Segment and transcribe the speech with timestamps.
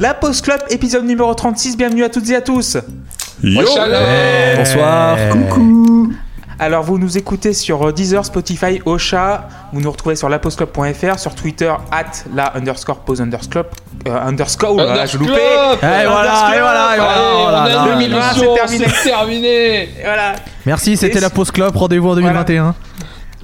[0.00, 1.76] La Pause Club, épisode numéro 36.
[1.76, 2.78] Bienvenue à toutes et à tous.
[3.42, 3.60] Yo
[4.56, 5.18] Bonsoir.
[5.30, 6.14] Coucou.
[6.58, 9.46] Alors, vous nous écoutez sur euh, Deezer, Spotify, Ocha.
[9.74, 13.64] Vous nous retrouvez sur laposeclub.fr, sur Twitter, at la underscore pause underscore.
[14.08, 15.32] Euh, underscore, là je loupé.
[15.32, 17.84] Et voilà, et voilà, et voilà, Allez, on là a là.
[17.84, 18.32] deux minutes, Ah,
[18.66, 19.88] c'est terminé.
[20.02, 20.32] Voilà.
[20.64, 21.76] Merci, c'était la pause club.
[21.76, 22.74] Rendez-vous en 2021.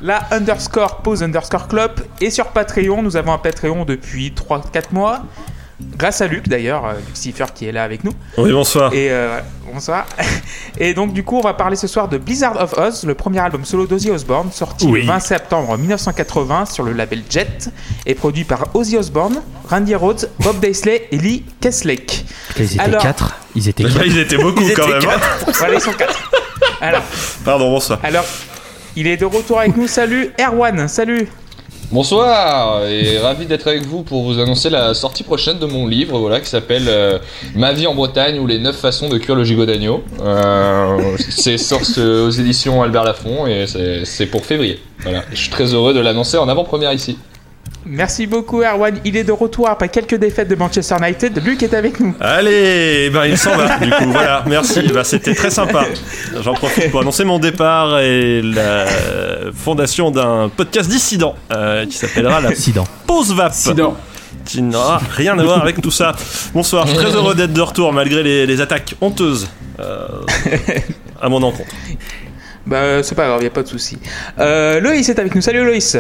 [0.01, 1.93] La underscore pause underscore club.
[2.23, 5.21] Et sur Patreon, nous avons un Patreon depuis 3-4 mois.
[5.99, 8.13] Grâce à Luc d'ailleurs, euh, Lucifer qui est là avec nous.
[8.39, 8.93] Oui, bonsoir.
[8.95, 9.41] Et euh,
[9.73, 10.07] bonsoir.
[10.79, 13.41] Et donc du coup, on va parler ce soir de Blizzard of Oz, le premier
[13.41, 15.03] album solo d'Ozzy Osbourne, sorti Oui.
[15.03, 17.71] le 20 septembre 1980 sur le label Jet,
[18.07, 22.25] et produit par Ozzy Osbourne, Randy Rhodes, Bob Daisley et Lee Kesslake.
[22.59, 23.37] Ils étaient Alors- 4.
[23.55, 24.03] Ils étaient 4.
[24.07, 25.03] ils étaient beaucoup quand même.
[25.05, 25.53] hein.
[25.59, 26.31] Voilà, ils sont quatre.
[26.81, 27.03] Alors,
[27.45, 27.99] Pardon, bonsoir.
[28.03, 28.25] alors,
[28.97, 29.87] il est de retour avec nous.
[29.87, 30.89] Salut, Erwan.
[30.89, 31.29] Salut.
[31.93, 36.19] Bonsoir et ravi d'être avec vous pour vous annoncer la sortie prochaine de mon livre
[36.19, 37.19] voilà qui s'appelle euh,
[37.55, 40.03] Ma vie en Bretagne ou les 9 façons de cuire le gigot d'agneau.
[40.21, 43.67] Euh, c'est source aux éditions Albert Laffont et
[44.05, 44.81] c'est pour février.
[45.01, 47.19] Voilà, je suis très heureux de l'annoncer en avant-première ici.
[47.89, 48.99] Merci beaucoup, Erwan.
[49.05, 51.41] Il est de retour après quelques défaites de Manchester United.
[51.45, 52.15] Luc est avec nous.
[52.21, 53.79] Allez, ben il s'en va.
[53.79, 54.83] Du coup, voilà, merci.
[54.93, 55.85] Bah, C'était très sympa.
[56.43, 58.87] J'en profite pour annoncer mon départ et la
[59.55, 62.85] fondation d'un podcast dissident euh, qui s'appellera la Accident.
[63.07, 63.47] Pause Vap.
[63.53, 63.97] Accident.
[64.45, 66.13] Qui n'aura rien à voir avec tout ça.
[66.55, 69.49] Bonsoir, je suis très heureux d'être de retour malgré les, les attaques honteuses
[69.81, 70.07] euh,
[71.23, 71.71] à mon encontre.
[72.67, 73.99] Bah, c'est pas grave, y a pas de souci.
[74.41, 75.41] Euh, Loïs est avec nous.
[75.41, 75.97] Salut, Loïs.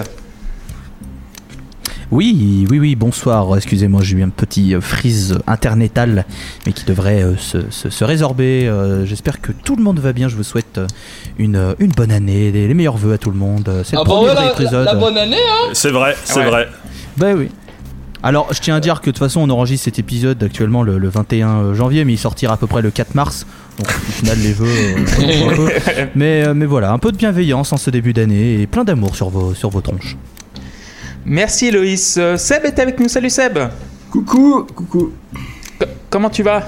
[2.12, 3.56] Oui, oui, oui, bonsoir.
[3.56, 6.24] Excusez-moi, j'ai eu un petit euh, freeze internetal,
[6.64, 8.68] mais qui devrait euh, se, se- se résorber.
[8.68, 10.28] Euh, J'espère que tout le monde va bien.
[10.28, 10.80] Je vous souhaite
[11.38, 13.68] une, une bonne année, les, les meilleurs vœux à tout le monde.
[13.84, 14.84] C'est le Ah bah premier la, épisode.
[14.86, 16.46] la- la bonne année hein C'est vrai, c'est Ouais.
[16.48, 16.68] vrai.
[17.16, 17.48] Bah oui.
[18.22, 20.98] Alors, je tiens à dire que de toute façon, on enregistre cet épisode actuellement le,
[20.98, 23.46] le 21 janvier, mais il sortira à peu près le 4 mars.
[23.78, 24.66] Donc, au final, les vœux.
[24.68, 29.16] euh, mais, mais voilà, un peu de bienveillance en ce début d'année et plein d'amour
[29.16, 30.16] sur vos, sur vos tronches.
[31.28, 32.16] Merci, Loïs.
[32.18, 33.08] Euh, Seb est avec nous.
[33.08, 33.58] Salut, Seb.
[34.10, 35.10] Coucou, coucou.
[35.80, 36.62] C- comment tu vas?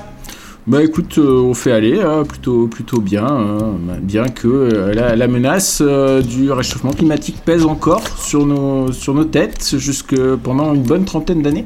[0.67, 5.17] Bah écoute, euh, on fait aller, hein, plutôt, plutôt bien, hein, bien que euh, la,
[5.17, 10.75] la menace euh, du réchauffement climatique pèse encore sur nos, sur nos têtes jusque pendant
[10.75, 11.65] une bonne trentaine d'années.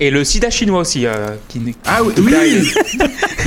[0.00, 1.06] Et le sida chinois aussi.
[1.06, 1.60] euh, qui...
[1.86, 2.72] Ah oui, oui,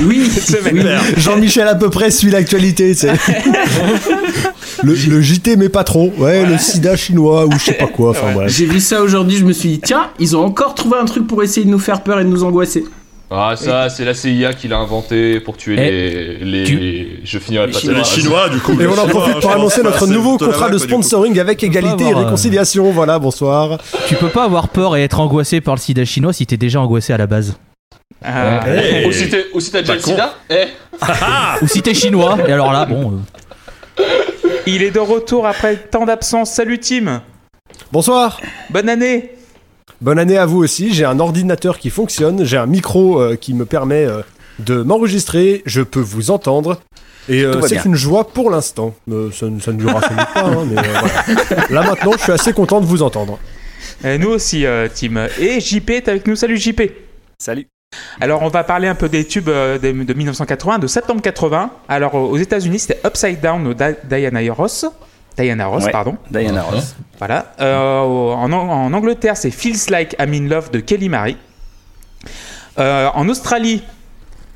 [0.02, 0.82] oui, Cette semaine.
[0.86, 1.14] oui.
[1.20, 3.12] Jean-Michel à peu près suit l'actualité, tu sais.
[4.82, 6.12] le, le JT mais pas trop.
[6.18, 8.10] Ouais, le sida chinois ou je sais pas quoi.
[8.10, 8.34] Enfin Ouais.
[8.34, 8.52] bref.
[8.56, 11.26] J'ai vu ça aujourd'hui, je me suis dit, tiens, ils ont encore trouvé un truc
[11.26, 12.84] pour essayer de nous faire peur et de nous angoisser.
[13.30, 16.64] Ah ça c'est la CIA qui l'a inventé pour tuer Eh, les, les...
[16.64, 18.04] tu- Je finirai pas les.
[18.04, 18.80] Chinois, du coup.
[18.80, 22.06] Et on en profite pour annoncer notre nouveau contrat de sponsor sponsoring avec égalité et
[22.08, 22.90] avoir, euh, réconciliation.
[22.90, 23.78] Voilà, bonsoir.
[24.06, 26.80] Tu peux pas avoir peur et être angoissé par le sida chinois si t'es déjà
[26.80, 27.58] angoissé à la base.
[28.24, 29.06] Ah, Hey.
[29.06, 30.64] Ou si t'es- ou si t'as déjà le sida Eh
[31.62, 33.20] Ou si t'es chinois, et alors là, bon.
[33.98, 34.02] euh,
[34.66, 36.50] Il est de retour après tant d'absence.
[36.50, 37.22] Salut, Tim.
[37.92, 38.40] Bonsoir.
[38.70, 39.32] Bonne année.
[40.00, 40.94] Bonne année à vous aussi.
[40.94, 42.44] J'ai un ordinateur qui fonctionne.
[42.44, 44.22] J'ai un micro euh, qui me permet euh,
[44.60, 45.62] de m'enregistrer.
[45.66, 46.80] Je peux vous entendre.
[47.28, 48.94] Et euh, c'est une joie pour l'instant.
[49.10, 50.40] Euh, ça, ne- ça ne durera sans doute pas.
[50.44, 50.82] hein, mais, euh,
[51.48, 51.66] voilà.
[51.70, 53.38] Là maintenant, je suis assez content de vous entendre.
[54.04, 55.26] Nous aussi, euh, Tim.
[55.40, 56.36] Et JP est avec nous.
[56.36, 56.82] Salut, JP.
[57.38, 57.66] Salut.
[58.20, 61.70] Alors, on va parler un peu des tubes de, de 1980, de septembre 80.
[61.88, 64.86] Alors, aux États-Unis, c'était Upside Down de Di- Diana Ross.
[65.38, 65.92] Diana Ross, Ouais.
[65.92, 66.16] pardon.
[66.30, 66.96] Diana Ross.
[67.18, 67.52] Voilà.
[67.60, 71.36] Euh, en, en Angleterre, c'est Feels Like I'm in Love de Kelly Marie.
[72.78, 73.82] Euh, en Australie,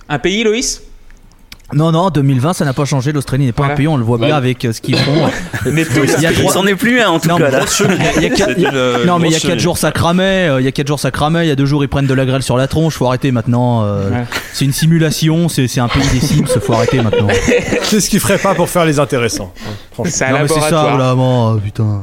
[0.09, 0.82] un pays, Loïs?
[1.75, 3.12] Non, non, 2020, ça n'a pas changé.
[3.12, 3.75] L'Australie n'est pas Voilà.
[3.75, 5.27] un pays, on le voit bien avec euh, ce qu'ils font.
[5.71, 7.44] n'est plus Il y a Il trois- s'en est plus un en tout Non, cas
[7.44, 7.65] mais là.
[8.16, 9.78] Il y a quatre- il y a- euh, non, mais il y a 4 jours
[9.78, 11.83] ça cramait, euh, il y a 4 jours ça cramait, il y a 2 jours
[11.83, 13.84] ils prennent de la grêle sur la tronche, faut arrêter maintenant.
[13.84, 14.25] euh, Ouais.
[14.53, 17.28] C'est une simulation, c'est c'est un pays des Sims, faut arrêter maintenant.
[17.83, 19.53] C'est ce qu'il ferait pas pour faire les intéressants.
[19.66, 20.13] hein, franchement.
[20.15, 22.03] C'est un non, mais c'est ça, putain.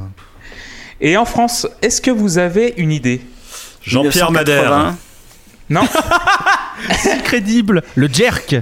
[1.02, 3.22] Et en France, est-ce que vous avez une idée?
[3.84, 4.78] Jean-Pierre 1980.
[4.78, 4.94] Madère.
[5.70, 5.82] Non?
[7.24, 8.56] Crédible, le jerk.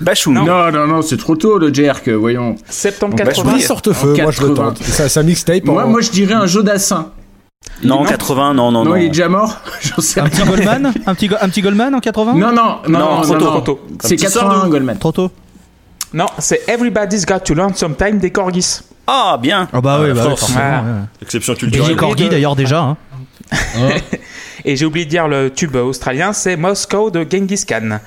[0.00, 0.34] Bachoum.
[0.34, 0.44] Non.
[0.44, 2.56] Non, non, non, c'est trop tôt le jerk, voyons.
[2.68, 4.64] Septembre Bah, je 80 vous Une sorte feu, En moi je le 80.
[4.68, 4.82] tente.
[4.82, 5.64] Ça, ça mixtape.
[5.64, 7.10] Moi, en- moi je dirais un Jodassin.
[7.82, 8.04] Non, Non.
[8.04, 8.96] 80, non, non, Non, non.
[8.96, 10.30] il est déjà mort J'en sais Un rien.
[10.30, 13.38] petit Goldman un petit, go- un petit Goldman en 80 Non, non, non, Non, non,
[13.38, 13.80] trop tôt.
[14.02, 14.70] C'est petit 81 Sardou.
[14.70, 14.98] Goldman.
[14.98, 15.30] Trop tôt
[16.14, 18.80] Non, c'est Everybody's Got to Learn Sometime des Corgis.
[19.06, 19.68] Ah, bien.
[19.72, 20.40] Ah bah oui, Ah, bah oui, force.
[20.40, 20.60] forcément.
[20.62, 20.82] Ah.
[20.82, 21.00] ouais.
[21.22, 21.96] Exception Et culturelle.
[21.96, 22.80] Corgi d'ailleurs déjà.
[22.80, 22.96] Hein.
[24.64, 27.98] Et j'ai oublié de dire le tube australien, c'est Moscow de Genghis Khan.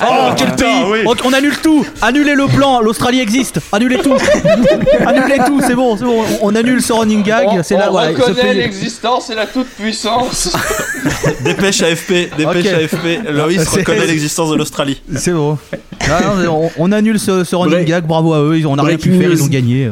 [0.00, 0.98] Oh, Alors, quel pays oui.
[1.06, 4.14] on, on annule tout Annulez le plan L'Australie existe Annulez tout
[5.06, 6.22] Annulez tout, c'est bon, c'est bon.
[6.42, 7.46] On, on annule ce running gag.
[7.50, 10.56] On, C'est là, on voilà, reconnaît l'existence et la toute-puissance.
[11.40, 12.66] Dépêche AFP, dépêche.
[12.66, 13.28] AFP.
[13.30, 15.02] Loïs C'est- reconnaît l'existence de l'Australie.
[15.16, 15.58] C'est bon.
[16.08, 18.82] Ah, non, on, on annule ce, ce running gag, bravo à eux, ils- on n'a
[18.82, 19.90] rien pu faire, ils ont gagné.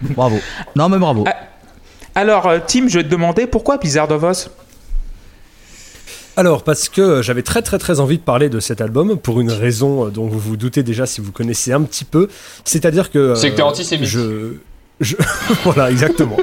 [0.00, 0.38] Bravo.
[0.76, 1.24] Non mais bravo.
[1.26, 1.34] Ah.
[2.14, 4.50] Alors, euh, Tim, je vais te demander pourquoi Blizzard of Oz
[6.36, 9.50] Alors, parce que j'avais très très très envie de parler de cet album pour une
[9.50, 12.28] raison euh, dont vous vous doutez déjà si vous connaissez un petit peu.
[12.64, 13.18] C'est-à-dire que.
[13.18, 14.06] euh, C'est que t'es antisémite.
[14.06, 14.54] Je.
[15.64, 16.36] voilà, exactement.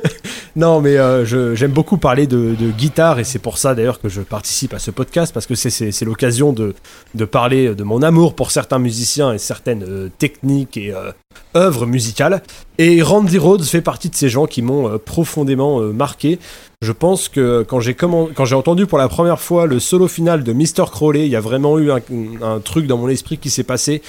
[0.56, 4.20] non, mais euh, j'aime beaucoup parler de, guitare et c'est pour ça d'ailleurs que je
[4.20, 6.74] participe à ce podcast parce que c'est- l'occasion de,
[7.14, 11.12] de parler de mon amour pour certains musiciens et certaines euh, techniques et euh,
[11.56, 12.42] œuvres musicales.
[12.78, 16.38] Et Randy Rhodes fait partie de ces gens qui m'ont euh, profondément marqué.
[16.80, 20.84] Je pense que quand j'ai entendu pour la première fois le solo final de Mr.
[20.90, 24.00] Crowley, il y a vraiment eu un truc dans mon esprit qui s'est passé.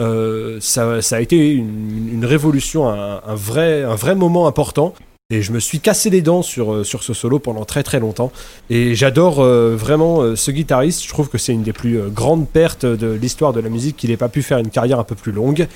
[0.00, 4.94] Euh, ça, ça a été une, une révolution, un, un vrai, un vrai moment important.
[5.28, 7.98] Et je me suis cassé les dents sur, euh, sur ce solo pendant très très
[7.98, 8.30] longtemps.
[8.70, 11.02] Et j'adore euh, vraiment euh, ce guitariste.
[11.02, 13.96] Je trouve que c'est une des plus euh, grandes pertes de l'histoire de la musique
[13.96, 15.66] qu'il n'ait pas pu faire une carrière un peu plus longue.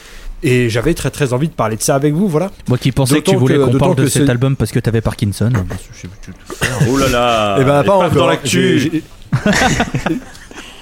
[0.45, 2.53] Et j'avais très très envie de parler de ça avec vous, voilà.
[2.69, 5.01] Moi qui pensais que tu voulais que- qu'on parle de cet album parce que t'avais
[5.01, 5.51] Parkinson.
[6.89, 7.57] Oh là là.
[7.61, 8.11] Eh ben et pas encore.
[8.13, 9.03] dans J'ai- l'actu.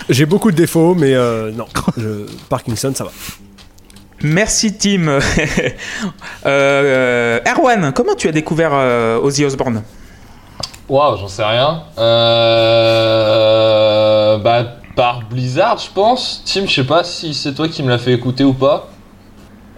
[0.09, 1.67] j'ai- beaucoup de défauts, mais euh, non.
[1.97, 3.11] Je- Parkinson, ça va.
[4.23, 5.07] Merci, Tim.
[5.09, 5.21] euh,
[6.47, 9.83] euh, Erwan, comment tu as découvert euh, Ozzy Osbourne?
[10.89, 11.83] Waouh, j'en sais rien.
[12.69, 14.39] Euh...
[14.39, 14.65] Bah,
[14.97, 16.43] par Blizzard, je pense.
[16.45, 18.89] Tim, je sais pas si c'est toi qui me l'as fait écouter ou pas.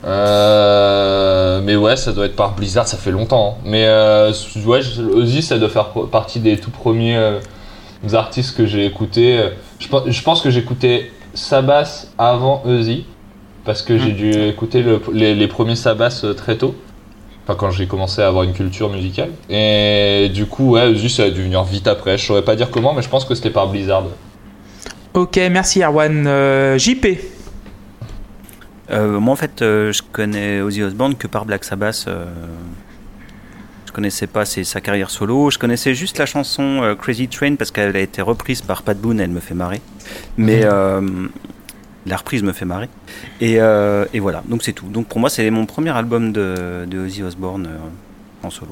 [0.05, 1.61] Euh...
[1.63, 3.57] Mais ouais, ça doit être par Blizzard, ça fait longtemps.
[3.59, 3.63] hein.
[3.65, 4.33] Mais euh,
[4.65, 4.81] ouais,
[5.15, 7.41] Ozzy, ça doit faire partie des tout premiers euh,
[8.15, 9.51] artistes que j'ai écoutés.
[9.81, 13.07] Je, pense- je pense que j'écoutais Sabbath avant Ozzy.
[13.65, 16.75] Parce que j'ai dû écouter le- les, les premiers Sabbath euh, très tôt.
[17.45, 19.31] Enfin, quand j'ai commencé à avoir une culture musicale.
[19.51, 22.17] Et du coup, ouais, Ozzy, ça a dû venir vite après.
[22.17, 24.05] Je saurais pas dire comment, mais je pense que c'était par Blizzard.
[25.15, 26.25] Ok, merci, Erwan.
[26.27, 27.07] Euh, JP
[28.91, 32.07] Euh, moi, en fait, euh, je connais Ozzy Osbourne que par Black Sabbath.
[33.91, 35.51] Je connaissais pas ses- sa carrière solo.
[35.51, 38.97] Je connaissais juste la chanson euh, Crazy Train parce qu'elle a été reprise par Pat
[38.97, 39.19] Boone.
[39.19, 39.81] Elle me fait marrer.
[40.37, 41.01] Mais euh,
[42.07, 42.89] la reprise me fait marrer.
[43.41, 44.87] Et, euh, et voilà, donc c'est tout.
[44.87, 47.69] Donc pour moi, c'est mon premier album de, de Ozzy Osbourne
[48.45, 48.71] en solo.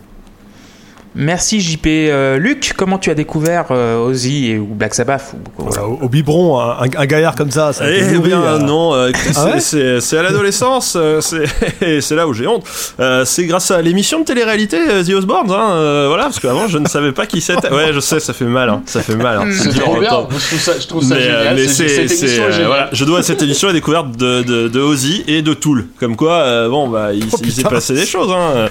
[1.15, 1.87] Merci, JP.
[1.87, 5.99] Euh, Luc, comment tu as découvert euh, Ozzy et, ou Black Sabbath ou- Voilà, au,
[6.03, 9.51] au biberon, un, un- gaillard comme ça, ça Eh bien euh, non, euh, Ah ouais
[9.61, 12.65] c'est- c'est c'est à l'adolescence, c'est c'est là où j'ai honte.
[13.01, 16.79] Euh, c'est grâce à l'émission de télé-réalité The Osbournes, hein, euh, voilà, parce qu'avant je
[16.79, 17.71] ne savais pas qui c'était.
[17.73, 19.39] Ouais, je sais, ça fait mal, hein, ça fait mal.
[19.39, 20.11] hein, C'est dur trop bien.
[20.11, 21.55] Je trouve ça, je trouve ça Mais, génial.
[21.57, 24.17] mais c'est- c'est, cette c'est, émission euh, voilà, je dois à cette émission la découverte
[24.17, 25.87] de, de, de Ozzy et de Tool.
[25.99, 28.69] Comme quoi, euh, bon, bah, il, Oh, il s'est passé des choses, hein.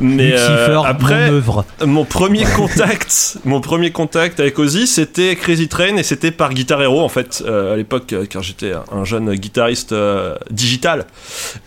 [0.00, 1.64] Mais euh, après, œuvre.
[1.86, 6.80] Mon premier contact, mon premier contact avec Ozzy, c'était Crazy Train et c'était par Guitar
[6.82, 11.06] Hero en fait euh, à l'époque euh, quand j'étais un jeune guitariste euh, digital.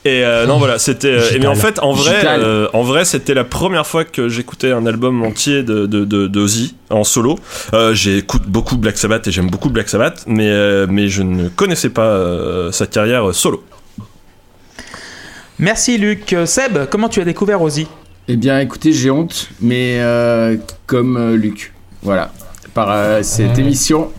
[0.06, 1.08] Et euh, non voilà, c'était.
[1.10, 4.72] euh, mais en fait, en vrai, euh, en vrai, c'était la première fois que j'écoutais
[4.72, 7.40] un album entier de de, de, de Ozzy en solo.
[7.74, 11.50] Euh, J'écoute beaucoup Black Sabbath et j'aime beaucoup Black Sabbath, mais euh, mais je ne
[11.50, 13.64] connaissais pas euh, sa carrière solo.
[15.60, 16.36] Merci, Luc.
[16.46, 17.88] Seb, comment tu as découvert Ozzy?
[18.30, 21.74] Eh bien, écoutez, j'ai honte, mais euh, comme euh, Luc.
[22.02, 22.32] Voilà.
[22.74, 24.12] Par euh, cette émission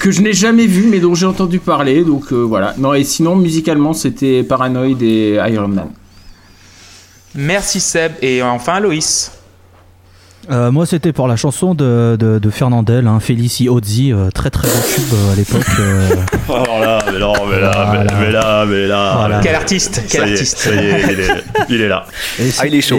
[0.00, 2.04] que je n'ai jamais vue, mais dont j'ai entendu parler.
[2.04, 2.74] Donc euh, voilà.
[2.78, 5.90] Non, et sinon, musicalement, c'était Paranoid et Iron Man.
[7.34, 8.12] Merci, Seb.
[8.22, 9.30] Et enfin, Loïs.
[10.50, 14.48] Euh, moi, c'était pour la chanson de, de, de Fernandel, hein, Félicie Ozzy, euh, très
[14.50, 15.66] très beau tube euh, à l'époque.
[15.78, 16.08] euh,
[16.48, 19.14] Alors là, mais là, mais là, mais, mais là, mais là.
[19.18, 19.40] Voilà.
[19.42, 22.06] Quel artiste Quel Ça y est, artiste ça y est, il est, il est là.
[22.40, 22.98] Et, Ah, il est chaud.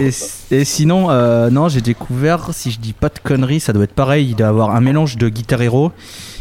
[0.51, 3.84] Et, et sinon, euh, non, j'ai découvert, si je dis pas de conneries, ça doit
[3.86, 4.27] être pareil.
[4.29, 5.91] Il doit avoir un mélange de Guitar Hero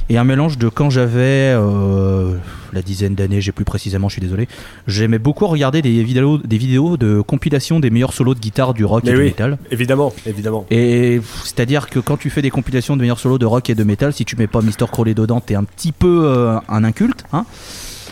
[0.08, 2.34] et un mélange de quand j'avais euh,
[2.72, 4.48] la dizaine d'années, j'ai plus précisément, je suis désolé.
[4.86, 8.84] J'aimais beaucoup regarder des vidéos, des vidéos de compilation des meilleurs solos de guitare du
[8.84, 9.24] rock Mais et du oui.
[9.26, 9.58] métal.
[9.70, 10.66] Évidemment, évidemment.
[10.70, 13.84] Et c'est-à-dire que quand tu fais des compilations de meilleurs solos de rock et de
[13.84, 14.86] métal, si tu mets pas Mr.
[14.90, 17.24] Crowley dedans, t'es un petit peu euh, un inculte.
[17.32, 17.44] Hein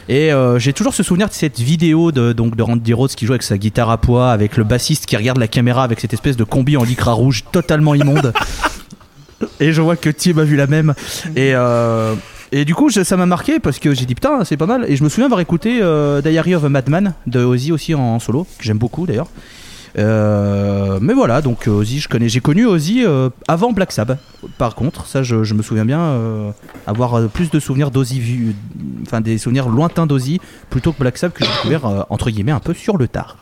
[0.08, 3.26] et euh, j'ai toujours ce souvenir de cette vidéo de, donc, de Randy Rhodes qui
[3.26, 6.12] joue avec sa guitare à poids, avec le bassiste qui regarde la caméra avec cette
[6.12, 8.32] espèce de combi en lycra rouge totalement immonde.
[9.60, 10.94] et je vois que Tim a vu la même.
[11.34, 12.14] Et, euh,
[12.52, 14.84] et du coup, ça m'a marqué parce que j'ai dit putain, c'est pas mal.
[14.88, 18.00] Et je me souviens avoir écouté euh, Diary of a Madman de Ozzy aussi en,
[18.00, 19.28] en solo, que j'aime beaucoup d'ailleurs.
[19.98, 24.18] Euh, mais voilà, donc euh, Ozzy, je connais, j'ai connu Ozzy euh, avant Black Sabbath.
[24.58, 26.50] Par contre, ça, je, je me souviens bien euh,
[26.86, 28.54] avoir euh, plus de souvenirs d'Ozzy, vu-
[29.06, 30.38] enfin des souvenirs lointains d'Ozzy
[30.68, 33.38] plutôt que Black Sabbath que j'ai découvert euh, entre guillemets un peu sur le tard.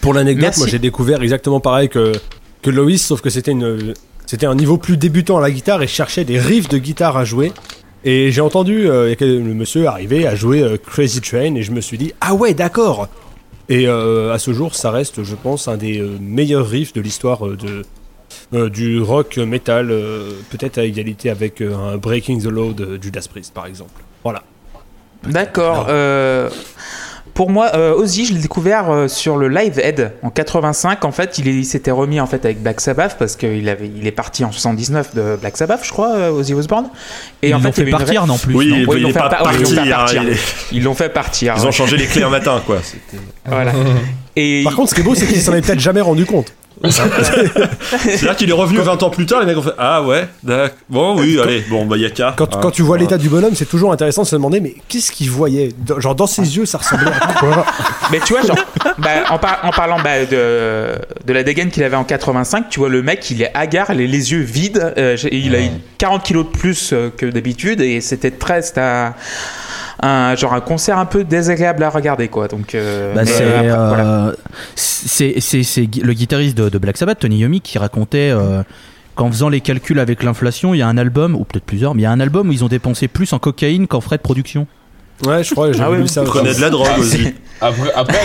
[0.00, 2.12] Pour l'anecdote, moi j'ai découvert exactement pareil que,
[2.62, 3.94] que Loïs, sauf que c'était une
[4.30, 7.16] c'était un niveau plus débutant à la guitare et je cherchais des riffs de guitare
[7.16, 7.52] à jouer.
[8.04, 11.80] Et j'ai entendu euh, le monsieur arriver à jouer euh, Crazy Train et je me
[11.80, 13.08] suis dit ah ouais d'accord.
[13.68, 17.00] Et euh, à ce jour, ça reste, je pense, un des euh, meilleurs riffs de
[17.00, 17.82] l'histoire euh, de
[18.54, 23.02] euh, du rock metal, euh, peut-être à égalité avec euh, un Breaking the Law de
[23.02, 24.00] Judas Priest par exemple.
[24.22, 24.44] Voilà.
[25.24, 25.88] D'accord.
[27.34, 31.04] Pour moi, euh, Ozzy, je l'ai découvert euh, sur le Live Aid en 85.
[31.04, 34.12] En fait, il, s'était remis en fait avec Black Sabbath parce qu'il avait, il est
[34.12, 36.88] parti en 79 de Black Sabbath, je crois, euh, Ozzy Osbourne.
[37.42, 38.54] Et ils en l'ont fait, il fait avait une partir non plus.
[38.54, 40.22] Oui, non il, Oui, ils il l'ont fait fait hein, partir.
[40.22, 40.38] il est-
[40.72, 41.54] Ils l'ont fait partir.
[41.56, 41.66] Ils ouais.
[41.68, 42.78] ont changé les clés un matin, quoi.
[43.46, 43.72] Voilà.
[44.36, 46.52] Et Par contre, ce qui est beau, c'est qu'ils s'en est peut-être jamais rendu compte.
[46.88, 50.76] C'est-à-dire qu'il est revenu 20 ans plus tard, les mecs ont fait Ah ouais, d'accord.
[50.88, 52.34] Bon, oui, allez, bon, bah, y'a qu'à.
[52.36, 52.58] Quand, hein.
[52.62, 53.02] quand tu vois Voilà.
[53.02, 55.70] l'état du bonhomme, c'est toujours intéressant de se demander mais qu'est-ce qu'il voyait?
[55.78, 57.66] Dans- Genre dans ses yeux, ça ressemblait à quoi?
[58.10, 58.56] Mais tu vois, genre,
[58.98, 60.94] bah, en, par- en parlant bah, de,
[61.26, 64.06] de la dégaine qu'il avait en 85, tu vois, le mec, il est hagard, les,
[64.08, 64.92] les yeux vides.
[64.98, 65.68] euh, il a eu
[65.98, 68.62] 40 kilos de plus euh, que d'habitude et c'était très.
[68.62, 68.80] C'était
[70.02, 72.48] un, genre un concert un peu désagréable à regarder, quoi.
[72.48, 74.32] Donc, euh, Bah, c'est euh, euh, voilà.
[76.04, 78.62] le guitariste de, de Black Sabbath, Tony Yomi, qui racontait euh,
[79.14, 82.02] qu'en faisant les calculs avec l'inflation, il y a un album, ou peut-être plusieurs, mais
[82.02, 84.22] il y a un album où ils ont dépensé plus en cocaïne qu'en frais de
[84.22, 84.66] production.
[85.26, 86.22] Ouais, je crois, j'ai Ah vu ça.
[86.22, 87.34] Prenait de la drogue aussi.
[87.60, 88.18] Après, après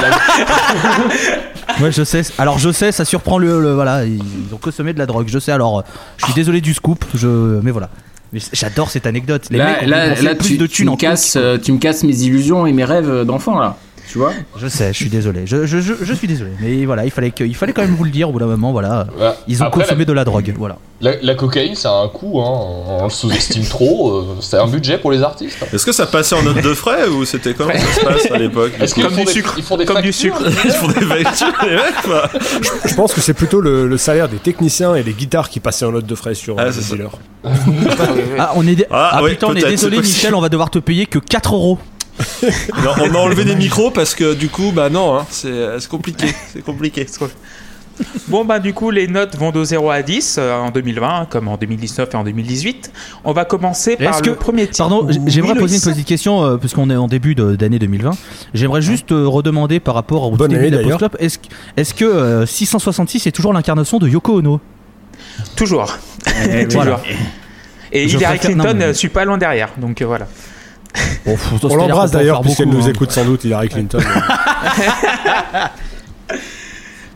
[0.00, 2.22] la- la- Ouais, je sais.
[2.38, 3.60] Alors, je sais, ça surprend le.
[3.60, 4.20] le- voilà, ils,
[4.52, 5.26] ont consommé de la drogue.
[5.28, 5.52] Je sais.
[5.52, 5.84] Alors,
[6.16, 7.04] je suis désolé du scoop.
[7.14, 7.26] Je,
[7.62, 7.90] mais voilà.
[8.52, 9.48] J'adore cette anecdote.
[9.50, 11.36] Les là, mecs ont là, dépensé là, plus tu, de tu thunes me en casses,
[11.36, 13.76] euh, tu me casses mes illusions et mes rêves d'enfant là.
[14.12, 14.88] Tu vois Je sais.
[14.92, 15.46] Je suis désolé.
[15.46, 16.50] Je, je, je, je suis désolé.
[16.60, 18.46] Mais voilà, il fallait que, il fallait quand même vous le dire au bout d'un
[18.46, 18.70] moment.
[18.70, 19.06] Voilà.
[19.48, 20.52] Ils ont Après, consommé de la drogue.
[20.58, 20.76] Voilà.
[21.00, 22.44] La, cocaïne, ça a un coût, hein.
[23.00, 24.10] on le sous-estime trop.
[24.18, 25.56] euh, c'est un budget pour les artistes.
[25.62, 25.66] hein.
[25.72, 28.38] Est-ce que ça passait en note de frais ou c'était comment ça se passe à
[28.38, 29.54] l'époque Est-ce qu'ils Comme font du sucre.
[29.56, 30.48] Ils font des Comme du factures, sucre.
[30.48, 32.28] les Ils font des factures, les mecs, quoi.
[32.84, 35.86] Je pense que c'est plutôt le, le salaire des techniciens et des guitares qui passaient
[35.86, 37.18] en note de frais sur Ah, euh, les dealers.
[38.38, 38.74] Ah, on est.
[38.76, 40.34] dé- Ah, Ah, putain, on est désolé, Michel.
[40.34, 41.78] On va devoir te payer que 4 euros.
[42.42, 45.78] Non, on a enlevé des micros parce que du coup, bah non, hein, c'est euh,
[45.80, 46.26] c'est compliqué.
[46.52, 47.06] C'est compliqué.
[48.28, 51.46] Bon, bah, du coup, les notes vont de 0 à 10 euh, en 2020, comme
[51.48, 52.90] en 2019 et en 2018.
[53.24, 54.78] On va commencer par le que- premier titre.
[54.78, 58.10] Pardon, j'aimerais poser une petite question, euh, puisqu'on est en début d'année 2020.
[58.54, 61.44] J'aimerais juste euh, redemander par rapport au Bonne début année, de la est-ce que-
[61.76, 64.60] est-ce que euh, 666 est toujours l'incarnation de Yoko Ono?
[65.56, 65.96] Toujours.
[66.70, 66.96] Voilà.
[66.96, 67.00] Toujours.
[67.92, 69.68] Et Je Hillary Clinton, mais- euh, suis pas loin derrière.
[69.76, 70.26] Donc euh, voilà.
[71.24, 72.90] Bon, faut- On l'embrasse qu'on peut en d'ailleurs faire puisqu'elle beaucoup, nous hein.
[72.92, 73.98] écoute sans doute, Hillary Clinton.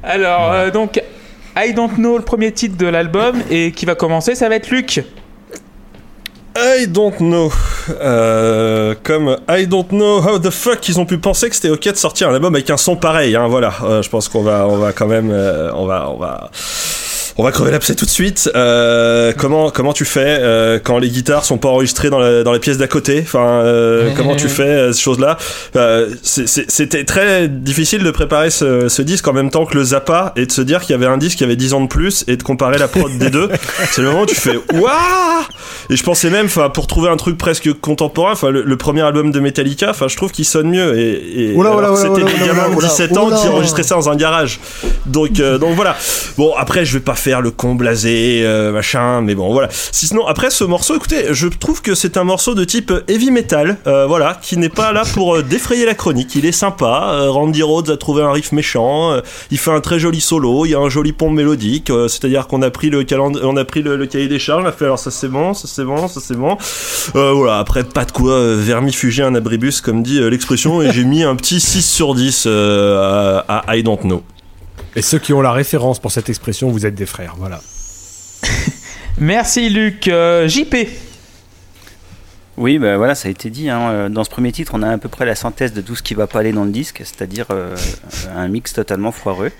[0.03, 1.03] Alors, euh, donc,
[1.57, 4.71] I Don't Know, le premier titre de l'album, et qui va commencer, ça va être
[4.71, 5.03] Luc.
[6.59, 7.53] I don't know.
[8.01, 11.87] Euh, comme I don't know how the fuck ils ont pu penser que c'était ok
[11.93, 13.37] de sortir un album avec un son pareil.
[13.37, 16.17] Hein, voilà, Euh, je pense qu'on va, on va quand même, euh, on va, on
[16.17, 16.51] va.
[17.39, 18.51] On va crever l'abcès tout de suite.
[18.55, 22.53] Euh, comment comment tu fais euh, quand les guitares sont pas enregistrées dans la, dans
[22.53, 23.21] les pièces d'à côté?
[23.23, 25.37] Enfin, euh, comment tu fais euh, ces choses-là?
[25.77, 30.33] Euh, C'était très difficile de préparer ce, ce disque en même temps que le Zappa
[30.37, 32.25] et de se dire qu'il y avait un disque qui avait 10 ans de plus
[32.27, 33.51] et de comparer la prod des deux.
[33.91, 35.45] C'est le moment où tu fais waouh
[35.91, 39.03] Et je pensais même, enfin, pour trouver un truc presque contemporain, enfin, le, le premier
[39.03, 40.99] album de Metallica, enfin, je trouve qu'il sonne mieux.
[40.99, 41.55] Et, et
[41.97, 44.59] c'était des gamins de oula, 17 ans qui enregistraient ça dans un garage.
[45.05, 45.97] Donc, euh, donc voilà.
[46.39, 49.69] Bon, après, je vais pas faire le con blasé, euh, machin, mais bon, voilà.
[49.71, 53.31] Si sinon, après ce morceau, écoutez, je trouve que c'est un morceau de type heavy
[53.31, 56.35] metal, euh, voilà, qui n'est pas là pour euh, défrayer la chronique.
[56.35, 57.27] Il est sympa.
[57.29, 59.21] Randy Rhodes a trouvé un riff méchant.
[59.51, 60.65] il fait un très joli solo.
[60.67, 61.91] Il y a un joli pont mélodique.
[62.09, 64.63] C'est-à-dire qu'on a pris le calendrier, on a pris le, cahier des charges.
[64.65, 66.57] On a fait alors ça c'est bon, ça c'est bon, ça c'est bon.
[67.13, 67.59] Voilà.
[67.59, 71.61] Après pas de quoi vermifuger un abribus comme dit l'expression et j'ai mis un petit
[71.61, 74.23] 6 sur 10 euh, à, à I Don't Know.
[74.97, 77.35] Et ceux qui ont la référence pour cette expression, vous êtes des frères.
[77.37, 77.61] Voilà.
[79.19, 80.09] Merci Luc.
[80.09, 80.75] Euh, JP.
[82.57, 83.69] Oui, bah voilà, ça a été dit.
[83.69, 83.91] hein.
[83.91, 86.03] Euh, Dans ce premier titre, on a à peu près la synthèse de tout ce
[86.03, 87.77] qui va pas aller dans le disque, c'est-à-dire euh,
[88.35, 89.53] un mix totalement foireux.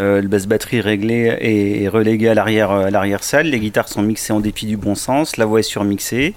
[0.00, 3.48] Euh, le basse batterie réglé et, relégué à l'arrière à l'arrière salle.
[3.48, 5.36] Les guitares sont mixées en dépit du bon sens.
[5.36, 6.34] La voix est surmixée.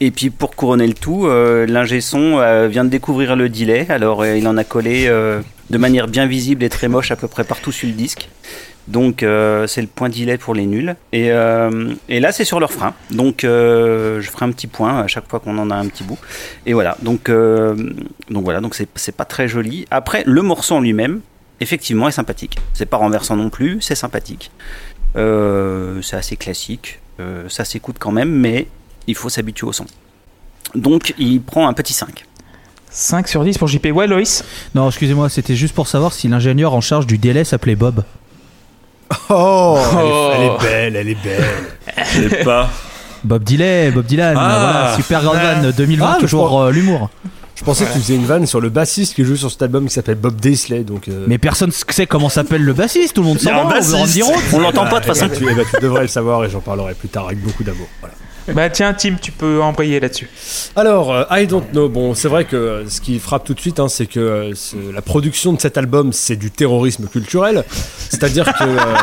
[0.00, 3.86] Et puis pour couronner le tout, euh, l'ingé son euh, vient de découvrir le delay.
[3.88, 7.16] Alors euh, il en a collé euh, de manière bien visible et très moche à
[7.16, 8.28] peu près partout sur le disque.
[8.86, 10.94] Donc c'est le point delay pour les nuls.
[11.12, 12.92] Et, là c'est sur leur frein.
[13.10, 16.18] Donc je ferai un petit point à chaque fois qu'on en a un petit bout.
[16.66, 16.98] Et voilà.
[17.00, 18.60] Donc, donc voilà.
[18.60, 19.86] Donc c'est pas très joli.
[19.90, 21.22] Après le morceau en lui-même
[21.60, 22.58] effectivement est sympathique.
[22.74, 24.50] C'est pas renversant non plus, c'est sympathique.
[25.14, 27.00] C'est assez classique,
[27.48, 28.66] ça s'écoute quand même, mais
[29.06, 29.86] il faut s'habituer au son.
[30.74, 32.24] Donc il prend un petit 5.
[32.90, 33.86] 5 sur 10 pour JP.
[33.92, 34.44] Ouais, Loïs
[34.74, 38.04] Non, excusez-moi, c'était juste pour savoir si l'ingénieur en charge du délai s'appelait Bob.
[39.30, 40.30] Oh, elle, est, Oh.
[40.34, 41.44] elle est belle, elle est belle.
[42.14, 42.70] Je sais pas.
[43.22, 44.58] Bob Dylan, Bob Dylan, Ah.
[44.72, 47.10] voilà, super grande vanne 2020, Ah, mais je toujours crois- euh, l'humour.
[47.54, 49.86] Je pensais que tu faisais une vanne sur le bassiste qui joue sur cet album
[49.86, 50.80] qui s'appelle Bob Daisley.
[50.82, 53.68] Donc, euh, Mais personne sait comment s'appelle le bassiste, tout le monde s'en va,
[54.52, 55.26] on l'entend pas de toute eh façon.
[55.28, 57.62] ben, tu, eh ben, tu devrais le savoir et j'en parlerai plus tard avec beaucoup
[57.62, 57.86] d'amour.
[58.00, 58.14] Voilà.
[58.52, 60.28] Bah tiens, Tim, tu peux embrayer là-dessus.
[60.76, 61.88] Alors, euh, I Don't Know.
[61.88, 64.52] Bon, c'est vrai que euh, ce qui frappe tout de suite, hein, c'est que euh,
[64.92, 67.64] la production de cet album, c'est du terrorisme culturel.
[68.10, 68.64] C'est-à-dire que.
[68.64, 68.94] euh,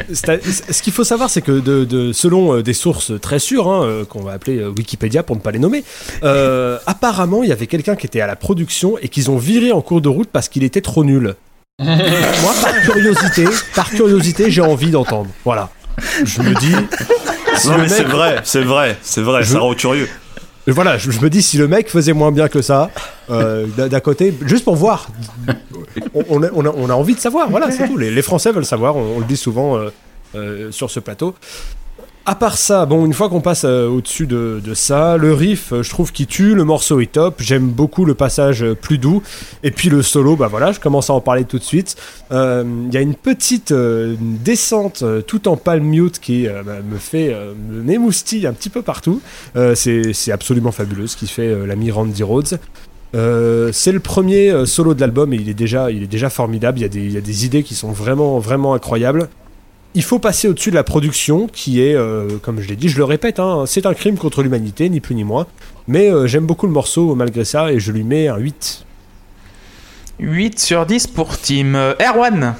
[0.28, 3.68] à- ce qu'il faut savoir, c'est que de, de- selon euh, des sources très sûres,
[3.68, 5.84] hein, euh, qu'on va appeler euh, Wikipédia pour ne pas les nommer,
[6.24, 9.70] euh, apparemment, il y avait quelqu'un qui était à la production et qu'ils ont viré
[9.70, 11.36] en cours de route parce qu'il était trop nul.
[11.80, 13.44] Moi, par curiosité,
[13.76, 15.30] par curiosité, j'ai envie d'entendre.
[15.44, 15.70] Voilà.
[16.24, 16.74] Je me dis.
[17.60, 20.08] Si Non le mais c'est vrai, c'est vrai, c'est vrai, Je- ça rend curieux.
[20.66, 22.90] et Voilà, je, je me dis si le mec faisait moins bien que ça,
[23.30, 25.08] euh, d'un côté, juste pour voir,
[26.28, 27.96] on, a, on a- on a envie de savoir, voilà, c'est tout.
[27.96, 29.90] Les, les Français veulent savoir, on, on le dit souvent euh,
[30.34, 31.34] euh, sur ce plateau.
[32.26, 35.82] À part ça, bon, une fois qu'on passe euh, au-dessus de, ça, le riff, euh,
[35.82, 39.22] je trouve qu'il tue, le morceau est top, j'aime beaucoup le passage euh, plus doux,
[39.62, 41.96] et puis le solo, bah voilà, je commence à en parler tout de suite.
[42.30, 47.34] Il y a une petite descente tout en palm mute qui bah, me fait
[47.68, 49.20] me un petit peu partout.
[49.74, 52.60] C'est absolument fabuleux ce qui fait l'ami Randy Rhodes.
[53.12, 56.78] C'est le premier solo de l'album et il est déjà, formidable.
[56.78, 59.28] Il y, a des, il idées qui sont vraiment incroyables.
[59.94, 62.96] Il faut passer au-dessus de la production qui est, euh, comme je l'ai dit, je
[62.96, 65.46] le répète, hein, c'est un crime contre l'humanité, ni plus ni moins.
[65.88, 68.84] Mais euh, j'aime beaucoup le morceau malgré ça et je lui mets un 8.
[70.20, 71.74] 8 sur 10 pour Tim.
[71.74, 72.54] Euh, Erwan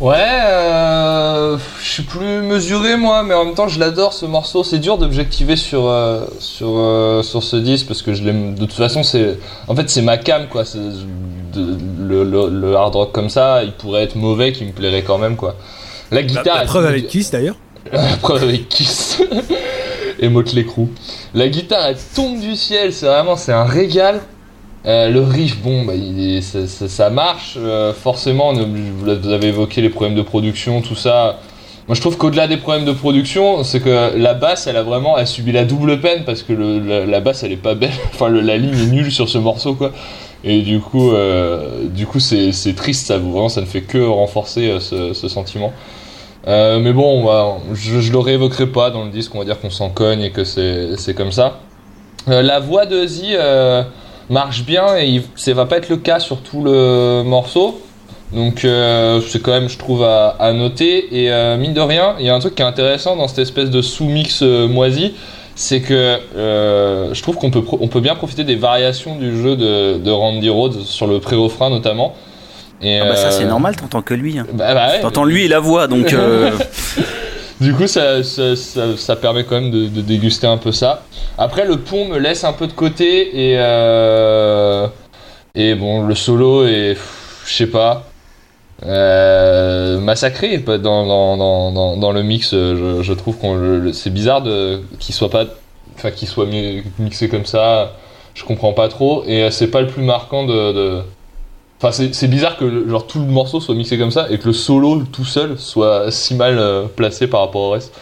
[0.00, 4.64] Ouais, euh, je suis plus mesuré moi, mais en même temps je l'adore ce morceau.
[4.64, 8.54] C'est dur d'objectiver sur euh, sur euh, sur ce disque parce que je l'aime.
[8.56, 9.38] De toute façon, c'est
[9.68, 10.64] en fait c'est ma cam quoi.
[10.64, 14.72] C'est- de- le, le, le hard rock comme ça, il pourrait être mauvais, qui me
[14.72, 15.54] plairait quand même quoi.
[16.10, 17.56] La guitare, la preuve avec Kiss d'ailleurs.
[17.92, 19.20] la preuve avec Kiss
[20.20, 20.88] et Motley Crue.
[21.34, 24.20] La guitare elle tombe du ciel, c'est vraiment c'est un régal.
[24.86, 27.54] Euh, le riff, bon, bah, il est- ça, ça- ça marche.
[27.56, 28.66] euh, forcément, vous
[29.00, 31.38] vous avez évoqué les problèmes de production, tout ça.
[31.88, 35.16] Moi, je trouve qu'au-delà des problèmes de production, c'est que la basse, elle a vraiment,
[35.18, 37.92] elle subit la double peine parce que le- la, la basse, elle est pas belle.
[38.14, 39.90] Enfin, le- la ligne est nulle sur ce morceau, quoi.
[40.44, 43.06] Et du coup, euh, du coup, c'est triste.
[43.06, 45.72] Ça, vraiment, ça ne fait que renforcer euh, ce, ce sentiment.
[46.46, 47.26] Euh, mais bon,
[47.72, 49.34] je, je le réévoquerai pas dans le disque.
[49.34, 51.60] On va dire qu'on s'en cogne et que c'est comme ça.
[52.26, 53.34] La voix de Ozzy
[54.30, 57.80] marche bien et il- ça va pas être le cas sur tout le morceau.
[58.32, 58.60] Donc
[59.26, 61.24] c'est quand même, je trouve, à, à noter.
[61.24, 63.70] Et mine de rien, il y a un truc qui est intéressant dans cette espèce
[63.70, 65.14] de sous-mix moisi,
[65.54, 69.56] c'est que euh, je trouve qu'on peut, on peut bien profiter des variations du jeu
[69.56, 72.14] de, de Randy Rhodes sur le pré-refrain notamment.
[72.82, 74.38] Et, Ah bah ça c'est euh, normal, t'entends que lui.
[74.38, 74.46] hein.
[74.52, 76.50] bah, bah ouais, T'entends lui et la voix, donc euh,
[77.60, 81.02] du coup, ça, ça, ça- ça permet quand même de, de déguster un peu ça.
[81.38, 84.86] Après, le pont me laisse un peu de côté et euh,
[85.54, 88.04] et bon, le solo est, pff, je sais pas,
[88.86, 92.50] euh, massacré dans, dans, dans, dans, le mix.
[92.52, 94.42] Je, je trouve qu'on le- c'est bizarre
[94.98, 95.44] qu'il soit pas,
[95.96, 97.92] enfin qu'il soit mi- mixé comme ça.
[98.34, 101.02] Je comprends pas trop et euh, c'est pas le plus marquant de.
[101.80, 104.52] Enfin, c'est bizarre que genre, tout le morceau soit mixé comme ça et que le
[104.52, 107.92] solo tout seul soit si mal euh, placé par rapport au reste.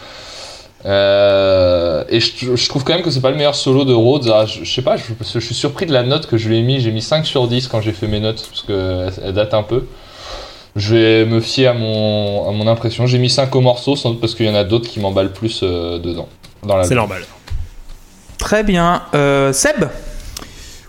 [0.85, 4.29] Euh, et je, trouve quand même que c'est pas le meilleur solo de Rhodes.
[4.33, 6.61] Ah, je, sais pas, je, que suis surpris de la note que je lui ai
[6.61, 6.79] mis.
[6.79, 9.63] J'ai mis 5 sur 10 quand j'ai fait mes notes parce qu'elle elle date un
[9.63, 9.85] peu.
[10.75, 13.05] Je vais me fier à mon, à mon impression.
[13.05, 15.33] J'ai mis 5 au morceau sans doute parce qu'il y en a d'autres qui m'emballent
[15.33, 16.27] plus euh, dedans.
[16.65, 17.21] Dans la C'est normal.
[18.37, 19.03] Très bien.
[19.13, 19.87] Euh, Seb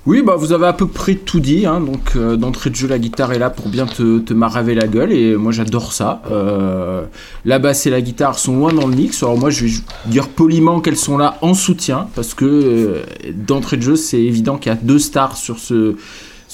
[0.07, 1.67] Oui, bah vous avez à peu près tout dit.
[1.67, 4.75] Hein, donc euh, d'entrée de jeu, la guitare est là pour bien te, te maraver
[4.75, 6.23] la gueule et moi j'adore ça.
[6.31, 7.05] Euh,
[7.45, 9.23] la basse et la guitare sont loin dans le mix.
[9.23, 9.73] Alors moi je vais
[10.07, 13.03] dire poliment qu'elles sont là en soutien parce que euh,
[13.35, 15.97] d'entrée de jeu c'est évident qu'il y a deux stars sur ce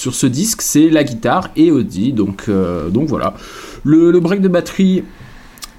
[0.01, 2.15] sur ce disque, c'est la guitare et Audi.
[2.15, 3.35] Donc euh, voilà.
[3.85, 5.05] Le, break de batterie.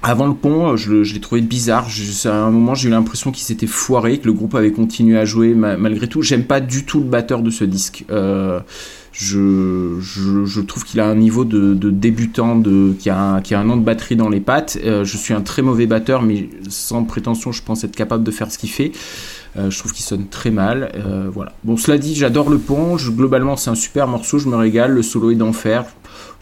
[0.04, 1.86] Avant le pont, je, l'ai trouvé bizarre.
[2.24, 5.24] À un moment, j'ai eu l'impression qu'il s'était foiré, que le groupe avait continué à
[5.24, 6.22] jouer ma- malgré tout.
[6.22, 8.04] J'aime pas du tout le batteur de ce disque.
[8.10, 8.58] Euh,
[9.12, 13.68] je, trouve qu'il a un niveau de, débutant, de, qui, a un, qui a un
[13.70, 14.78] an de batterie dans les pattes.
[14.84, 18.30] Euh, je suis un très mauvais batteur, mais sans prétention, je pense être capable de
[18.30, 18.90] faire ce qu'il fait.
[19.56, 20.92] Euh, je trouve qu'il sonne très mal.
[20.94, 21.52] Euh, voilà.
[21.64, 22.96] Bon, cela dit, j'adore le pont.
[22.96, 24.38] Je- globalement, c'est un super morceau.
[24.38, 24.92] Je me régale.
[24.92, 25.84] Le solo est d'enfer.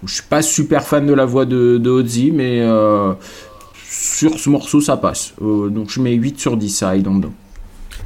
[0.07, 3.13] Je suis pas super fan de la voix de, de Ozzy, mais euh,
[3.89, 5.35] sur ce morceau, ça passe.
[5.43, 7.33] Euh, donc, je mets 8 sur 10 à I Don't Know.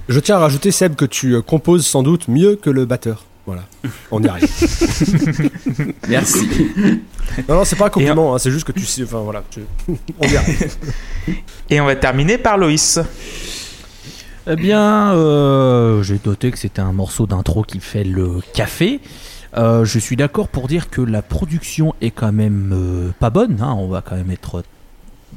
[0.09, 3.25] Je tiens à rajouter, Seb, que tu composes sans doute mieux que le batteur.
[3.47, 3.65] Voilà,
[4.11, 4.49] on y arrive.
[6.09, 6.49] Merci.
[7.49, 9.03] non, non, c'est pas un compliment, hein, c'est juste que tu sais.
[9.03, 9.61] Enfin voilà, tu-
[10.19, 10.75] on y arrive.
[11.69, 12.99] Et on va terminer par Loïs.
[14.47, 19.01] Eh bien, euh, j'ai noté que c'était un morceau d'intro qui fait le café.
[19.57, 23.59] Euh, je suis d'accord pour dire que la production est quand même euh, pas bonne.
[23.63, 24.63] hein, on va quand même être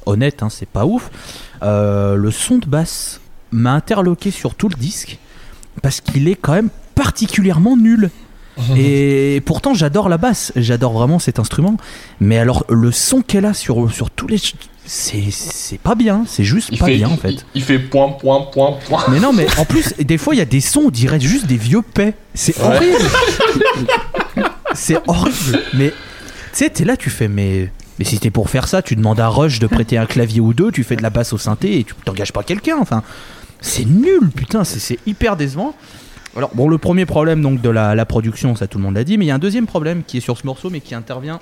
[0.06, 1.10] honnête, hein, c'est pas ouf.
[1.62, 5.20] Le son de basse m'a interloqué sur tout le disque
[5.82, 8.10] parce qu'il est quand même particulièrement nul.
[8.76, 11.78] Et pourtant, j'adore la basse, j'adore vraiment cet instrument.
[12.20, 14.38] Mais alors, le son qu'elle a sur, sur tous les.
[14.90, 17.32] C'est pas bien, c'est juste Il pas fait, bien en fait.
[17.32, 19.04] Il, il fait point, point, point, point.
[19.12, 21.46] Mais non, mais en plus, des fois, il y a des sons, on dirait juste
[21.46, 22.14] des vieux paix.
[22.34, 22.98] C'est horrible.
[24.74, 25.62] c'est horrible.
[25.74, 25.96] Mais tu
[26.54, 27.72] sais, t'es là, tu fais, mais.
[28.00, 30.54] Mais si t'es pour faire ça, tu demandes à Rush de prêter un clavier ou
[30.54, 32.78] deux, tu fais de la basse au synthé et tu t'engages pas quelqu'un.
[32.80, 33.02] Enfin,
[33.60, 35.74] c'est nul, putain, c'est- c'est hyper décevant.
[36.36, 39.04] Alors, bon, le premier problème donc de la, la production, ça tout le monde l'a
[39.04, 40.94] dit, mais il y a un deuxième problème qui est sur ce morceau, mais qui
[40.94, 41.40] intervient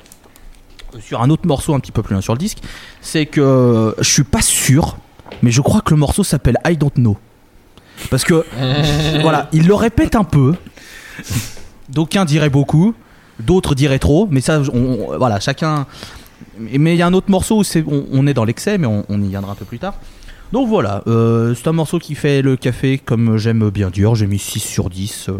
[0.99, 2.60] sur un autre morceau un petit peu plus loin sur le disque.
[3.01, 4.97] C'est que je suis pas sûr,
[5.41, 7.17] mais je crois que le morceau s'appelle I Don't Know.
[8.10, 8.45] Parce que,
[9.21, 10.53] voilà, il le répète un peu.
[11.89, 12.93] D'aucuns diraient beaucoup,
[13.39, 14.77] d'autres diraient trop, mais ça, on-
[15.12, 15.86] on- voilà, chacun.
[16.60, 19.21] Mais il y a un autre morceau où on, on est dans l'excès, mais on,
[19.21, 19.95] y viendra un peu plus tard.
[20.51, 24.27] Donc voilà, euh, c'est un morceau qui fait le café comme j'aime bien dire, j'ai
[24.27, 25.27] mis 6 sur 10.
[25.29, 25.34] euh,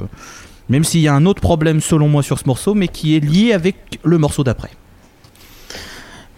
[0.67, 3.19] même s'il y a un autre problème selon moi sur ce morceau, mais qui est
[3.19, 4.71] lié avec le morceau d'après.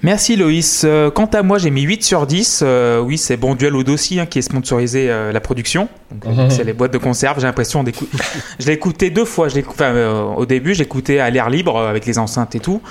[0.04, 0.84] Merci Loïs.
[0.86, 2.62] Euh, quant à moi, j'ai mis 8 sur 10.
[2.64, 5.90] Euh, oui, c'est Bon Duel au dossier hein, qui est sponsorisé euh, la production.
[6.26, 6.50] Mhm.
[6.52, 7.40] C'est les boîtes de conserve.
[7.40, 8.16] J'ai l'impression d'écouter.
[8.60, 9.48] je l'ai écouté deux fois.
[9.50, 12.82] Je enfin, euh, au début, j'écoutais à l'air libre avec les enceintes et tout.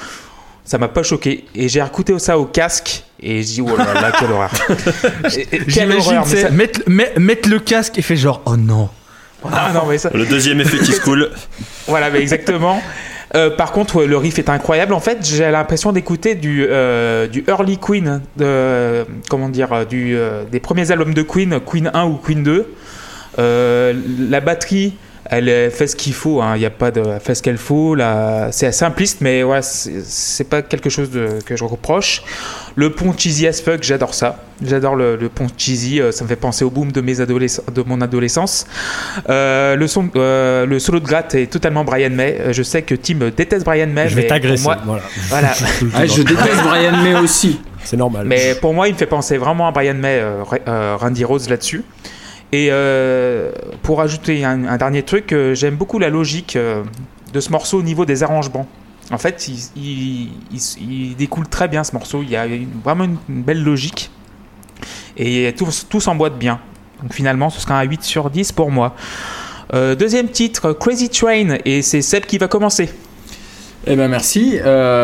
[0.65, 1.45] Ça m'a pas choqué.
[1.55, 3.05] Et j'ai écouté ça au casque.
[3.21, 4.51] Et je dis, oh là là, quelle horreur.
[5.31, 6.27] Quelle J'imagine horreur.
[6.53, 8.89] mais ça- mettre le casque et fait genre, oh non.
[9.51, 11.31] Ah, non, mais ça- Le deuxième effet qui se coule.
[11.87, 12.83] Voilà, mais exactement.
[13.37, 14.95] Euh, par contre, le riff est incroyable.
[14.95, 21.23] En fait, j'ai l'impression d'écouter du, euh, early Queen, dire, euh, des premiers albums de
[21.23, 22.75] Queen, Queen 1 ou Queen 2.
[23.39, 23.93] Euh,
[24.31, 24.95] la batterie,
[25.31, 26.41] elle fait ce qu'il faut.
[26.41, 26.55] hein.
[26.57, 27.95] Il n'y a pas de, elle fait ce qu'elle faut.
[27.95, 32.23] Là, c'est simpliste, mais ouais, c'est pas quelque chose de, que je reproche.
[32.75, 34.43] Le pont cheesy as fuck, j'adore ça.
[34.65, 36.01] J'adore le, le pont cheesy.
[36.01, 38.67] euh, Ça me fait penser au boom de mes adolesc- de mon adolescence.
[39.29, 42.39] Euh, le, son, euh, le solo de gratte est totalement Brian May.
[42.53, 44.09] Je sais que Tim déteste Brian May.
[44.09, 44.63] Je vais mais t'agresser.
[44.65, 45.03] pour moi- Voilà.
[45.29, 45.53] Voilà.
[45.95, 47.61] Ah, je déteste Brian May aussi.
[47.85, 48.27] C'est normal.
[48.27, 51.49] Mais pour moi, il me fait penser vraiment à Brian May, Ra- euh, Randy Rose
[51.49, 51.83] là-dessus.
[52.53, 53.51] Et euh,
[53.83, 56.85] pour ajouter un, dernier truc, euh, j'aime beaucoup la logique euh,
[57.33, 58.67] de ce morceau au niveau des arrangements.
[59.11, 62.23] En fait, il, découle très bien ce morceau.
[62.23, 62.47] Il y a
[62.85, 64.11] vraiment une, belle logique.
[65.17, 66.61] Et tout, s'emboîte bien.
[67.03, 68.97] Donc finalement, ce sera un 8 sur 10 pour moi.
[69.73, 71.59] Deuxième titre, Crazy Train.
[71.65, 72.91] Et c'est Seb qui va commencer.
[73.87, 74.59] Eh ben merci,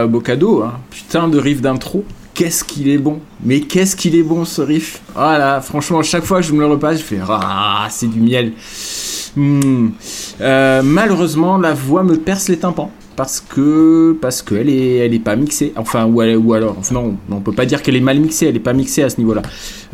[0.08, 0.64] beau cadeau.
[0.64, 0.80] Hein.
[0.90, 2.04] Putain de riff d'intro.
[2.34, 3.20] Qu'est-ce qu'il est bon.
[3.44, 5.02] Mais qu'est-ce qu'il est bon ce riff.
[5.14, 8.20] Voilà, franchement, à chaque fois que je me le repasse, je fais Ah, c'est du
[8.20, 8.52] miel.
[9.36, 9.88] Hmm.
[10.40, 12.90] Euh, malheureusement, la voix me perce les tympans.
[13.14, 17.40] Parce que parce qu'elle est elle est pas mixée enfin ou, elle- alors non on
[17.40, 19.42] peut pas dire qu'elle est mal mixée elle est pas mixée à ce niveau là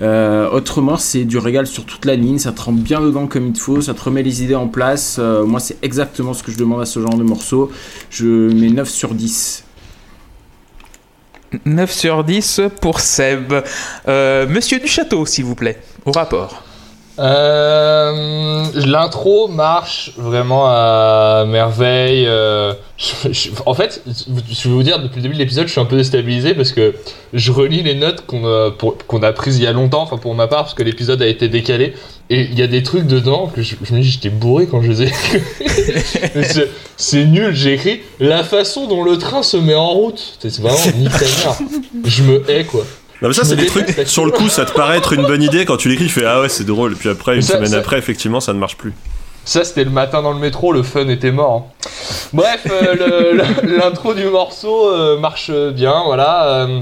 [0.00, 3.48] euh, autrement c'est du régal sur toute la ligne ça te rentre bien dedans comme
[3.48, 6.52] il faut ça te remet les idées en place Euh, moi c'est exactement ce que
[6.52, 7.72] je demande à ce genre de morceau
[8.08, 8.24] je
[8.54, 9.64] mets 9 sur 10
[11.64, 13.52] 9 sur 10 pour Seb.
[14.06, 16.62] Euh, Monsieur du Château, s'il vous plaît, au rapport.
[17.18, 22.26] Euh, L'intro marche vraiment à merveille.
[22.28, 22.74] euh,
[23.66, 25.96] en fait, je vais vous dire, depuis le début de l'épisode, je suis un peu
[25.96, 26.94] déstabilisé parce que
[27.32, 28.70] je relis les notes qu'on a,
[29.06, 31.26] qu'on a prises il y a longtemps, enfin pour ma part, parce que l'épisode a
[31.26, 31.94] été décalé.
[32.30, 34.82] Et il y a des trucs dedans que je, je me dis, j'étais bourré quand
[34.82, 35.40] je les ai écrits.
[36.96, 40.36] C'est- nul, j'ai écrit la façon dont le train se met en route.
[40.40, 41.58] C'est vraiment nique ta mère.
[42.04, 42.84] Je me hais quoi.
[43.22, 45.42] Non, mais ça, c'est des trucs, sur le coup, ça te paraît être une bonne
[45.42, 46.92] idée quand tu l'écris, tu fais Ah ouais, c'est drôle.
[46.92, 48.92] Et puis après, une Ça, semaine ça- après, effectivement, ça ne marche plus.
[49.44, 51.68] Ça, c'était le matin dans le métro, le fun était mort.
[51.84, 51.88] hein.
[52.34, 56.66] Bref, euh, l'intro du morceau euh, marche bien, voilà.
[56.66, 56.80] euh,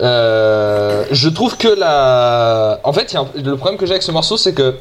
[0.00, 2.80] euh, je trouve que la.
[2.84, 4.76] En fait, le problème que j'ai avec ce morceau, c'est que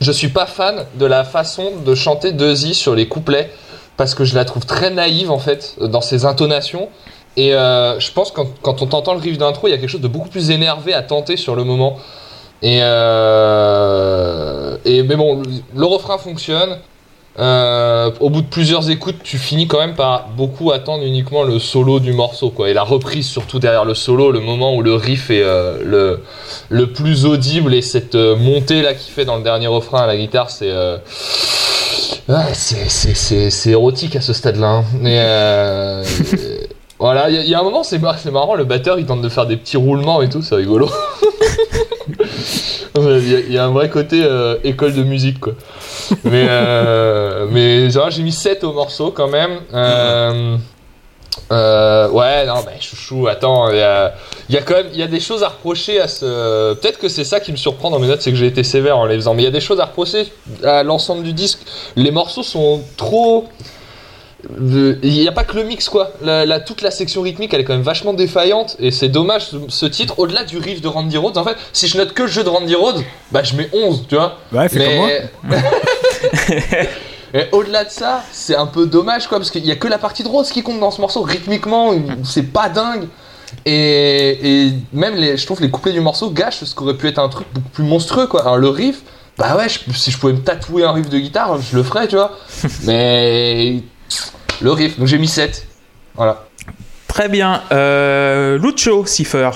[0.00, 3.50] je suis pas fan de la façon de chanter Dezzy sur les couplets,
[3.96, 6.88] parce que je la trouve très naïve, en fait, dans ses intonations.
[7.36, 9.90] Et euh, je pense que quand, on t'entend le riff d'intro, il y a quelque
[9.90, 11.98] chose de beaucoup plus énervé à tenter sur le moment.
[12.62, 15.42] Et, euh, et mais bon,
[15.74, 16.78] le refrain fonctionne.
[17.36, 21.58] Euh, au bout de plusieurs écoutes, tu finis quand même par beaucoup attendre uniquement le
[21.58, 22.68] solo du morceau, quoi.
[22.70, 26.20] Et la reprise, surtout derrière le solo, le moment où le riff est euh, le,
[26.68, 30.06] le plus audible et cette euh, montée là qu'il fait dans le dernier refrain à
[30.06, 30.70] la guitare, c'est
[32.28, 34.82] ouais, c'est- érotique à ce stade-là.
[34.84, 36.02] hein.
[37.00, 39.28] Voilà, il y, a- un moment, c'est mar- c'est marrant, le batteur il tente de
[39.28, 40.88] faire des petits roulements et tout, c'est rigolo.
[42.96, 44.24] Il y, y a un vrai côté
[44.62, 45.54] école de musique, quoi.
[46.24, 49.60] Mais, euh, mais genre, j'ai mis 7 au morceau quand même.
[49.72, 50.56] Euh,
[51.50, 54.14] euh, ouais, non, mais chouchou, attends, il y a,
[54.48, 56.74] y a quand même il y a des choses à reprocher à ce.
[56.74, 58.98] Peut-être que c'est ça qui me surprend dans mes notes, c'est que j'ai été sévère
[58.98, 59.34] en les faisant.
[59.34, 61.60] Mais il y a des choses à reprocher à l'ensemble du disque.
[61.96, 63.46] Les morceaux sont trop.
[64.60, 66.12] Il n'y a pas que le mix quoi.
[66.22, 69.46] La, la- toute la section rythmique elle est quand même vachement défaillante et c'est dommage
[69.46, 70.18] ce, ce titre.
[70.18, 72.48] Au-delà du riff de Randy Rhodes, en fait, si je note que le jeu de
[72.48, 73.02] Randy Rhodes,
[73.32, 74.38] bah je mets 11, tu vois.
[74.52, 75.08] Ouais, fais comme moi.
[75.44, 76.88] Mais.
[77.52, 80.22] Au-delà de ça, c'est un peu dommage quoi, parce qu'il y a que la partie
[80.22, 81.22] de Rhodes qui compte dans ce morceau.
[81.22, 83.08] Rythmiquement, c'est pas dingue.
[83.66, 87.18] Et, et même les, je trouve les couplets du morceau gâchent ce qu'aurait pu être
[87.18, 88.42] un truc beaucoup plus monstrueux quoi.
[88.42, 89.02] Alors le riff,
[89.38, 92.06] bah ouais, je- si je pouvais me tatouer un riff de guitare, je le ferais,
[92.08, 92.36] tu vois.
[92.84, 93.80] Mais
[94.60, 95.66] le riff, donc j'ai mis 7.
[96.14, 96.44] Voilà.
[97.08, 97.62] Très bien.
[97.72, 99.50] Euh, Lucho, Cipher.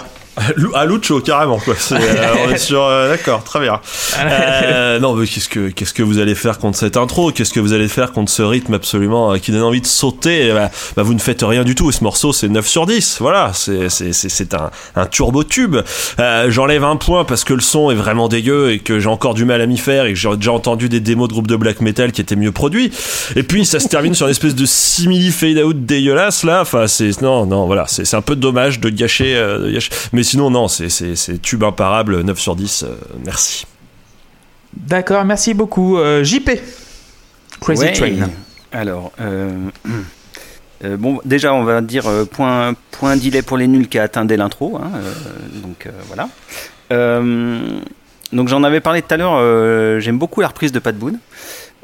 [0.56, 1.74] Lou- À Lucho, carrément, quoi.
[1.78, 2.82] C'est, euh, on est sur.
[2.82, 3.80] euh, D'accord, très bien.
[4.20, 7.30] Euh, non, mais qu'est-ce que, qu'est-ce que vous allez faire contre cette intro?
[7.32, 10.52] Qu'est-ce que vous allez faire contre ce rythme absolument euh, qui donne envie de sauter?
[10.52, 11.90] Ben, bah, Vous ne faites rien du tout.
[11.92, 13.18] Ce morceau, c'est 9 sur 10.
[13.20, 15.76] Voilà, c'est, un, un turbo tube.
[16.18, 19.34] Euh, j'enlève un point parce que le son est vraiment dégueu et que j'ai encore
[19.34, 21.56] du mal à m'y faire et que j'ai déjà entendu des démos de groupes de
[21.56, 22.92] black metal qui étaient mieux produits.
[23.36, 26.60] Et puis, ça se termine sur une espèce de simili fade out dégueulasse là.
[26.62, 27.20] Enfin, c'est.
[27.22, 27.84] Non, non, voilà.
[27.88, 29.34] C'est, un peu dommage de gâcher.
[29.36, 29.90] euh, de gâcher.
[30.28, 30.88] Sinon, non, c'est,
[31.42, 32.82] tube imparable, 9 sur 10.
[32.84, 33.66] euh, merci.
[34.76, 35.98] D'accord, merci beaucoup.
[35.98, 36.50] Euh, JP.
[37.60, 37.92] Crazy Ouais.
[37.92, 38.30] Train.
[38.70, 39.50] Alors, euh,
[40.84, 44.02] euh, bon, déjà, on va dire euh, point, point delay pour les nuls qui a
[44.04, 44.76] atteint dès l'intro.
[44.76, 45.12] hein, euh,
[45.62, 46.28] donc euh, voilà.
[46.92, 47.80] Euh,
[48.32, 49.36] donc j'en avais parlé tout à l'heure.
[49.36, 51.18] euh, J'aime beaucoup la reprise de Pat Boone.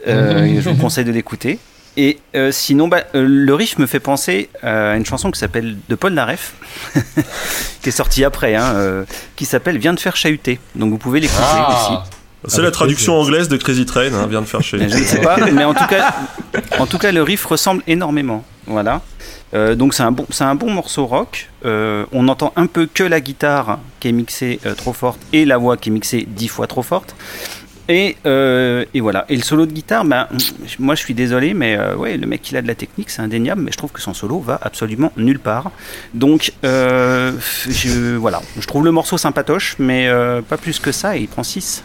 [0.06, 1.58] Euh, et je vous conseille de l'écouter.
[1.96, 5.76] Et euh, sinon, bah, euh, le riff me fait penser à une chanson qui s'appelle
[5.88, 6.54] de Paul Naref,
[7.82, 9.04] qui est sortie après, hein, euh,
[9.36, 10.58] qui s'appelle Viens de faire chahuter.
[10.74, 11.94] Donc vous pouvez l'écouter aussi.
[12.46, 14.78] C'est la traduction anglaise de Crazy Train, hein, vient de faire chez.
[14.78, 16.14] Je ne sais pas, mais en tout cas,
[16.78, 18.44] en tout cas, le riff ressemble énormément.
[18.66, 19.02] Voilà.
[19.54, 21.50] Euh, donc c'est un bon, c'est un bon morceau rock.
[21.64, 25.44] Euh, on entend un peu que la guitare qui est mixée euh, trop forte et
[25.44, 27.14] la voix qui est mixée dix fois trop forte.
[27.88, 29.26] Et, euh, et voilà.
[29.28, 30.26] Et le solo de guitare, ben,
[30.78, 33.20] moi je suis désolé, mais euh, ouais, le mec il a de la technique, c'est
[33.20, 35.70] indéniable, mais je trouve que son solo va absolument nulle part.
[36.14, 37.32] Donc euh,
[37.68, 41.28] je, voilà, je trouve le morceau sympatoche, mais euh, pas plus que ça, et il
[41.28, 41.84] prend 6.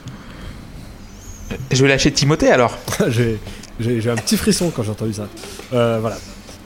[1.71, 2.77] Je vais lâcher Timothée alors.
[3.09, 3.37] j'ai,
[3.79, 5.27] j'ai- j'ai un petit frisson quand j'ai entendu ça.
[5.73, 6.17] Euh, voilà.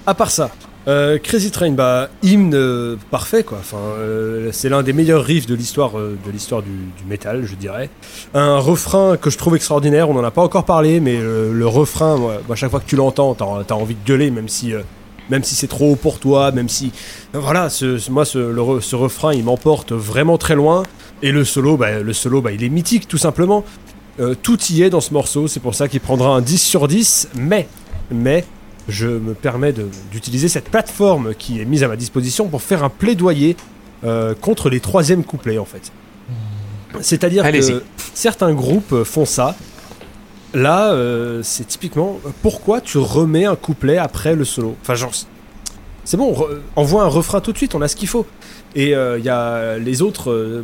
[0.06, 0.52] À part ça,
[0.88, 3.58] euh, Crazy Train, bah, hymne euh, parfait quoi.
[3.60, 6.17] Enfin, euh, c'est l'un des meilleurs riffs de l'histoire de
[6.62, 7.89] du, métal, je dirais.
[8.34, 10.10] Un refrain que je trouve extraordinaire.
[10.10, 13.34] On n'en a pas encore parlé, mais le refrain, moi, chaque fois que tu l'entends,
[13.34, 14.74] t'as, t'as envie de gueuler, même si.
[15.30, 16.91] même si c'est trop haut pour toi, même si
[17.32, 17.69] voilà,
[18.10, 20.84] moi ce, refrain il m'emporte vraiment très loin
[21.22, 23.63] et le solo, bah, le solo, bah, il est mythique tout simplement.
[24.43, 27.30] Tout y est dans ce morceau, c'est pour ça qu'il prendra un 10 sur 10,
[27.36, 27.67] mais,
[28.12, 28.46] mais,
[28.88, 29.74] je me permets
[30.12, 33.56] d'utiliser cette plateforme qui est mise à ma disposition pour faire un plaidoyer
[34.04, 35.91] euh, contre les troisièmes couplets, en fait.
[37.02, 39.56] C'est-à-dire que certains groupes font ça.
[40.54, 44.76] Là, euh, c'est typiquement pourquoi tu remets un couplet après le solo?
[44.82, 45.12] Enfin, genre,
[46.04, 48.28] c'est bon, re- envoie un refrain tout de suite, on a ce qu'il faut.
[48.76, 50.63] Et il y a les autres euh,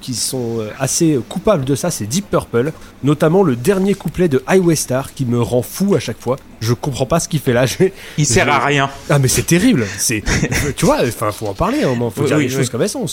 [0.00, 2.72] qui sont euh, assez coupables de ça, c'est Deep Purple,
[3.04, 6.36] notamment le dernier couplet de Highway Star qui me rend fou à chaque fois.
[6.60, 7.64] Je comprends pas ce qu'il fait là.
[8.18, 8.90] Il sert Je- à rien.
[9.10, 9.86] Ah mais c'est terrible.
[9.98, 10.22] C'est,
[10.76, 11.82] tu vois, enfin faut en parler.
[11.82, 12.56] Hein, faut Oui, dire oui, les oui.
[12.56, 13.06] choses comme elles sont.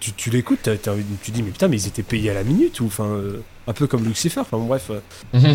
[0.00, 0.68] Tu, tu l'écoutes,
[1.24, 3.72] tu dis mais putain mais ils étaient payés à la minute ou enfin euh, un
[3.72, 4.38] peu comme Lucifer.
[4.40, 4.90] Enfin bon, bref.
[4.90, 5.00] euh,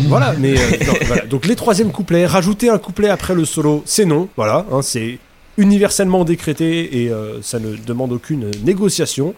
[0.08, 1.24] voilà, mais euh, non, voilà.
[1.24, 4.28] donc les troisièmes couplets, rajouter un couplet après le solo, c'est non.
[4.36, 5.18] Voilà, hein, c'est
[5.56, 9.34] universellement décrété et euh, ça ne demande aucune négociation.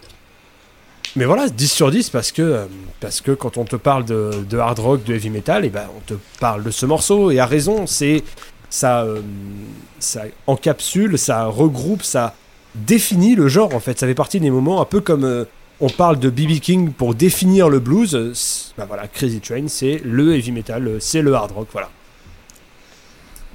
[1.17, 2.67] Mais voilà, 10 sur 10 parce que, euh,
[3.01, 5.89] parce que quand on te parle de, de hard rock, de heavy metal, et ben
[5.97, 8.23] on te parle de ce morceau et à raison, c'est
[8.69, 9.23] ça, euh,
[9.99, 12.35] ça encapsule, ça regroupe, ça
[12.75, 13.99] définit le genre en fait.
[13.99, 15.45] Ça fait partie des moments un peu comme euh,
[15.81, 18.75] on parle de BB King pour définir le blues.
[18.77, 21.89] ben voilà, Crazy Train, c'est le heavy metal, c'est le hard rock, voilà.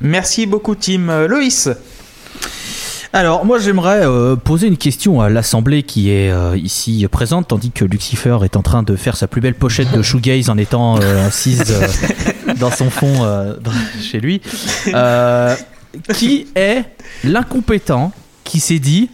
[0.02, 1.28] Merci beaucoup, Tim.
[1.28, 1.70] Loïs.
[3.14, 7.72] Alors, moi, j'aimerais euh, poser une question à l'Assemblée qui est euh, ici présente, tandis
[7.72, 10.98] que Lucifer est en train de faire sa plus belle pochette de shoegaze en étant
[11.02, 11.76] euh, assise
[12.60, 13.24] dans son fond
[13.62, 13.72] dans-
[14.02, 14.42] chez lui.
[16.14, 16.86] Qui est
[17.26, 18.14] l'incompétent
[18.46, 19.10] qui s'est dit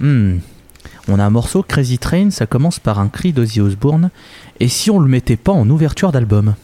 [0.00, 0.38] Hmm,
[1.08, 4.10] On a un morceau Crazy Train, ça commence par un cri d'Ozzy Osbourne,
[4.58, 6.54] et si on le mettait pas en ouverture d'album?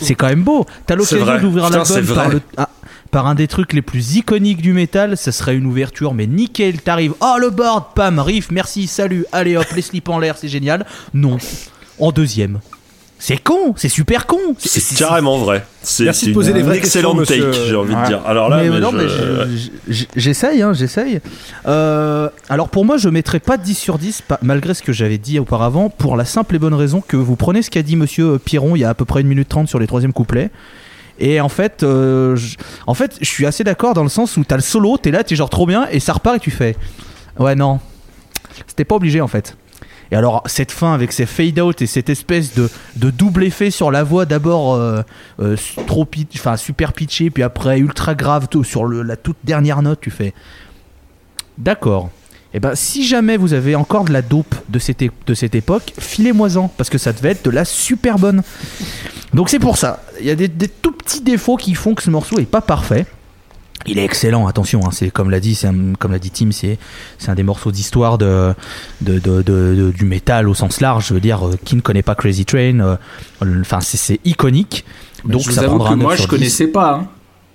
[0.00, 0.64] C'est quand même beau.
[0.86, 2.40] T'as l'occasion d'ouvrir l'album par le.
[2.56, 2.68] ah,
[3.12, 6.80] par un des trucs les plus iconiques du métal, ça serait une ouverture, mais nickel,
[6.80, 10.48] t'arrives, oh le board, pam, riff, merci, salut, allez hop, les slips en l'air, c'est
[10.48, 10.84] génial.
[11.14, 11.36] Non,
[12.00, 12.58] en deuxième.
[13.18, 14.38] C'est con, c'est super con.
[14.58, 15.64] C'est carrément vrai.
[15.82, 17.66] C'est c'est poser une les vraies excellente take, monsieur.
[17.68, 18.20] j'ai envie de dire.
[18.26, 21.20] Alors là, mais, mais non, je- mais je- je- j'essaye, hein, j'essaye.
[21.66, 25.18] Euh, alors pour moi, je mettrais pas 10 sur 10, pas- malgré ce que j'avais
[25.18, 28.38] dit auparavant, pour la simple et bonne raison que vous prenez ce qu'a dit monsieur
[28.38, 30.50] Piron il y a à peu près une minute 30 sur les troisième couplets.
[31.18, 34.44] Et en fait, euh, je, en fait, je suis assez d'accord dans le sens où
[34.44, 36.76] t'as le solo, t'es là, t'es genre trop bien, et ça repart et tu fais.
[37.38, 37.80] Ouais, non.
[38.66, 39.56] C'était pas obligé en fait.
[40.10, 42.68] Et alors, cette fin avec ces fade-out et cette espèce de,
[43.10, 45.00] double effet sur la voix, d'abord euh,
[45.40, 46.06] euh, trop
[46.56, 50.34] super pitché, puis après ultra grave tout, sur la toute dernière note, tu fais.
[51.56, 52.10] D'accord.
[52.54, 55.92] Et ben, si jamais vous avez encore de la dope de cette, de cette époque,
[55.98, 58.42] filez-moi-en, parce que ça devait être de la super bonne.
[59.32, 60.02] Donc c'est pour ça.
[60.20, 62.60] Il y a des, des tout petits défauts qui font que ce morceau est pas
[62.60, 63.06] parfait.
[63.86, 64.80] Il est excellent, attention.
[64.86, 66.78] hein, c'est comme l'a dit, un- comme l'a dit Tim, c'est
[67.18, 68.54] c'est un des morceaux d'histoire de,
[69.00, 71.06] de, de- du métal au sens large.
[71.08, 72.96] Je veux dire, euh, qui ne connaît pas Crazy Train euh,
[73.62, 74.84] Enfin, c'est- c'est iconique.
[75.24, 76.28] Mais Donc je vous ça avoue que un 9 moi, je 10.
[76.28, 76.92] connaissais pas.
[77.00, 77.08] hein.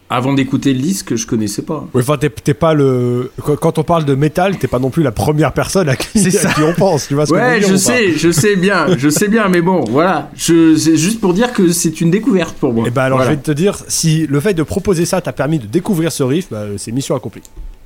[0.10, 1.86] Avant d'écouter le disque, je connaissais pas.
[1.94, 3.30] Enfin, t'es t'es pas le.
[3.60, 6.32] quand- on parle de métal, t'es pas non plus la première personne à qui, C'est
[6.32, 6.50] ça.
[6.50, 7.10] à qui on pense.
[7.10, 9.84] Tu vois ce Ouais, dire je sais, je sais bien, je sais bien, mais bon,
[9.90, 10.30] voilà.
[10.38, 12.88] Je, c'est juste pour dire que c'est une découverte pour moi.
[12.88, 13.32] Et bah alors Voilà.
[13.32, 16.24] je vais te dire, si le fait de proposer ça t'a permis de découvrir ce
[16.24, 17.42] riff, bah, c'est mission accomplie.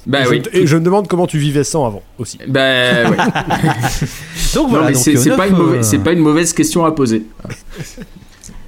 [0.05, 0.41] Bah et, oui.
[0.53, 2.37] je, et je me demande comment tu vivais sans avant aussi.
[2.47, 3.03] Bah ouais.
[4.53, 4.87] Donc Non, voilà.
[4.87, 6.91] mais donc, c'est euh, c'est pas, une mauvaise- euh, c'est pas une mauvaise question à
[6.91, 7.23] poser.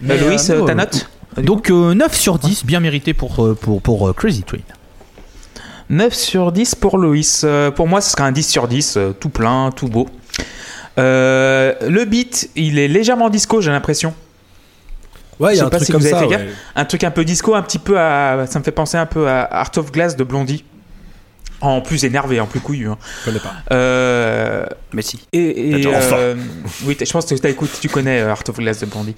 [0.09, 1.09] Euh, Louis, euh, euh, ta euh, note?
[1.41, 4.59] Donc euh, 9 sur 10, bien mérité pour, euh, pour, pour euh, Crazy Train.
[5.89, 7.41] 9 sur 10 pour Loïs.
[7.43, 10.07] Euh, pour moi, ce sera un 10 sur 10, euh, tout plein, tout beau.
[10.97, 14.13] Euh, le beat, il est légèrement disco, j'ai l'impression.
[15.39, 16.27] Ouais, il y a un truc si comme ça.
[16.27, 16.49] ouais.
[16.75, 18.45] Un truc un peu disco, un petit peu à.
[18.47, 20.63] Ça me fait penser un peu à Art of Glass de Blondie.
[21.65, 22.89] En plus énervé, en plus couillu.
[22.89, 22.97] hein.
[23.21, 23.53] Je connais pas.
[23.71, 25.25] Euh, Mais si.
[25.31, 26.35] et, et, euh,
[26.83, 29.15] oui, je pense que t'as écouté, tu connais euh, Art of Glass de Blondie.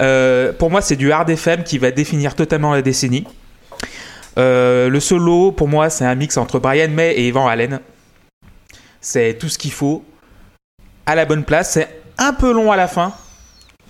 [0.00, 3.24] Euh, pour moi, c'est du hard FM qui va définir totalement la décennie.
[4.38, 7.78] Euh, le solo, pour moi, c'est un mix entre Brian May et Evan Allen.
[9.00, 10.04] C'est tout ce qu'il faut
[11.06, 11.74] à la bonne place.
[11.74, 13.12] C'est un peu long à la fin.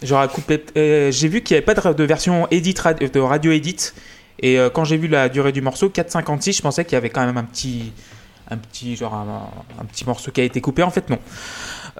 [0.03, 0.63] J'aurais coupé.
[0.77, 3.95] euh, j'ai vu qu'il n'y avait pas de, de version edit de radio edit.
[4.41, 7.11] Et euh, quand j'ai vu la durée du morceau, 4,56, je pensais qu'il y avait
[7.11, 7.93] quand même un petit,
[8.51, 10.83] un petit genre un, un petit morceau qui a été coupé.
[10.83, 11.19] En fait, non.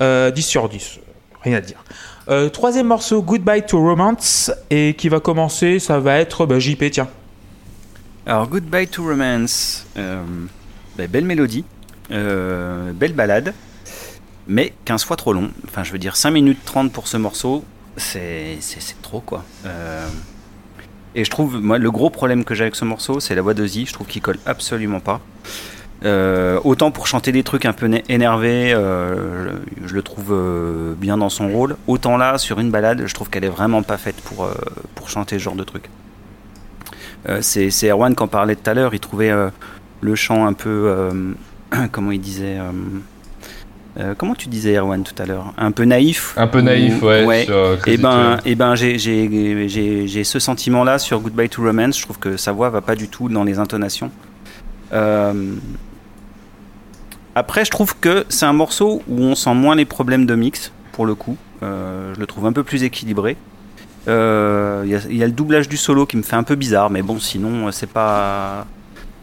[0.01, 1.01] Euh, 10 sur 10,
[1.43, 1.83] rien à dire.
[2.29, 6.91] Euh, troisième morceau, Goodbye to Romance, et qui va commencer, ça va être bah, JP,
[6.91, 7.09] tiens.
[8.27, 10.23] Alors, Goodbye to Romance, euh,
[10.97, 11.65] bah, belle mélodie,
[12.11, 13.53] euh, belle balade,
[14.47, 15.51] mais 15 fois trop long.
[15.67, 17.63] Enfin, je veux dire, 5 minutes 30 pour ce morceau,
[17.97, 18.59] c'est
[19.03, 19.45] trop quoi.
[21.15, 23.55] Et je trouve, moi, le gros problème que j'ai avec ce morceau, c'est la voix
[23.55, 23.87] de Z.
[23.87, 25.21] Je trouve qu'il colle absolument pas.
[26.05, 29.53] Euh, autant pour chanter des trucs un peu énervés, euh,
[29.87, 31.77] je, le trouve euh, bien dans son rôle.
[31.87, 34.49] Autant là, sur une balade, je trouve qu'elle est vraiment pas faite pour,
[34.95, 35.89] pour chanter ce genre de truc.
[37.41, 39.33] C'est Erwan qui en parlait tout à l'heure, il trouvait
[40.01, 41.11] le chant un peu.
[41.93, 42.59] comment il disait
[43.99, 46.63] euh, euh, Comment tu disais, Erwan, tout à l'heure Un peu naïf Un peu ou-
[46.63, 47.45] naïf, ouais.
[47.45, 48.37] sur, euh, et Crazy ben, Train.
[48.45, 51.97] et ben j'ai- j'ai j'ai- j'ai ce sentiment-là sur Goodbye to Romance.
[51.99, 54.11] Je trouve que sa voix va pas du tout dans les intonations.
[54.93, 55.55] Euh,
[57.37, 60.71] Après, je trouve que c'est un morceau où on sent moins les problèmes de mix,
[60.93, 61.37] pour le coup.
[61.65, 63.37] Euh, je le trouve un peu plus équilibré.
[64.07, 66.91] Euh, Il y, y a le doublage du solo qui me fait un peu bizarre,
[66.91, 68.67] mais bon, sinon, euh, c'est pas.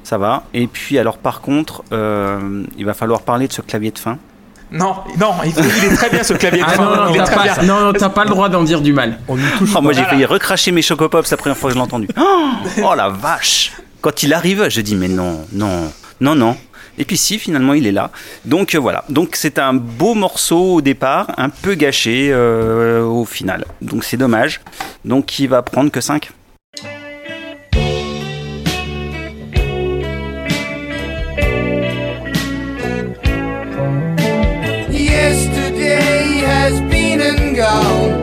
[0.04, 0.44] Ça va.
[0.54, 4.18] Et puis, alors, par contre, euh, il va falloir parler de ce clavier de fin.
[4.72, 7.56] Non, non, il, il est très bien ce clavier de Ah non, non, t'as bien.
[7.56, 9.20] pas, non, non, t'as pas le droit d'en dire du mal.
[9.28, 11.84] On touche Oh, moi j'ai failli recracher mes chocopops la première fois que je l'ai
[11.84, 12.08] entendu.
[12.18, 12.50] Oh,
[12.84, 16.56] oh, la vache Quand il arrive, je dis mais non, non, non, non.
[16.98, 18.12] Et puis si, finalement il est là.
[18.46, 19.04] Donc euh, voilà.
[19.10, 23.66] Donc c'est un beau morceau au départ, un peu gâché euh, au final.
[23.82, 24.62] Donc c'est dommage.
[25.06, 26.30] Donc il va prendre que 5.
[37.72, 38.21] down.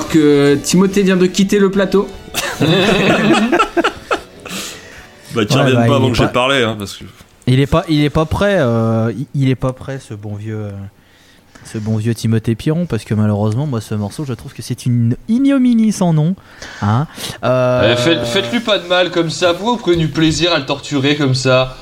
[0.00, 2.08] Alors que Timothée vient de quitter le plateau.
[5.32, 7.04] Bah, qu'il Ouais, revienne bah, pas il avant que j'ai pas- parlé, hein, parce que.
[7.46, 8.56] Il est pas, il est pas prêt.
[8.58, 10.70] euh, il- est pas prêt, ce bon vieux, euh,
[11.64, 14.86] ce bon vieux Timothée Piron, parce que malheureusement, moi, ce morceau, je trouve que c'est
[14.86, 16.34] une ignominie sans nom.
[16.82, 17.06] Hein
[17.44, 20.58] Euh, Eh, faites- Faites-lui pas de mal comme ça, pourquoi vous prenez du plaisir à
[20.58, 21.76] le torturer comme ça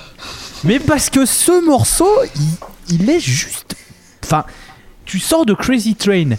[0.64, 2.10] Mais parce que ce morceau,
[2.90, 3.76] il, il est juste.
[4.24, 4.44] Enfin,
[5.06, 6.32] tu sors de Crazy Train.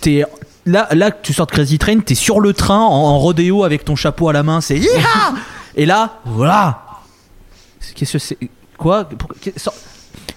[0.00, 0.24] T'es-
[0.66, 3.84] Là, là, tu sors de Crazy Train, t'es sur le train en, en rodéo avec
[3.84, 5.34] ton chapeau à la main, c'est Yeeha
[5.76, 6.82] Et là, voilà.
[7.94, 8.38] Qu'est-ce que c'est
[8.76, 9.30] Quoi Pour-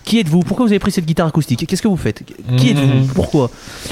[0.04, 0.42] Qui êtes-vous?
[0.42, 1.66] Pourquoi vous avez pris cette guitare acoustique?
[1.68, 2.24] Qu'est-ce que vous faites?
[2.58, 3.08] Qui êtes-vous?
[3.14, 3.50] Pourquoi?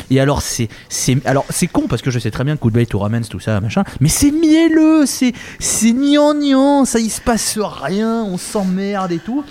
[0.09, 2.85] Et alors c'est c'est alors c'est con parce que je sais très bien que Goodbye
[2.87, 7.57] to Romance tout ça machin, mais c'est mielleux, c'est c'est gnangnan, ça il se passe
[7.59, 9.43] rien, on s'emmerde et tout.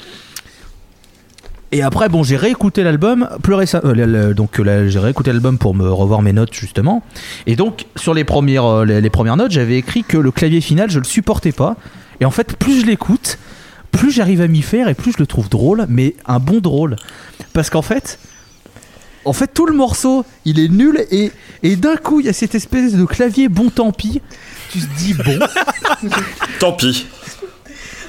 [1.73, 3.93] Et après, bon, j'ai réécouté l'album plus récemment.
[4.35, 7.03] donc, euh, j'ai réécouté l'album pour me revoir mes notes, justement.
[7.47, 10.91] Et donc, sur les premières, euh, les premières notes, j'avais écrit que le clavier final,
[10.91, 11.77] je le supportais pas.
[12.21, 13.39] Et en fait, plus je l'écoute,
[13.91, 16.97] plus j'arrive à m'y faire et plus je le trouve drôle, mais un bon drôle.
[17.53, 18.19] Parce qu'en fait.
[19.25, 21.33] En fait, tout le morceau, il est nul et,
[21.65, 24.23] et d'un coup, il y a cette espèce de clavier bon tant pis.
[24.71, 25.41] Tu te dis bon,
[26.61, 27.09] Tant pis.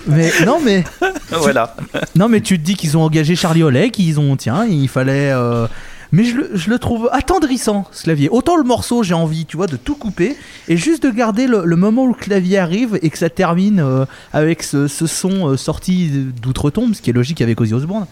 [0.07, 0.83] Mais non mais
[1.31, 1.75] Voilà.
[2.15, 5.31] non mais tu te dis qu'ils ont engagé Charlie Oley, qu'ils ont tiens, il fallait.
[5.31, 5.67] euh,
[6.11, 8.29] Mais je le, je le trouve attendrissant ce clavier.
[8.29, 10.37] Autant le morceau, j'ai envie, tu vois, de tout couper
[10.69, 13.79] et juste de garder le, le moment où le clavier arrive et que ça termine
[13.81, 16.09] euh, avec ce, ce son euh, sorti
[16.41, 18.05] d'outre-tombe, ce qui est logique avec Ozzy Osbourne.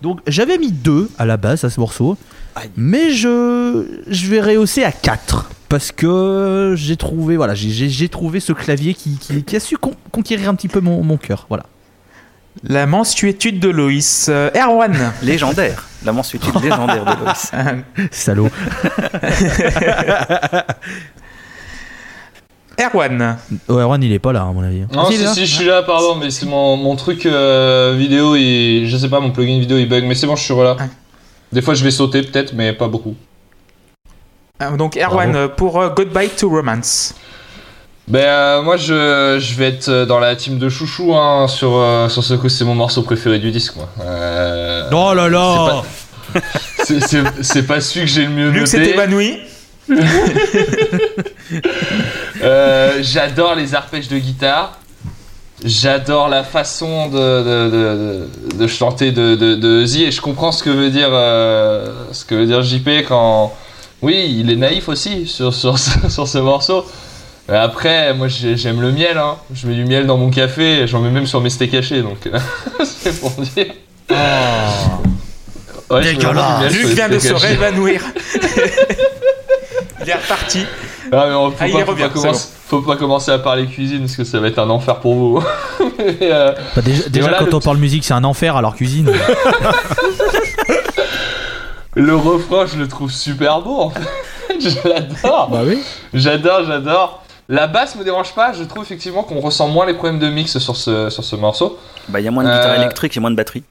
[0.00, 2.16] Donc j'avais mis 2 à la base à ce morceau,
[2.76, 8.52] mais je, je vais rehausser à 4 parce que j'ai trouvé voilà j'ai- trouvé ce
[8.52, 11.46] clavier qui, qui, qui a su con- conquérir un petit peu mon, mon cœur.
[11.48, 11.64] Voilà.
[12.64, 14.26] La mensuétude de Loïs.
[14.28, 14.94] Euh, Erwan.
[15.22, 15.86] Légendaire.
[16.04, 17.52] La mensuétude légendaire de Loïs.
[18.10, 18.50] Salaud.
[22.78, 23.36] Erwan.
[23.68, 24.82] Oh, Erwan, il est pas là, à mon avis.
[24.92, 28.34] Non, si, là si, je suis là, pardon, mais c'est mon, mon truc euh, vidéo
[28.36, 30.76] et je sais pas, mon plugin vidéo il bug, mais c'est bon, je suis là.
[31.52, 33.14] Des fois je vais sauter peut-être, mais pas beaucoup.
[34.62, 35.44] Euh, Donc Erwan Bravo.
[35.44, 37.14] euh, pour euh, Goodbye to Romance.
[38.08, 42.08] Ben euh, moi je, je vais être dans la team de chouchou hein, sur, euh,
[42.08, 43.88] sur ce coup, c'est mon morceau préféré du disque moi.
[44.04, 45.82] Euh, Oh là là
[47.42, 49.38] c'est- pas celui que j'ai le mieux Luc s'est évanoui.
[52.42, 54.78] Euh, J'adore les arpèges de guitare.
[55.64, 60.20] J'adore la façon de, de, de, de- de chanter de, de, de Ozzy et je
[60.22, 63.52] comprends ce que veut dire euh, ce que veut dire JP quand
[64.02, 66.84] oui il est naïf aussi sur, sur, ce- sur ce morceau.
[67.48, 69.36] Mais Après moi j'ai- j'aime le miel hein.
[69.52, 72.02] je mets du miel dans mon café et j'en mets même sur mes steaks hachés
[72.02, 72.38] donc euh,
[72.84, 73.66] c'est pour dire.
[75.90, 76.32] Ouais, du miel sur
[76.70, 78.02] Luc vient de se réévanouir.
[80.02, 80.64] il est reparti.
[81.12, 83.38] Ah, mais on- faut, Ah, il pas, est faut, pas commencer, faut pas commencer à
[83.40, 85.42] parler cuisine parce que ça va être un enfer pour vous.
[85.98, 88.76] Mais, euh, Bah, Déjà, déjà, voilà, quand le on parle musique, c'est un enfer, alors
[88.76, 89.10] cuisine.
[91.96, 94.00] Le refrain, je le trouve super beau en fait.
[94.60, 95.48] je l'adore.
[95.50, 95.78] Bah oui.
[96.14, 97.22] J'adore, j'adore.
[97.48, 100.56] La basse me dérange pas, je trouve effectivement qu'on ressent moins les problèmes de mix
[100.58, 101.78] sur ce, sur ce morceau.
[102.08, 103.64] Bah, il y a moins de guitare Euh, électrique et moins de batterie.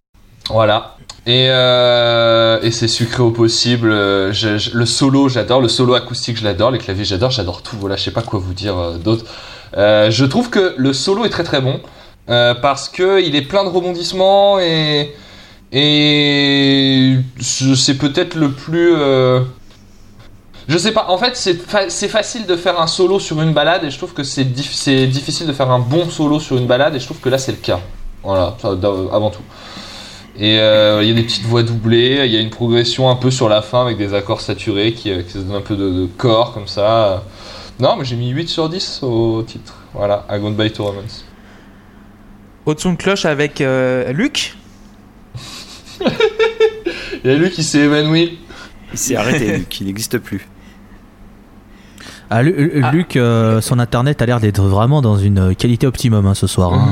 [0.49, 0.95] Voilà.
[1.25, 3.89] Et, euh, et c'est sucré au possible.
[3.91, 5.61] Je- je- le solo, j'adore.
[5.61, 6.71] Le solo acoustique, je l'adore.
[6.71, 7.31] Les claviers, j'adore.
[7.31, 7.77] J'adore tout.
[7.79, 9.23] Voilà, je sais pas quoi vous dire euh, d'autre.
[9.77, 11.79] Euh, je trouve que le solo est très très bon
[12.29, 15.13] euh, parce que il est plein de rebondissements et
[15.71, 18.93] et c'est peut-être le plus.
[18.95, 19.41] euh,
[20.67, 21.07] Je sais pas.
[21.09, 24.13] En fait, c'est fa- facile de faire un solo sur une balade et je trouve
[24.13, 27.19] que c'est dif- difficile de faire un bon solo sur une balade et je trouve
[27.19, 27.79] que là c'est le cas.
[28.23, 28.55] Voilà,
[29.13, 29.41] avant tout.
[30.37, 33.15] Et euh, il y a des petites voix doublées, il y a une progression un
[33.15, 35.75] peu sur la fin avec des accords saturés qui, euh, qui se donnent un peu
[35.75, 37.23] de, de corps comme ça.
[37.79, 39.73] Non, mais j'ai mis 8 sur 10 au titre.
[39.93, 41.25] Voilà, à Goodbye to Romance.
[42.77, 44.55] Son de cloche avec euh, Luc?
[47.23, 48.39] Il y a lui qui s'est évanoui.
[48.91, 50.47] Il s'est arrêté, Luc, il n'existe plus.
[52.31, 56.27] Ah, Lu- Lu- Luc, euh, son internet a l'air d'être vraiment dans une qualité optimum
[56.27, 56.73] hein, ce soir.
[56.73, 56.89] hein.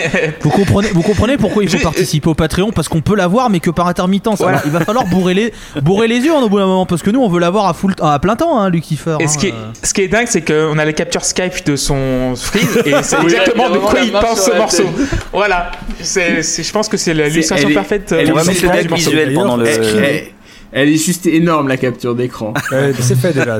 [0.42, 2.70] vous, comprenez, vous comprenez pourquoi il faut participer au Patreon?
[2.70, 4.38] Parce qu'on peut l'avoir, mais que par intermittence.
[4.38, 4.58] Voilà.
[4.58, 7.02] Alors, il va falloir bourrer les, bourrer les yeux en au bout d'un moment, parce
[7.02, 9.16] que nous, on veut l'avoir à, full, à plein temps, hein, Lucifer.
[9.18, 9.72] Et hein, ce qui, est, euh.
[9.82, 13.16] ce qui est dingue, c'est qu'on a les captures Skype de son freeze et c'est
[13.18, 14.84] Oui, exactement de quoi il pense ce morceau.
[15.32, 15.72] Voilà.
[16.00, 18.12] Je pense que c'est elle l'illustration parfaite.
[18.12, 19.10] euh, elle est du On va vraiment mettre le message gag du morceau.
[19.10, 20.35] visuel pendant le.
[20.78, 22.52] Elle, est juste énorme la capture d'écran.
[22.70, 23.58] Ouais, c'est fait déjà.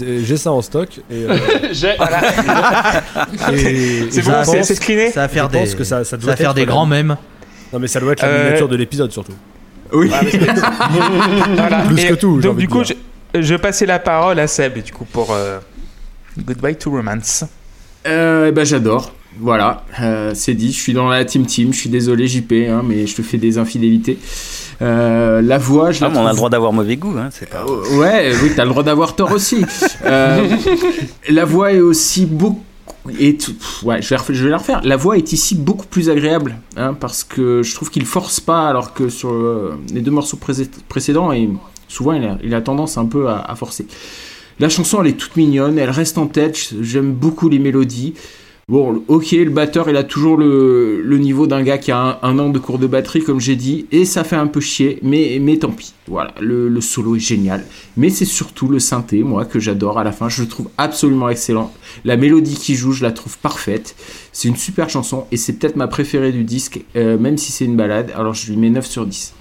[0.00, 0.88] J'ai ça en stock.
[1.10, 1.36] Et, euh,
[1.72, 1.96] C'est
[4.24, 5.10] bon, c'est, screené.
[5.10, 6.86] Ça va faire je pense des, que ça, ça ça doit va faire des grands
[6.86, 7.16] mèmes.
[7.72, 9.34] Non, mais ça doit être la Euh, miniature de l'épisode surtout.
[9.92, 10.10] Oui.
[11.56, 11.82] Voilà.
[11.86, 12.94] Plus Et que tout, Donc du coup, je,
[13.34, 15.58] je vais passer la parole à Seb du coup pour euh,
[16.38, 17.44] Goodbye to Romance.
[18.06, 19.12] Euh, eh ben j'adore.
[19.38, 20.72] Voilà, euh, c'est dit.
[20.72, 21.72] Je suis dans la team team.
[21.72, 24.18] Je suis désolé JP, hein, mais je te fais des infidélités.
[24.80, 27.28] Euh, la voix, je Ah, la mais on a le droit d'avoir mauvais goût, hein,
[27.30, 27.64] c'est pas.
[27.68, 29.64] Euh, Ouais, oui, t'as le droit d'avoir tort aussi.
[30.04, 30.48] Euh,
[31.28, 32.60] la voix est aussi beaucoup.
[33.18, 33.52] Et tout-
[33.84, 34.80] ouais, je vais, refaire- je vais la refaire.
[34.84, 38.68] La voix est ici beaucoup plus agréable, hein, parce que je trouve qu'il force pas,
[38.68, 40.52] alors que sur euh, les deux morceaux pré-
[40.88, 41.48] précédents, et
[41.88, 43.86] souvent il a, il a tendance un peu à, à forcer.
[44.60, 46.70] La chanson, elle est toute mignonne, elle reste en tête.
[46.80, 48.14] J'aime beaucoup les mélodies.
[48.72, 52.18] Bon, ok, le batteur, il a toujours le, le niveau d'un gars qui a un,
[52.22, 54.98] un an de cours de batterie, comme j'ai dit, et ça fait un peu chier,
[55.02, 55.92] mais, mais tant pis.
[56.06, 57.66] Voilà, le, le solo est génial.
[57.98, 60.30] Mais c'est surtout le synthé, moi, que j'adore à la fin.
[60.30, 61.70] Je le trouve absolument excellent.
[62.06, 63.94] La mélodie qui joue, je la trouve parfaite.
[64.32, 67.66] C'est une super chanson, et c'est peut-être ma préférée du disque, euh, même si c'est
[67.66, 68.10] une balade.
[68.16, 69.34] Alors je lui mets 9 sur 10.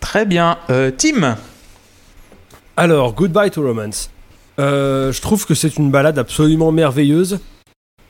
[0.00, 0.58] Très bien.
[0.70, 1.36] Euh, Tim?
[2.76, 4.10] Alors, Goodbye to Romance.
[4.58, 7.38] Euh, je trouve que c'est une balade absolument merveilleuse.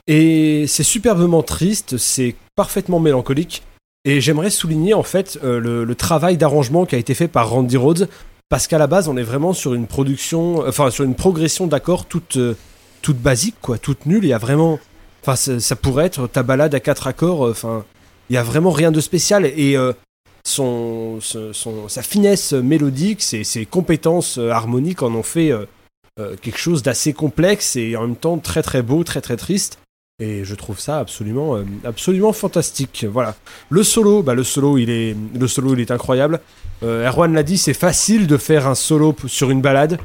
[0.07, 3.63] Et c'est superbement triste, c'est parfaitement mélancolique.
[4.05, 7.77] Et j'aimerais souligner en fait euh, le, travail d'arrangement qui a été fait par Randy
[7.77, 8.09] Rhodes.
[8.49, 12.07] Parce qu'à la base, on est vraiment sur une production, enfin sur une progression d'accords
[12.07, 12.57] toute, euh,
[13.03, 14.23] toute basique, quoi, toute nulle.
[14.23, 14.79] Il y a vraiment.
[15.23, 17.45] Enfin, ça pourrait être ta balade à quatre accords.
[17.45, 17.85] euh, Enfin,
[18.31, 19.45] il y a vraiment rien de spécial.
[19.45, 19.77] Et
[20.45, 25.53] son, sa finesse mélodique, ses, ses compétences harmoniques en ont fait
[26.43, 29.79] quelque chose d'assez complexe et en même temps très très beau, très très triste.
[30.19, 33.05] Et je trouve ça absolument, euh, absolument fantastique.
[33.11, 33.37] Voilà.
[33.69, 36.41] Le solo, bah le solo, il est, le solo, il est incroyable.
[36.83, 39.99] Euh, Erwan l'a dit, c'est facile de faire un solo sur une balade,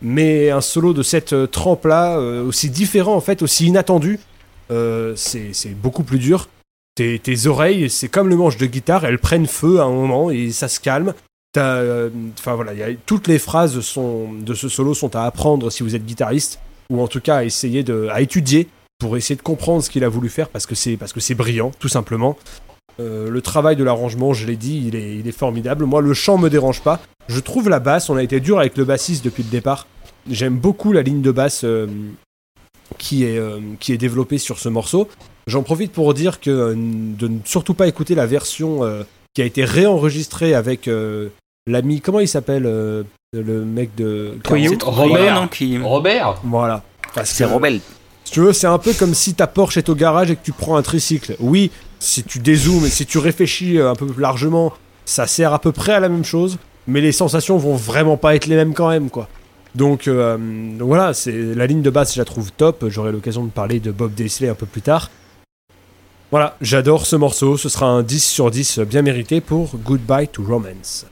[0.00, 4.18] mais un solo de cette euh, trempe-là, aussi différent en fait, aussi inattendu,
[4.70, 6.48] c'est beaucoup plus dur.
[6.94, 10.30] Tes, tes oreilles, c'est comme le manche de guitare, elles prennent feu à un moment
[10.30, 11.12] et ça se calme.
[11.54, 12.72] Enfin voilà,
[13.04, 16.58] toutes les phrases sont, de ce solo sont à apprendre si vous êtes guitariste,
[16.88, 18.66] ou en tout cas à essayer de, à étudier
[18.98, 21.34] pour essayer de comprendre ce qu'il a voulu faire parce que c'est parce que c'est
[21.34, 22.36] brillant, tout simplement.
[23.00, 25.84] Euh, le travail de l'arrangement, je l'ai dit, il est, il est formidable.
[25.84, 27.00] Moi, le chant me dérange pas.
[27.28, 29.86] Je trouve la basse, on a été dur avec le bassiste depuis le départ.
[30.28, 31.86] J'aime beaucoup la ligne de basse euh,
[32.98, 35.08] qui, est, euh, qui est développée sur ce morceau.
[35.48, 39.46] J'en profite pour dire que de ne surtout pas écouter la version euh, qui a
[39.46, 41.30] été réenregistrée avec euh,
[41.66, 44.70] l'ami, comment il s'appelle euh, le mec de Robert.
[44.84, 45.78] Robert, non, qui...
[45.78, 46.82] Robert Voilà.
[47.24, 47.80] C'est Robel.
[48.28, 50.44] Si tu veux, c'est un peu comme si ta Porsche est au garage et que
[50.44, 51.34] tu prends un tricycle.
[51.40, 54.74] Oui, si tu dézoomes et si tu réfléchis euh, un peu plus largement,
[55.06, 58.34] ça sert à peu près à la même chose, mais les sensations vont vraiment pas
[58.34, 59.30] être les mêmes quand même, quoi.
[59.74, 62.84] Donc, euh, donc voilà, c'est la ligne de base, je la trouve top.
[62.88, 65.10] J'aurai l'occasion de parler de Bob Daisley un peu plus tard.
[66.30, 67.56] Voilà, j'adore ce morceau.
[67.56, 71.06] Ce sera un 10 sur 10 bien mérité pour Goodbye to Romance.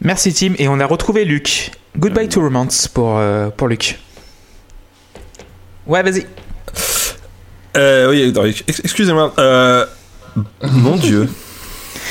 [0.00, 0.54] Merci Tim.
[0.56, 1.72] Et on a retrouvé Luc.
[1.98, 3.98] Goodbye to Romance pour, euh, pour Luc.
[5.86, 6.26] Ouais, vas-y.
[7.76, 8.32] Euh, oui,
[8.82, 9.32] excusez-moi.
[9.38, 9.84] Euh,
[10.62, 11.28] mon dieu.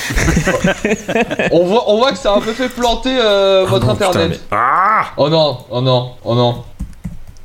[1.52, 4.08] on, voit, on voit que ça a un peu fait planter euh, votre non, putain,
[4.10, 4.30] internet.
[4.32, 6.64] mais- Ah Oh non, oh non, oh non.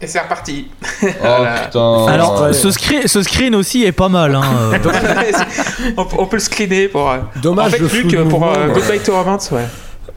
[0.00, 0.68] Et c'est reparti.
[1.02, 1.60] Oh Voilà.
[1.66, 2.06] putain.
[2.06, 2.52] Alors, ouais.
[2.52, 4.34] ce, screen, ce screen aussi est pas mal.
[4.34, 4.42] Hein.
[4.72, 4.78] euh.
[5.96, 7.10] on, on peut le screener pour.
[7.10, 8.74] euh, Dommage en fait, le flou Luc, pour euh, ouais.
[8.74, 9.66] Goodbye to Romance, ouais.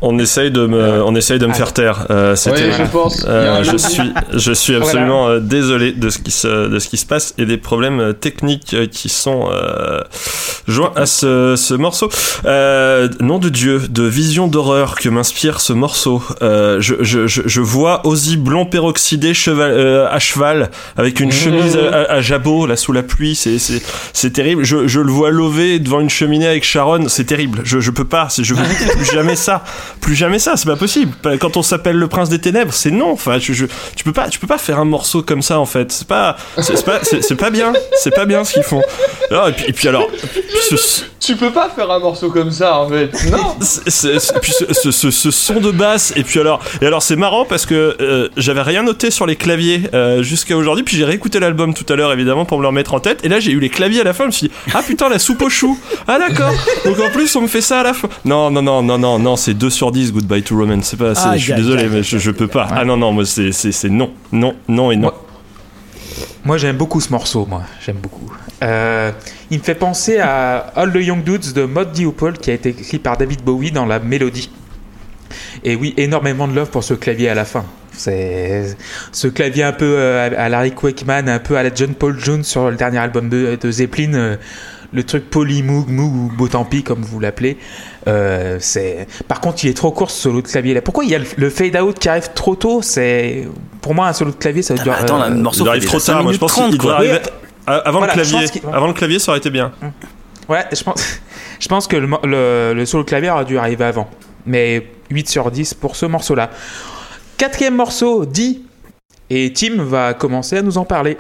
[0.04, 1.56] On essaye de me, on essaye de me Ah.
[1.56, 2.06] faire taire.
[2.10, 2.72] Euh, oui, C'était.
[2.72, 3.24] je pense.
[3.28, 6.98] Euh, je suis, je suis absolument euh, désolé de ce qui se, de ce qui
[6.98, 10.02] se passe et des problèmes euh, techniques euh, qui sont euh,
[10.68, 12.10] joints à ce, ce morceau.
[12.46, 16.24] Euh, nom de Dieu, de vision d'horreur que m'inspire ce morceau.
[16.42, 21.32] Euh, je, je, je, je vois Ozzy blond peroxydé cheval, euh, à cheval avec une
[21.32, 23.36] chemise à, à- jabot là sous la pluie.
[23.36, 23.82] C'est, c'est,
[24.14, 24.64] c'est terrible.
[24.64, 27.08] Je, je le vois lever devant une cheminée avec Sharon.
[27.08, 27.62] C'est terrible.
[27.66, 28.28] Je, je peux pas.
[28.36, 28.64] Je veux
[28.96, 29.64] plus jamais ça.
[30.00, 30.56] Plus jamais ça.
[30.58, 31.14] C'est pas possible.
[31.40, 33.12] Quand on s'appelle le prince des ténèbres, c'est non.
[33.12, 33.68] Enfin, tu
[34.04, 35.92] peux pas, tu peux pas faire un morceau comme ça en fait.
[35.92, 37.74] C'est pas, c'est, pas, c'est, pas bien.
[37.98, 38.82] C'est pas bien ce qu'ils font.
[39.32, 42.80] Et, puis, et puis alors, puis ce- Tu peux pas faire un morceau comme ça
[42.80, 43.12] en fait.
[43.30, 43.56] Non.
[43.62, 47.16] c'est- puis ce, ce- ce- ce son de basse et puis alors et alors c'est
[47.16, 51.06] marrant parce que euh, j'avais rien noté sur les claviers euh, jusqu'à aujourd'hui puis j'ai
[51.06, 53.52] réécouté l'album tout à l'heure évidemment pour me le remettre en tête et là j'ai
[53.52, 55.50] eu les claviers à la fin je me suis dit ah putain la soupe aux
[55.50, 56.52] choux ah d'accord
[56.86, 59.20] donc en plus on me fait ça à la fin non non non non non
[59.20, 61.88] non c'est 2 sur 10 Goodbye to Romance c'est pas c'est- Aïe, je suis désolé
[61.88, 64.92] mais je, je peux pas ah non non moi c'est c'est c'est non non non
[64.92, 65.12] et non
[66.46, 67.62] Moi, j'aime beaucoup ce morceau, moi.
[67.86, 68.32] J'aime beaucoup.
[68.64, 69.12] Euh,
[69.50, 72.70] il me fait penser à All the Young Dudes de Mod Diopol qui a été
[72.70, 74.52] écrit par David Bowie dans la mélodie.
[75.64, 77.66] Et oui, énormément de love pour ce clavier à la fin.
[77.94, 78.76] C'est
[79.12, 82.44] ce clavier un peu euh, à Larry Quakeman, un peu à la John Paul Jones
[82.44, 84.14] sur le dernier album de, de Zeppelin.
[84.14, 84.36] euh,
[84.94, 87.56] le truc polymoog, moog ou beau tant pis comme vous l'appelez.
[88.10, 89.08] Euh, c'est.
[89.30, 90.82] Par contre, il est trop court ce solo de clavier là.
[90.82, 92.82] Pourquoi il y a le, le fade out qui arrive trop tôt?
[92.82, 93.48] C'est
[93.80, 94.92] pour moi un solo de clavier ça Ah, dure.
[94.92, 96.74] bah, attends, euh, le morceau il arrive trop tard 5 moi je pense qu'il 30,
[96.74, 96.96] devrait quoi.
[96.98, 97.20] arriver
[97.68, 99.72] avant Voilà, le clavier avant le clavier ça aurait été bien
[100.50, 101.20] Ouais, je pense,
[101.60, 104.10] je pense que le, le, le solo clavier aurait dû arriver avant.
[104.46, 106.50] Mais 8 sur 10 pour ce morceau-là.
[107.38, 108.64] Quatrième morceau, dit.
[109.30, 111.18] Et Tim va commencer à nous en parler.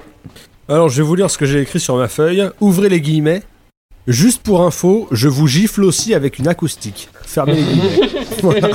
[0.67, 2.49] Alors, je vais vous lire ce que j'ai écrit sur ma feuille.
[2.59, 3.43] Ouvrez les guillemets.
[4.07, 7.09] Juste pour info, je vous gifle aussi avec une acoustique.
[7.23, 8.09] Fermez les guillemets.
[8.41, 8.69] Voilà.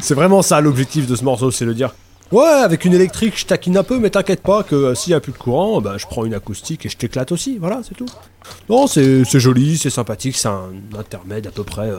[0.00, 1.94] C'est vraiment ça l'objectif de ce morceau, c'est de dire
[2.32, 5.14] Ouais, avec une électrique, je taquine un peu, mais t'inquiète pas que euh, s'il y
[5.14, 7.58] a plus de courant, bah, je prends une acoustique et je t'éclate aussi.
[7.58, 8.06] Voilà, c'est tout.
[8.70, 11.98] Non, c'est c'est joli, c'est sympathique, c'est un intermède à peu près, euh,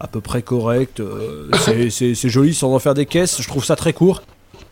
[0.00, 1.00] à peu près correct.
[1.00, 3.40] euh, c'est- c'est c'est joli sans en faire des caisses.
[3.42, 4.22] Je trouve ça très court.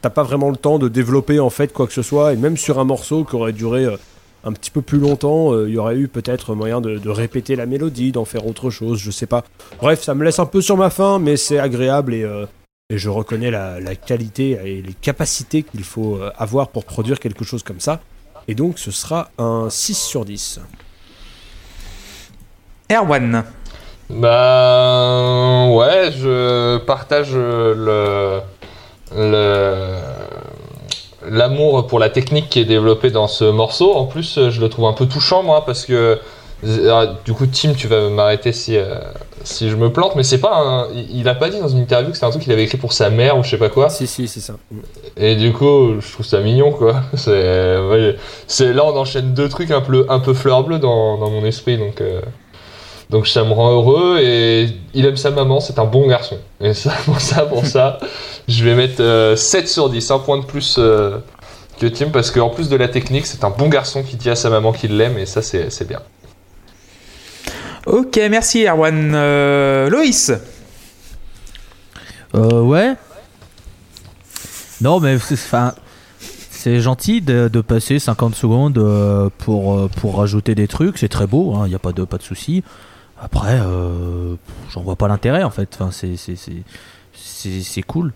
[0.01, 2.33] T'as pas vraiment le temps de développer en fait quoi que ce soit.
[2.33, 3.97] Et même sur un morceau qui aurait duré euh,
[4.45, 7.57] un petit peu plus longtemps, euh, il y aurait eu peut-être moyen de, de répéter
[7.57, 9.45] la mélodie, d'en faire autre chose, je sais pas.
[9.81, 12.45] Bref, ça me laisse un peu sur ma faim, mais c'est agréable et, euh,
[12.91, 17.19] et je reconnais la, la qualité et les capacités qu'il faut euh, avoir pour produire
[17.19, 18.01] quelque chose comme ça.
[18.47, 20.61] Et donc ce sera un 6 sur 10.
[22.93, 23.45] Erwan.
[24.11, 28.41] Bah ouais, je partage le
[29.17, 29.97] le
[31.27, 33.95] l'amour pour la technique qui est développée dans ce morceau.
[33.95, 36.21] En plus, je le trouve un peu touchant moi parce que
[36.63, 38.95] alors, du coup, Tim, tu vas m'arrêter si euh,
[39.45, 42.11] si je me plante, mais c'est pas un, il a pas dit dans une interview
[42.11, 43.91] que c'était un truc qu'il avait écrit pour sa mère ou je sais pas quoi.
[43.91, 44.55] Si, si, c'est ça.
[45.17, 47.03] Et du coup, je trouve ça mignon, quoi.
[47.15, 48.17] C'est, ouais,
[48.61, 51.77] là, on enchaîne deux trucs un peu, un peu fleur bleue dans, dans mon esprit,
[51.77, 52.21] donc, euh,
[53.11, 54.19] donc ça me rend heureux.
[54.21, 56.39] Et il aime sa maman, c'est un bon garçon.
[56.61, 57.99] Et ça, pour ça, pour ça,
[58.49, 61.19] je vais mettre euh, 7 sur 10, un point de plus euh,
[61.79, 64.37] que Tim, parce qu'en plus de la technique, c'est un bon garçon qui dit à
[64.37, 66.01] sa maman qu'il l'aime, et ça, c'est, c'est bien.
[67.87, 69.13] Ok, merci Erwan.
[69.15, 70.33] Euh, Loïs.
[72.35, 72.95] Euh, ouais.
[74.81, 80.97] Non, mais c'est- gentil de, passer 50 secondes euh, pour, euh, pour rajouter des trucs.
[80.97, 82.65] C'est très beau, il n'y a pas de, pas de souci.
[83.21, 83.61] Après,
[84.71, 85.79] j'en vois pas l'intérêt en fait.
[85.79, 88.13] Enfin, c'est, cool.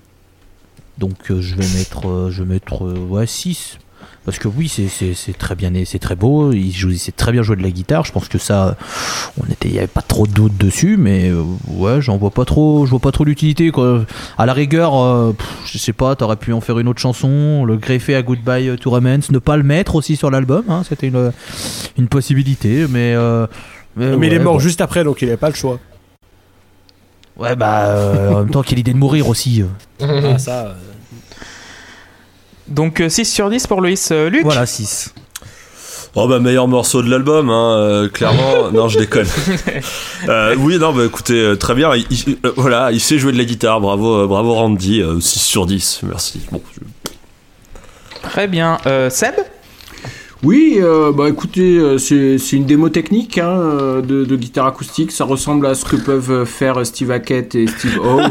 [0.96, 3.78] Donc je vais mettre, je vais mettre ouais, 6.
[4.24, 6.52] Parce que oui, c'est, très bien, c'est très beau.
[6.52, 8.04] Il joue, il sait très bien jouer de la guitare.
[8.04, 8.76] Je pense que ça,
[9.42, 12.30] on était, il y avait pas trop de doute dessus, mais euh, ouais, j'en vois
[12.30, 14.04] pas trop, je vois pas trop l'utilité quoi.
[14.36, 17.64] À la rigueur, euh, pff, je sais pas, t'aurais pu en faire une autre chanson,
[17.64, 21.09] le greffer à Goodbye to Romance, ne pas le mettre aussi sur l'album, hein, c'était
[21.09, 21.32] une,
[21.96, 23.14] une possibilité, mais.
[23.14, 23.46] euh,
[23.96, 24.59] Mais ouais, il est mort bon.
[24.59, 25.78] juste après, donc il avait pas le choix.
[27.38, 29.62] Ouais, bah, euh, en même temps, quelle idée de mourir aussi.
[29.62, 30.32] euh.
[30.34, 30.74] Ah, ça.
[32.68, 34.10] Euh, Donc euh, 6 sur 10 pour Loïs.
[34.12, 34.42] Euh, Luc.
[34.44, 35.14] Voilà, 6.
[36.14, 38.70] Oh bah meilleur morceau de l'album, hein, euh, clairement.
[38.72, 39.26] non, je déconne.
[40.28, 41.94] Euh, oui, non, bah écoutez, euh, très bien.
[41.94, 43.80] Il, il- euh, voilà, il sait jouer de la guitare.
[43.80, 45.00] Bravo, euh, bravo Randy.
[45.00, 46.00] euh, 6 sur 10.
[46.02, 46.40] Merci.
[46.50, 46.80] Bon, je-
[48.28, 48.78] Très bien.
[48.86, 49.34] Euh, Seb.
[50.42, 54.66] Oui, euh, bah écoutez, euh, c'est c'est une démo technique hein, euh, de, de guitare
[54.66, 55.12] acoustique.
[55.12, 58.22] Ça ressemble à ce que peuvent faire Steve Hackett et Steve Howe.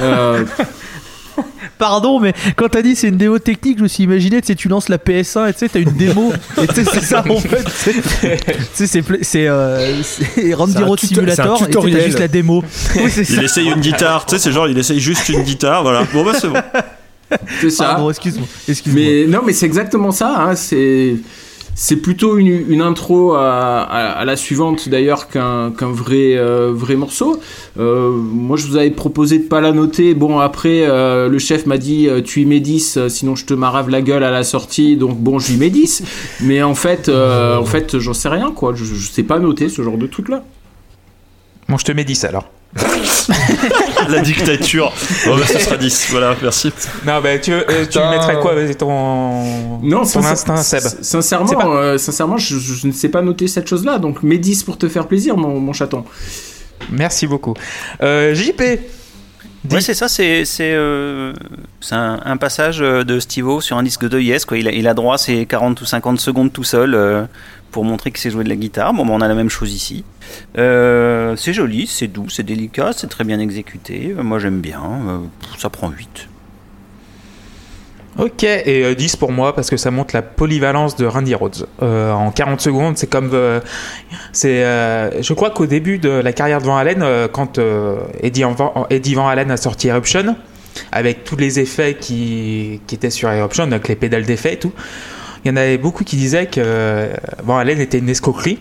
[1.82, 4.46] Euh, Pardon, mais quand t'as dit c'est une démo technique, je me suis imaginé, tu
[4.48, 6.32] sais, tu lances la PS1 et tu sais, t'as une démo.
[6.62, 7.64] et tu sais, c'est ça en fait.
[7.64, 8.36] tu
[8.74, 8.86] sais.
[8.86, 12.62] C'est pla- c'est euh, c'est Randy un Road Simulator et t'as juste la démo.
[12.96, 13.34] Oui, c'est ça.
[13.34, 14.26] Il essaye une guitare.
[14.26, 15.82] Tu sais, c'est genre, il essaye juste une guitare.
[15.82, 16.04] Voilà.
[16.12, 16.60] Bon bah c'est bon.
[17.60, 17.84] c'est ça.
[17.86, 18.46] Pardon, excuse-moi.
[18.68, 19.02] excuse-moi.
[19.04, 20.34] Mais non, mais c'est exactement ça.
[20.38, 21.16] Hein, c'est
[21.74, 27.40] c'est plutôt une, une intro à, à, la suivante d'ailleurs qu'un vrai euh, vrai morceau.
[27.78, 30.14] Euh, moi, je vous avais proposé de pas la noter.
[30.14, 33.54] Bon, après, euh, le chef m'a dit tu y mets 10, euh, sinon je te
[33.54, 34.96] marave la gueule à la sortie.
[34.96, 36.02] Donc bon, je lui mets 10.
[36.42, 38.74] Mais en fait, en fait, j'en sais rien quoi.
[38.74, 40.44] Je, je sais pas noter ce genre de truc là.
[41.68, 42.50] Bon, je te mets 10 alors.
[44.08, 44.92] La dictature.
[45.26, 46.08] Bon bah ce sera 10.
[46.10, 46.72] Voilà, merci.
[47.06, 48.10] Non, bah tu, euh, tu Putain.
[48.10, 50.80] mettrais quoi Vas-y, ton, Non, ton instinct, Seb?
[51.02, 53.98] Sincèrement, pas- euh, sincèrement, je, je- je ne sais pas noter cette chose-là.
[53.98, 56.04] Donc mets 10 pour te faire plaisir, mon, mon chaton.
[56.90, 57.54] Merci beaucoup.
[58.02, 58.62] Euh, JP.
[59.70, 61.32] Ouais, c'est ça, c'est c'est euh,
[61.92, 64.44] un, un passage de Steve-O sur un disque de Yes.
[64.44, 64.58] Quoi.
[64.58, 67.22] Il, a, il a droit à ses 40 ou 50 secondes tout seul euh,
[67.72, 68.92] pour montrer qu'il sait jouer de la guitare.
[68.92, 70.04] Bon, ben, on a la même chose ici.
[70.58, 74.14] Euh, c'est joli, c'est doux, c'est délicat, c'est très bien exécuté.
[74.16, 74.82] Euh, Moi, j'aime bien.
[74.82, 75.18] Euh,
[75.58, 76.28] ça prend 8.
[78.18, 81.66] Ok, et euh, 10 pour moi parce que ça montre la polyvalence de Randy Rhodes.
[81.80, 83.30] En 40 secondes, c'est comme.
[84.32, 84.60] c'est,
[85.22, 87.58] je crois qu'au début de la carrière de Van Halen, quand
[88.20, 90.36] Eddie, Van, Eddie Van Halen a sorti Eruption,
[90.92, 94.74] avec tous les effets qui, qui étaient sur Eruption, avec les pédales d'effet et tout,
[95.44, 97.12] il y en avait beaucoup qui disaient que euh,
[97.44, 98.58] Van Halen était une escroquerie.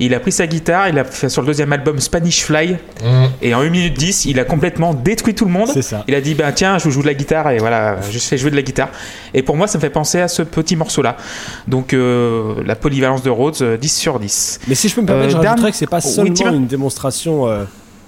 [0.00, 2.72] Il a pris sa guitare, il a fait sur le deuxième album Spanish Fly,
[3.04, 3.28] Mhm.
[3.42, 5.68] et en 1 minute 10, il a complètement détruit tout le monde.
[5.82, 6.02] Ça.
[6.08, 8.50] Il a dit ben tiens je joue de la guitare et voilà je fais jouer
[8.50, 8.88] de la guitare
[9.34, 11.16] et pour moi ça me fait penser à ce petit morceau là
[11.68, 15.06] donc euh, la polyvalence de Rhodes euh, 10 sur 10 Mais si je peux me
[15.06, 17.62] permettre, Euh, je dernier- que c'est pas seulement une démonstration euh,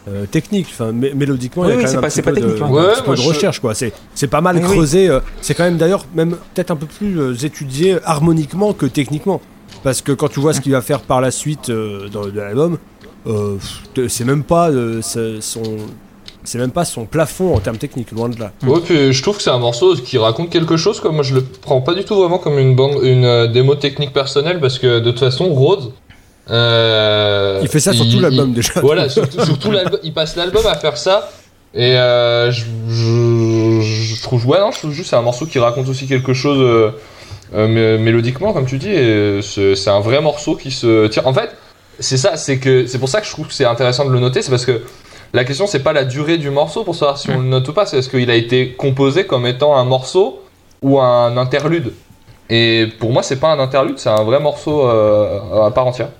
[0.08, 0.68] euh, technique.
[0.70, 2.30] Enfin, mé- mélodiquement, Oui, il y a oui, quand c'est même pas- un c'est petit
[2.30, 2.66] pas peu de, technique, hein.
[2.68, 3.60] un Ouais, petit peu moi, de je- recherche.
[3.60, 3.74] quoi.
[3.74, 5.08] C'est c'est pas mal Oui, creusé.
[5.08, 9.40] euh, C'est quand même d'ailleurs même peut-être un peu plus euh, étudié harmoniquement que techniquement.
[9.82, 12.30] Parce que quand tu vois ce qu'il va faire par la suite euh, dans de
[12.40, 12.78] l'album,
[13.26, 13.56] euh,
[14.08, 15.62] c'est même pas euh, son
[16.44, 18.52] c'est même pas son plafond en termes techniques, loin de là.
[18.64, 21.00] Ouais, puis je trouve que c'est un morceau qui raconte quelque chose.
[21.00, 21.10] Quoi.
[21.10, 24.12] Moi, je le prends pas du tout vraiment comme une bande, une euh, démo technique
[24.12, 25.90] personnelle parce que de toute façon, Rhodes.
[26.50, 28.80] Euh, Il fait ça sur tout l'album, déjà.
[28.80, 31.30] Voilà, sur, sur tout l'album, il passe l'album à faire ça.
[31.74, 35.46] Et euh, je, je, je trouve, ouais, non, je trouve juste que c'est un morceau
[35.46, 36.90] qui raconte aussi quelque chose euh,
[37.54, 38.90] mé- mélodiquement, comme tu dis.
[38.90, 41.24] Et c'est un vrai morceau qui se tient.
[41.26, 41.50] En fait,
[41.98, 44.20] c'est ça, c'est que c'est pour ça que je trouve que c'est intéressant de le
[44.20, 44.82] noter, c'est parce que
[45.34, 47.72] la question c'est pas la durée du morceau pour savoir si on le note ou
[47.72, 50.40] pas, c'est est-ce qu'il a été composé comme étant un morceau
[50.82, 51.92] ou un interlude.
[52.48, 56.10] Et pour moi, c'est pas un interlude, c'est un vrai morceau euh, à part entière.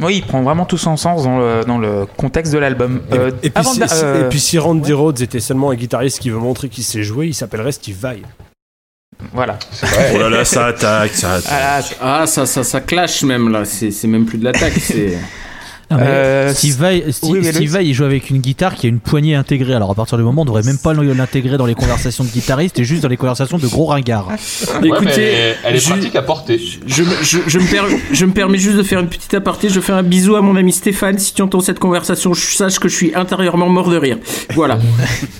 [0.00, 3.00] Oui, il prend vraiment tout son sens dans le, dans le contexte de l'album.
[3.10, 6.30] Et, Euh, et si, euh, et puis si Randy Rhodes était seulement un guitariste qui
[6.30, 8.22] veut montrer qu'il sait jouer, il s'appellerait Steve Vai.
[9.32, 9.58] Voilà.
[10.12, 11.96] Oh là là, ça attaque, ça attaque.
[12.00, 13.64] Ah, Ah, ça, ça, ça clash même là.
[13.64, 14.72] C'est c'est même plus de l'attaque.
[14.80, 15.16] C'est.
[15.90, 18.74] Ah, Euh, Steve Vai, Steve, oui, mais Steve Loïs- Vai, il joue avec une guitare
[18.74, 19.74] qui a une poignée intégrée.
[19.74, 22.78] Alors à partir du moment, on devrait même pas l'intégrer dans les conversations de guitaristes
[22.78, 24.28] et juste dans les conversations de gros ringards.
[24.28, 26.60] Ouais, Écoutez, elle est je- pratique à porter.
[26.86, 29.68] Je, me- je, je me per- je me permets juste de faire une petite aparté.
[29.68, 31.18] Je fais un bisou à mon ami Stéphane.
[31.18, 34.18] Si tu entends cette conversation, je sache que je suis intérieurement mort de rire.
[34.54, 34.78] Voilà.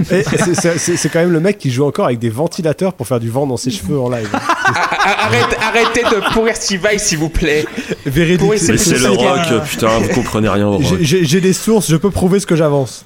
[0.04, 3.46] C'est- quand même le mec qui joue encore avec des ventilateurs pour faire du vent
[3.46, 4.28] dans ses cheveux en live.
[4.32, 7.64] ah, arrête- arrêtez de pourrir Steve Vai, s'il vous plaît.
[8.06, 8.50] Véridique.
[8.56, 10.82] C'est Mais c'est le rock, putain, vous comprenez rien au rock.
[11.00, 13.04] J'ai- des sources, je peux prouver ce que j'avance.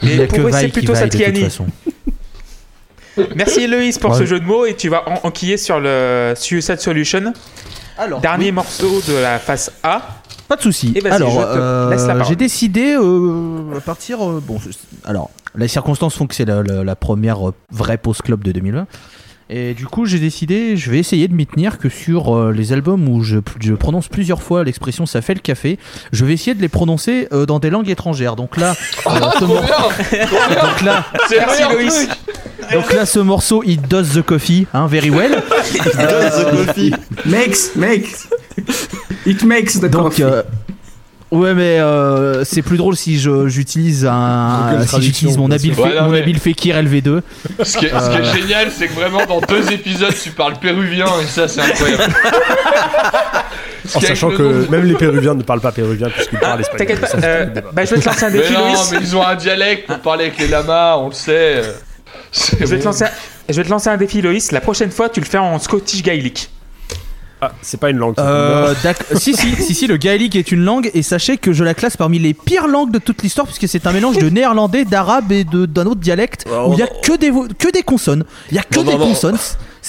[0.00, 0.94] Que pour c'est plutôt
[1.44, 1.66] façon.
[3.36, 4.18] Merci Loïs pour Ouais.
[4.18, 7.32] ce jeu de mots et tu vas en- enquiller sur le Suicide Solution,
[7.98, 10.00] Alors, dernier morceau de la face A.
[10.48, 10.92] Pas de souci.
[10.98, 12.24] Vas-y, Alors, je te euh, laisse la parole.
[12.26, 14.26] j'ai décidé euh, à partir.
[14.26, 14.58] euh, bon,
[15.04, 18.52] alors, les circonstances font que c'est la, la- la première euh, vraie pause club de
[18.52, 18.86] 2020.
[19.54, 22.72] Et du coup, j'ai décidé, je vais essayer de m'y tenir que sur euh, les
[22.72, 25.78] albums où je, je prononce plusieurs fois l'expression ça fait le café,
[26.10, 28.34] je vais essayer de les prononcer euh, dans des langues étrangères.
[28.34, 28.74] Donc là,
[29.06, 32.08] euh, ce mor- donc là, Merci, Loïs.
[32.72, 35.42] donc là, ce morceau, it does the coffee, hein, very well.
[37.26, 38.28] Makes, makes.
[39.26, 40.24] It makes the Donc, coffee.
[41.32, 45.74] Euh, ouais, mais euh, c'est plus drôle si je- j'utilise un, si j'utilise mon habile,
[45.76, 47.20] non, mon mais- habile Fekir LV2.
[47.62, 50.54] Ce qui est, ce qui est génial, c'est que vraiment dans deux épisodes, tu parles
[50.60, 52.14] péruvien et ça, c'est incroyable.
[53.94, 56.86] En sachant que nom- même les Péruviens ne parlent pas péruvien puisqu'ils parlent espagnol.
[56.86, 58.90] T'inquiète pas, euh, bah, je vais te lancer un Mais défi non, Loïs.
[58.92, 61.56] mais ils ont un dialecte pour parler avec les lamas, on le sait.
[61.56, 61.72] euh.
[62.60, 63.06] Je vais, te lancer,
[63.48, 64.52] je vais te lancer un défi Loïs.
[64.52, 66.48] La prochaine fois, tu le fais en Scottish Gaelic.
[67.44, 68.14] Ah, c'est pas une langue.
[68.20, 68.72] Euh,
[69.16, 71.96] si, si, si, si, le gaélique est une langue et sachez que je la classe
[71.96, 75.42] parmi les pires langues de toute l'histoire puisque c'est un mélange de néerlandais, d'arabe et
[75.42, 78.24] d'un autre dialecte Ouais, où il y a que des, que des consonnes.
[78.50, 79.38] Il y a que Non, des non, consonnes.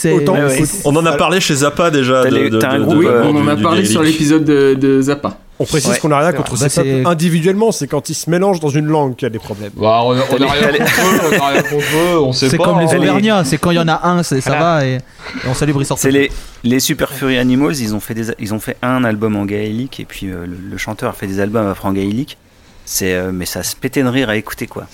[0.05, 2.23] Autant- ouais, c'est- On en a parlé chez Zappa déjà.
[2.23, 5.01] T'as de- un de- groupe, de- euh, on en a parlé sur l'épisode de, de
[5.01, 5.37] Zappa.
[5.59, 5.99] On précise Ouais.
[5.99, 8.87] qu'on n'a rien C'est contre c'est- peuples individuellement, c'est quand ils se mélangent dans une
[8.87, 9.69] langue qu'il y a des problèmes.
[9.75, 12.33] Bah, on, on a T'as rien les- contre eux, on a rien contre eux, on
[12.33, 12.63] sait c'est pas.
[12.65, 12.97] comme les hein.
[12.97, 14.65] Auvergnats, c'est quand il y en a un, c'est- ça Voilà.
[14.79, 14.99] va et, et
[15.47, 16.31] on salue Brice C'est les,
[16.63, 19.99] les Super Fury Animals, ils ont, fait des, ils ont fait un album en gaélique
[19.99, 22.37] et puis euh, le, le chanteur a fait des albums après en gaélique.
[22.85, 24.87] C'est, euh, mais ça se pétait de rire à écouter quoi.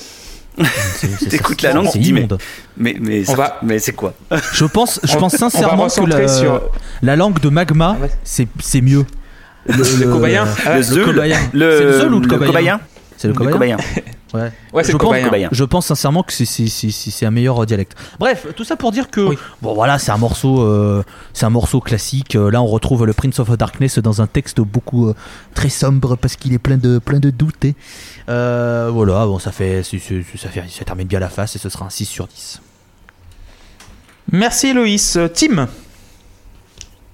[1.30, 2.38] T'écoutes la langue, c'est tu dis, mais- immonde.
[2.78, 4.14] Mais, mais, On va- mais c'est quoi?
[4.54, 6.62] Je pense, je On- pense on sincèrement que recentrer la, sur-
[7.02, 8.10] la langue de magma, Ah ouais.
[8.24, 9.06] c'est mieux.
[9.68, 11.38] Le, Le cobayen Ah, le Zeul, cobayen.
[11.54, 12.80] le, C'est le Zeul ou le cobayen cobayen?
[13.22, 13.78] C'est le cobayen.
[14.32, 14.52] Ouais.
[14.74, 15.16] Ouais, c'est je, le pense,
[15.52, 17.98] je pense sincèrement que c'est- c'est c'est- c'est- c'est un meilleur euh, dialecte.
[18.20, 19.38] Bref, tout ça pour dire que Oui.
[19.64, 21.04] bon voilà, c'est un morceau, euh,
[21.34, 22.36] c'est un morceau classique.
[22.36, 25.16] Euh, Là, on retrouve le Prince of Darkness dans un texte beaucoup euh,
[25.56, 27.66] très sombre parce qu'il est plein de plein de doutes.
[27.66, 27.74] et,
[28.30, 31.60] euh, voilà, bon, ça fait, c'est- c'est- ça fait, ça termine bien la face et
[31.60, 32.62] ce sera un 6 sur 10.
[34.32, 35.18] Merci Loïs.
[35.34, 35.68] Tim?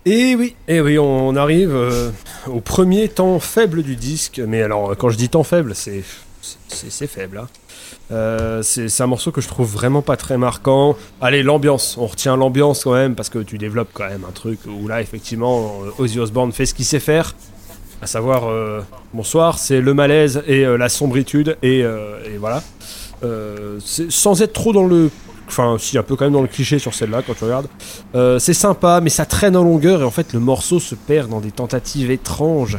[0.07, 2.11] Et oui, et oui, on arrive euh,
[2.45, 4.39] au premier temps faible du disque.
[4.47, 6.03] Mais alors, quand je dis temps faible, c'est
[6.67, 7.39] c'est faible.
[7.39, 7.47] hein.
[8.11, 10.95] Euh, c'est un morceau que je trouve vraiment pas très marquant.
[11.21, 14.59] Allez, l'ambiance, on retient l'ambiance quand même parce que tu développes quand même un truc
[14.67, 17.35] où là, effectivement, euh, Ozzy Osbourne fait ce qu'il sait faire,
[18.03, 18.43] à savoir,
[19.13, 22.61] bonsoir, c'est le malaise et la sombritude et, et voilà.
[23.79, 25.09] Sans être trop dans le,
[25.47, 27.67] enfin, si un peu quand même dans le cliché sur celle-là quand tu regardes.
[28.15, 31.29] Euh, c'est sympa, mais ça traîne en longueur et en fait le morceau se perd
[31.29, 32.77] dans des tentatives étranges,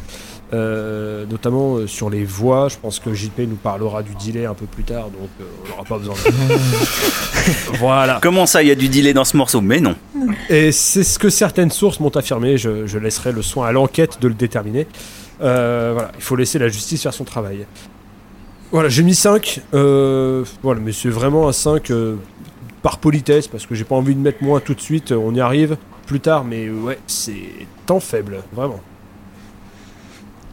[0.52, 2.68] euh, notamment euh, sur les voix.
[2.68, 5.68] Je pense que JP nous parlera du delay un peu plus tard, donc euh, on
[5.70, 7.74] n'aura pas besoin de.
[7.78, 8.18] voilà.
[8.22, 9.60] Comment ça, il y a du delay dans ce morceau?
[9.60, 9.96] Mais non.
[10.48, 12.58] Et c'est ce que certaines sources m'ont affirmé.
[12.58, 14.86] Je, je laisserai le soin à l'enquête de le déterminer.
[15.38, 17.66] Voilà, il faut laisser la justice faire son travail.
[18.72, 19.60] Voilà, j'ai mis 5.
[19.74, 22.16] Euh, voilà, mais c'est vraiment un 5 euh,
[22.86, 25.10] par politesse, parce que j'ai pas envie de mettre moins tout de suite.
[25.10, 25.76] On y arrive
[26.06, 27.32] plus tard, mais ouais, c'est
[27.84, 28.78] temps faible, vraiment.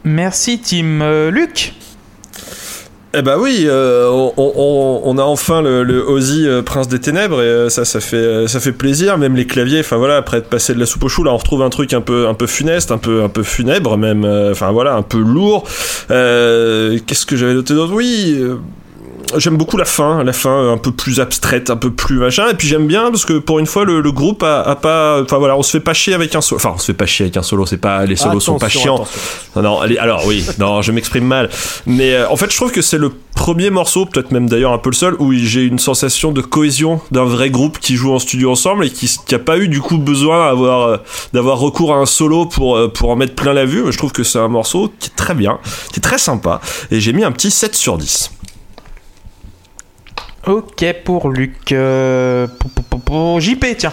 [0.02, 1.00] Merci Tim.
[1.00, 1.74] Euh, Luc.
[3.16, 6.98] Eh bah oui, euh, on, on- on a enfin le, le Ozzy euh, Prince des
[6.98, 9.16] Ténèbres et euh, ça, ça fait, euh, ça fait plaisir.
[9.16, 11.36] Même les claviers, enfin voilà, après être passé de la soupe au chou, là on
[11.36, 14.24] retrouve un truc un peu, un peu funeste, un peu, un peu funèbre même.
[14.24, 15.62] euh, Enfin voilà, un peu lourd.
[16.10, 17.94] Euh, Qu'est-ce que j'avais noté d'autre?
[17.94, 18.36] Oui.
[19.36, 22.48] J'aime beaucoup la fin, la fin un peu plus abstraite, un peu plus machin.
[22.50, 25.20] Et puis j'aime bien parce que pour une fois le, le groupe a, a pas,
[25.22, 26.58] enfin voilà, on se fait pas chier avec un solo.
[26.60, 27.66] Enfin, on se fait pas chier avec un solo.
[27.66, 28.94] C'est pas les solos sont pas Attention, chiants.
[28.96, 29.20] attention.
[29.56, 31.48] Non, non, allez, alors oui, non, je m'exprime mal.
[31.86, 34.78] Mais euh, en fait, je trouve que c'est le premier morceau, peut-être même d'ailleurs un
[34.78, 38.18] peu le seul, où j'ai une sensation de cohésion d'un vrai groupe qui joue en
[38.18, 40.96] studio ensemble et qui n'a pas eu du coup besoin d'avoir euh,
[41.32, 43.84] d'avoir recours à un solo pour, euh, pour en mettre plein la vue.
[43.90, 45.58] Je trouve que c'est un morceau qui est très bien,
[45.92, 46.60] qui est très sympa.
[46.90, 48.30] Et j'ai mis un petit 7 sur 10.
[50.46, 51.72] Ok pour Luc.
[51.72, 53.92] Euh, pou- pou- pou- pou- JP, tiens.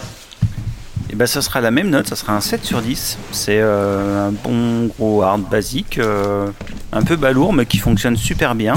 [1.10, 3.18] Et ben, ça sera la même note, ça sera un 7 sur 10.
[3.32, 6.48] C'est euh, un bon gros hard basique, euh,
[6.92, 8.74] un peu balourd, mais qui fonctionne super bien.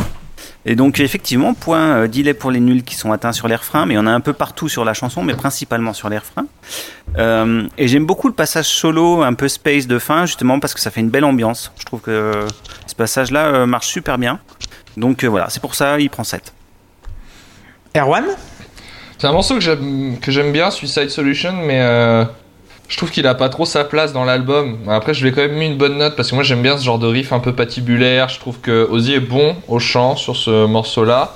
[0.65, 3.97] Et donc, effectivement, point delay pour les nuls qui sont atteints sur les refrains, mais
[3.97, 6.47] en a un peu partout sur la chanson, mais principalement sur les refrains.
[7.78, 10.89] Et j'aime beaucoup le passage solo, un peu space de fin, justement, parce que ça
[10.91, 11.71] fait une belle ambiance.
[11.78, 12.45] Je trouve que
[12.88, 14.39] ce passage-là marche super bien.
[14.97, 16.51] Donc voilà, c'est pour ça, il prend 7.
[17.96, 18.26] Erwan
[19.18, 22.26] C'est un morceau que j'aime bien, Suicide Solution, mais euh,
[22.89, 24.78] je trouve qu'il a pas trop sa place dans l'album.
[24.89, 26.78] Après, je lui ai quand même mis une bonne note parce que moi j'aime bien
[26.78, 28.30] ce genre de riff un peu patibulaire.
[28.30, 31.36] Je trouve que Ozzy est bon au chant sur ce morceau-là.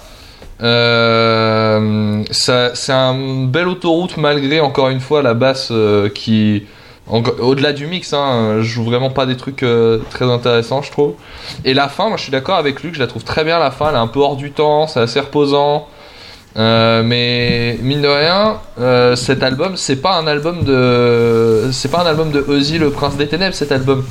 [0.61, 6.65] Euh, c'est un belle autoroute malgré encore une fois la basse euh, qui
[7.07, 11.13] au-delà du mix hein, joue vraiment pas des trucs euh, très intéressants je trouve
[11.63, 13.71] et la fin moi je suis d'accord avec Luc je la trouve très bien la
[13.71, 15.87] fin elle est un peu hors du temps c'est assez reposant
[16.57, 22.01] euh, mais mine de rien, euh, cet album, c'est pas un album de, c'est pas
[22.01, 23.55] un album de Ozzy le Prince des Ténèbres.
[23.55, 24.03] Cet album,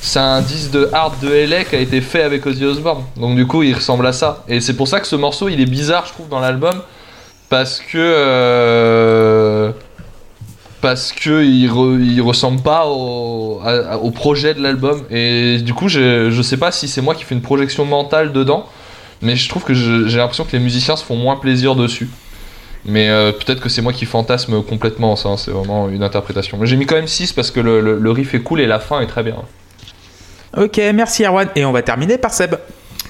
[0.00, 3.04] c'est un disque de hard de LA qui a été fait avec Ozzy Osbourne.
[3.16, 4.44] Donc du coup, il ressemble à ça.
[4.48, 6.80] Et c'est pour ça que ce morceau, il est bizarre, je trouve, dans l'album,
[7.48, 9.72] parce que euh,
[10.80, 11.64] parce que il,
[12.14, 13.60] il ressemble pas au,
[14.00, 15.02] au projet de l'album.
[15.10, 18.32] Et du coup, je, je sais pas si c'est moi qui fais une projection mentale
[18.32, 18.66] dedans.
[19.22, 22.08] Mais je trouve que j'ai l'impression que les musiciens se font moins plaisir dessus.
[22.86, 26.56] Mais euh, peut-être que c'est moi qui fantasme complètement ça, hein, c'est vraiment une interprétation.
[26.58, 28.66] Mais j'ai mis quand même 6 parce que le, le- le riff est cool et
[28.66, 29.36] la fin est très bien.
[30.56, 31.48] Ok, merci Erwan.
[31.56, 32.54] Et on va terminer par Seb.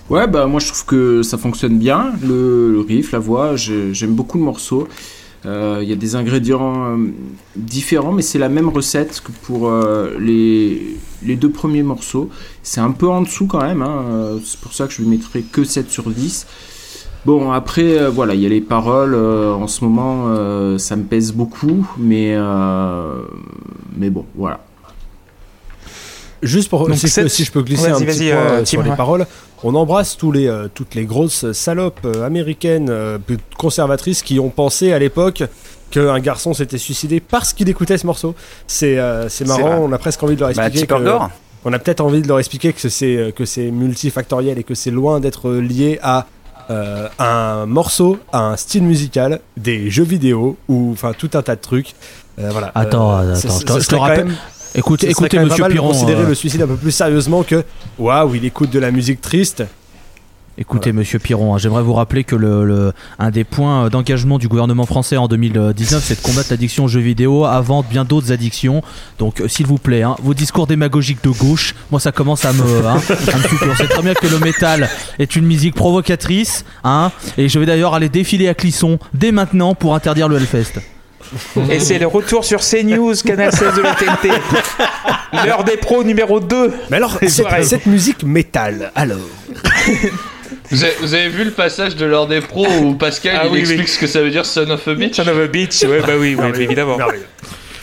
[0.09, 3.95] Ouais, bah moi je trouve que ça fonctionne bien, le, le riff, la voix, j'ai-
[3.95, 4.89] j'aime beaucoup le morceau.
[5.47, 7.13] Euh, Il y a des ingrédients euh,
[7.57, 12.29] différents, mais c'est la même recette que pour euh, les, les deux premiers morceaux.
[12.63, 15.43] C'est un peu en dessous quand même, hein, c'est pour ça que je lui mettrai
[15.43, 16.47] que 7 sur 10.
[17.27, 20.97] Bon, après, euh, voilà, il y a les paroles, euh, en ce moment, euh, ça
[20.97, 23.23] me pèse beaucoup, mais, euh,
[23.97, 24.61] mais bon, voilà.
[26.43, 28.65] Juste pour Donc si, je peux, si je peux glisser Vas-y, un petit euh, euh,
[28.65, 28.97] sur Tim, les ouais.
[28.97, 29.27] paroles,
[29.63, 33.19] on embrasse tous les, euh, toutes les grosses salopes euh, américaines euh,
[33.59, 35.43] conservatrices qui ont pensé à l'époque
[35.91, 38.35] qu'un garçon s'était suicidé parce qu'il écoutait ce morceau.
[38.67, 40.87] C'est euh, marrant, on a presque envie de leur Bah, expliquer.
[40.87, 41.19] Que-
[41.65, 44.91] on a peut-être envie de leur expliquer que c'est que c'est multifactoriel et que c'est
[44.91, 46.27] loin d'être lié à
[46.71, 51.57] euh, un morceau, à un style musical, des jeux vidéo ou enfin tout un tas
[51.57, 51.95] de trucs.
[52.39, 52.71] Euh, voilà.
[52.75, 54.37] Attends, Euh, attends, je te- rappelle- même-
[54.75, 55.89] Écoute, ce écoutez, quand même monsieur pas mal de Piron.
[55.93, 57.65] considérer euh, le suicide un peu plus sérieusement que
[57.99, 59.65] waouh, il écoute de la musique triste.
[60.59, 64.37] Écoutez, monsieur Piron, hein, j'aimerais vous rappeler que le, le- un des points euh, d'engagement
[64.39, 68.31] du gouvernement français en 2019, c'est de combattre l'addiction aux jeux vidéo avant bien d'autres
[68.31, 68.83] addictions.
[69.19, 72.53] Donc, euh, s'il vous plaît, hein, vos discours démagogiques de gauche, moi ça commence à
[72.53, 72.97] me, hein,
[73.33, 73.71] à me.
[73.73, 77.65] On sait très bien que le métal est une musique provocatrice, hein, et je vais
[77.65, 80.81] d'ailleurs aller défiler à Clisson dès maintenant pour interdire le Hellfest.
[81.71, 84.29] Et c'est le retour sur CNews, Canal 16 de la TNT.
[85.45, 86.73] L'heure des pros numéro 2.
[86.91, 89.19] Mais alors, C'est cette, cette musique métal, alors
[90.71, 93.53] Vous avez, vous avez vu le passage de l'heure des pros où Pascal Ah il
[93.53, 93.89] oui, explique oui.
[93.89, 96.13] ce que ça veut dire son of a bitch Son of a bitch, ouais, bah
[96.19, 96.97] oui, oui, évidemment.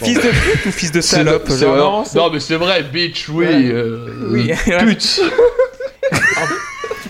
[0.03, 3.45] Fils de pute ou fils de salope genre, non, mais c'est vrai, bitch, oui.
[3.45, 3.69] Ouais.
[3.71, 4.51] euh, Oui.
[4.79, 5.21] Pute.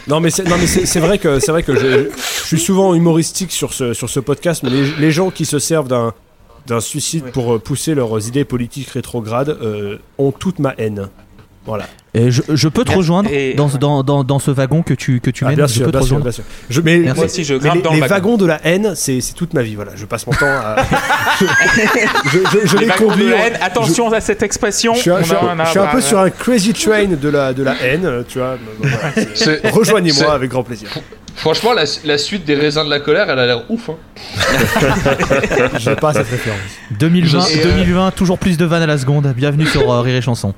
[0.07, 2.59] Non mais c'est non mais c'est c'est vrai que c'est vrai que je, je suis
[2.59, 6.13] souvent humoristique sur ce sur ce podcast mais les, les gens qui se servent d'un
[6.65, 11.09] d'un suicide pour pousser leurs idées politiques rétrogrades euh, ont toute ma haine.
[11.67, 11.85] Voilà.
[12.13, 15.19] Et je, je peux te rejoindre Et- dans, dans, dans, dans ce wagon que tu,
[15.19, 15.57] que tu Ah, mènes.
[15.57, 16.23] bien je sûr, peux te bien rejoindre.
[16.23, 16.43] bien sûr.
[16.69, 17.19] Je, mais, Merci.
[17.19, 18.13] mais- aussi, je mais grimpe les, dans le les wagon.
[18.15, 19.75] wagons de la haine, c'est toute ma vie.
[19.75, 20.77] Voilà, je passe mon temps à.
[21.39, 21.45] je
[22.31, 23.29] je, je Les les wagons de conduis.
[23.29, 24.93] la haine, attention à cette expression.
[24.95, 27.75] Je suis, un, je je peu bah, sur un crazy train de la, de la
[27.83, 28.55] haine, euh, tu vois.
[28.79, 30.89] voilà, Rejoignez-moi avec grand plaisir.
[31.35, 33.89] Franchement, la, la suite des raisins de la colère, elle a l'air ouf.
[33.89, 33.95] Hein.
[35.77, 36.59] J'ai pas cette référence.
[36.99, 37.63] 2020, Je sais.
[37.63, 39.31] 2020, toujours plus de vannes à la seconde.
[39.35, 40.53] Bienvenue sur euh, Rire et Chanson.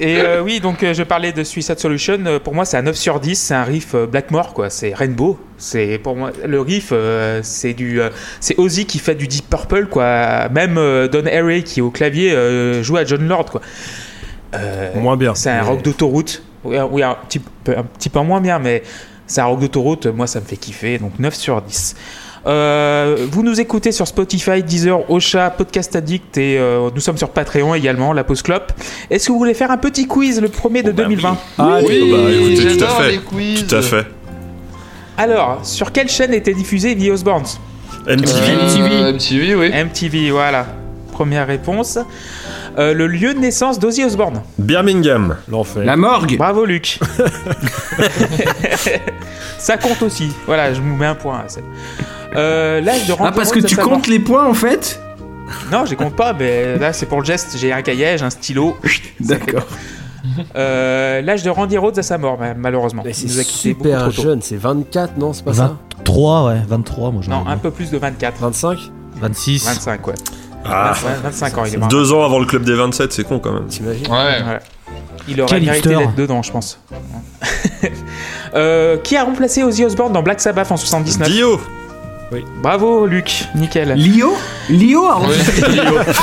[0.00, 2.18] Et euh, oui, donc euh, je parlais de Suicide Solution.
[2.26, 3.36] euh, pour moi, c'est un 9 sur 10.
[3.38, 4.68] C'est un riff euh, Blackmore, quoi.
[4.70, 5.38] C'est Rainbow.
[5.58, 6.92] C'est pour moi le riff.
[7.42, 8.00] c'est du.
[8.40, 10.48] c'est Ozzy qui fait du Deep Purple, quoi.
[10.48, 10.74] Même
[11.08, 13.60] Don Harry qui est au clavier joue à John Lord, quoi.
[14.96, 15.34] Moins bien.
[15.34, 16.42] C'est un Mais- rock d'autoroute.
[16.64, 18.82] Oui, un petit, peu, un petit peu moins bien, mais
[19.26, 20.06] c'est un rock d'autoroute.
[20.06, 20.98] Moi, ça me fait kiffer.
[20.98, 21.94] Donc 9 sur 10.
[22.46, 27.28] Euh, vous nous écoutez sur Spotify, Deezer, Ocha, Podcast Addict et euh, nous sommes sur
[27.30, 28.72] Patreon également, la pause clope.
[29.10, 32.18] Est-ce que vous voulez faire un petit quiz le premier de 2020 Ah, Oui, bah,
[32.30, 33.10] écoutez, tout à j'adore fait.
[33.12, 33.66] les quiz.
[33.66, 34.06] Tout à fait.
[35.18, 37.44] Alors, sur quelle chaîne était diffusé The Osbournes
[38.08, 38.32] MTV.
[38.90, 39.70] Euh, MTV, oui.
[39.72, 40.66] MTV, voilà.
[41.12, 41.98] Première réponse.
[42.78, 44.42] Euh, le lieu de naissance d'Ozzy Osbourne.
[44.58, 45.36] Birmingham.
[45.48, 45.84] L'enfer.
[45.84, 46.36] La morgue.
[46.38, 46.98] Bravo Luc.
[49.58, 50.32] Ça compte aussi.
[50.46, 51.40] Voilà, je vous mets un point.
[51.44, 51.64] à celle.
[52.34, 53.92] Euh, L'âge de Ah, Randy parce que Rhodes à tu sa mort.
[53.92, 55.00] comptes les points en fait
[55.70, 57.56] Non, je compte pas, mais là c'est pour le geste.
[57.58, 58.76] J'ai un cahier, j'ai un stylo.
[59.20, 59.66] D'accord.
[60.56, 63.02] Euh, L'âge de Randy Rhodes à sa mort, ma- malheureusement.
[63.04, 67.22] Mais c'est super trop jeune, c'est 24, non C'est pas ça 23, ouais, 23, moi
[67.24, 68.40] j'en Non, un peu plus de 24.
[68.40, 68.78] 25
[69.20, 69.64] 26.
[69.66, 70.14] 25, ouais.
[70.64, 73.38] Ah, 25, 25 ans, il est deux ans avant le club des 27, c'est con
[73.38, 73.66] quand même.
[73.66, 74.42] T'imagines Ouais.
[74.42, 74.60] Voilà.
[75.28, 76.78] Il aurait Quel mérité d'être dedans, je pense.
[78.54, 81.58] Euh, qui a remplacé Ozzy Osbourne dans Black Sabbath en 79 Dio
[82.62, 83.44] Bravo, Luc.
[83.54, 83.92] Nickel.
[83.94, 84.36] Lio?
[84.68, 85.28] Lio a Oui.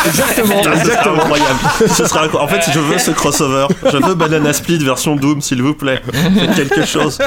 [0.06, 1.16] Exactement, Putain, ce sera exactement.
[1.16, 1.60] incroyable.
[1.88, 3.66] Ce sera En fait, je veux ce crossover.
[3.92, 6.02] Je veux Banana Split version Doom, s'il vous plaît.
[6.14, 7.18] Faites quelque chose.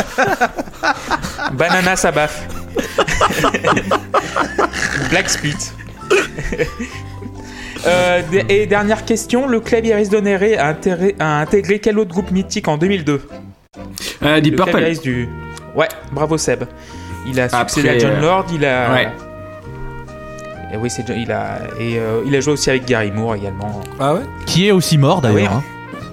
[1.52, 2.46] Banana Sabbath.
[5.10, 5.56] Black Split.
[7.86, 10.76] Euh, et dernière question, le claviériste d'Honoré a,
[11.18, 13.22] a intégré quel autre groupe mythique en 2002
[14.22, 15.00] euh, Deep Le Purple.
[15.02, 15.28] du...
[15.74, 16.64] Ouais, bravo Seb.
[17.26, 18.92] Il a succédé Après, à John euh, Lord, il a...
[18.92, 19.08] Ouais.
[20.72, 23.34] Et oui, c'est John- il a et euh, il a joué aussi avec Gary Moore
[23.34, 23.80] également.
[24.00, 24.20] Ah ouais?
[24.46, 25.36] Qui est aussi mort d'ailleurs.
[25.36, 25.44] Oui.
[25.46, 25.62] hein.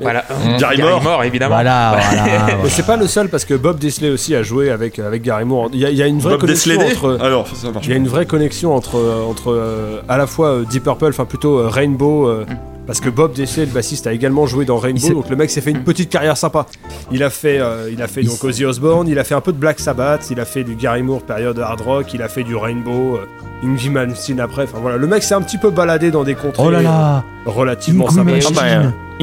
[0.01, 0.23] Voilà.
[0.59, 1.23] Gary Moore.
[1.23, 1.55] évidemment.
[1.55, 2.47] Voilà, voilà.
[2.63, 5.45] Mais c'est pas le seul parce que Bob Disley aussi a joué avec, avec Gary
[5.45, 5.69] Moore.
[5.73, 7.17] Il y a, il y a une vraie Bob connexion entre.
[7.21, 7.85] Alors, ça marche.
[7.85, 11.07] Il y a une vraie connexion entre, entre euh, à la fois euh, Deep Purple,
[11.09, 12.45] enfin plutôt euh, Rainbow, euh,
[12.87, 15.61] parce que Bob Disley, le bassiste, a également joué dans Rainbow, donc le mec s'est
[15.61, 16.65] fait une petite carrière sympa.
[17.11, 19.41] Il a fait, euh, il a fait Il donc Ozzy Osbourne, il a fait un
[19.41, 22.27] peu de Black Sabbath, il a fait du Gary Moore période hard rock, il a
[22.29, 23.27] fait du Rainbow, euh,
[23.63, 26.63] Ingrid Malmsteen après, enfin voilà, le mec s'est un petit peu baladé dans des contrées
[26.65, 27.23] Oh là là.
[27.45, 28.31] relativement sympas.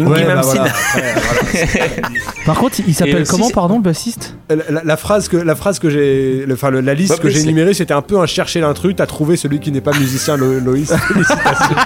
[0.05, 0.09] Malmsteen.
[0.27, 2.09] Ouais, bah voilà, après, voilà.
[2.47, 4.35] Par contre, il Et s'appelle aussi, comment, pardon, le bassiste
[4.85, 7.51] La, phrase que la phrase que j'ai enfin la liste Bob que j'ai Disley.
[7.51, 10.61] énumérée c'était un peu un chercher l'intrus t'as trouvé celui qui n'est pas musicien Lo-
[10.61, 11.77] Loïs félicitations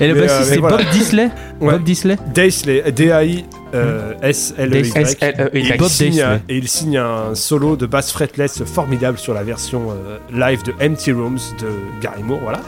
[0.00, 0.76] Et le Mais, euh, bassiste, c'est voilà.
[0.76, 1.72] Bob Disley Ouais.
[1.72, 3.44] Bob Disley Daisley D-A-I
[3.74, 5.50] euh, S-L-E-Y S-L-E-Y.
[5.54, 6.22] et il, Bob signe Daisley.
[6.22, 10.62] un, et il signe un solo de basse fretless formidable sur la version euh, live
[10.62, 11.68] de Empty Rooms de
[12.00, 12.60] Gary Moore voilà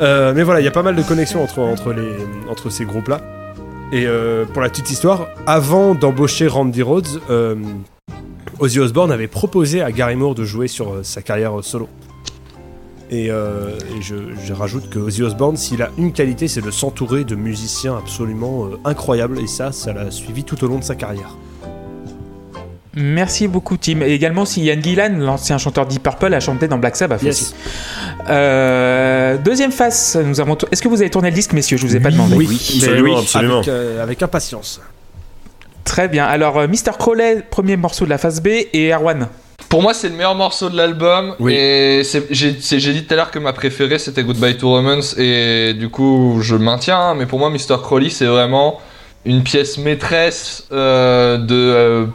[0.00, 2.16] Euh, mais voilà il y a pas mal de connexions entre, entre, les,
[2.50, 3.20] entre ces groupes là
[3.92, 7.56] et euh, pour la petite histoire avant d'embaucher Randy Rhodes euh,
[8.60, 11.88] Ozzy Osbourne avait proposé à Gary Moore de jouer sur euh, sa carrière solo
[13.12, 13.26] et,
[14.00, 14.14] je,
[14.44, 18.68] je rajoute que Ozzy Osbourne, s'il a une qualité, c'est de s'entourer de musiciens absolument
[18.84, 19.40] incroyables.
[19.40, 21.36] Et ça, ça l'a suivi tout au long de sa carrière.
[22.94, 24.00] Merci beaucoup, Tim.
[24.02, 27.54] Et également, si Ian Gillan, l'ancien chanteur Deep Purple, a chanté dans Black Sabbath aussi.
[28.28, 30.56] Euh, deuxième face, nous avons.
[30.72, 32.34] Est-ce que vous avez tourné le disque, messieurs Je vous ai pas demandé.
[32.44, 33.54] Absolument, absolument.
[33.58, 34.80] Avec, euh, avec impatience.
[35.84, 36.24] Très bien.
[36.24, 36.92] Alors, euh, Mr.
[36.98, 39.28] Crowley, premier morceau de la face B, et Erwan.
[39.68, 41.34] Pour moi, c'est le meilleur morceau de l'album.
[41.38, 41.54] Oui.
[41.54, 44.68] Et c'est- j'ai c'est- j'ai dit tout à l'heure que ma préférée c'était Goodbye to
[44.68, 45.14] Romance.
[45.16, 46.98] Et du coup, je maintiens.
[46.98, 47.76] hein, Mais pour moi, Mr.
[47.80, 48.80] Crowley, c'est vraiment
[49.24, 52.06] une pièce maîtresse euh, de, euh,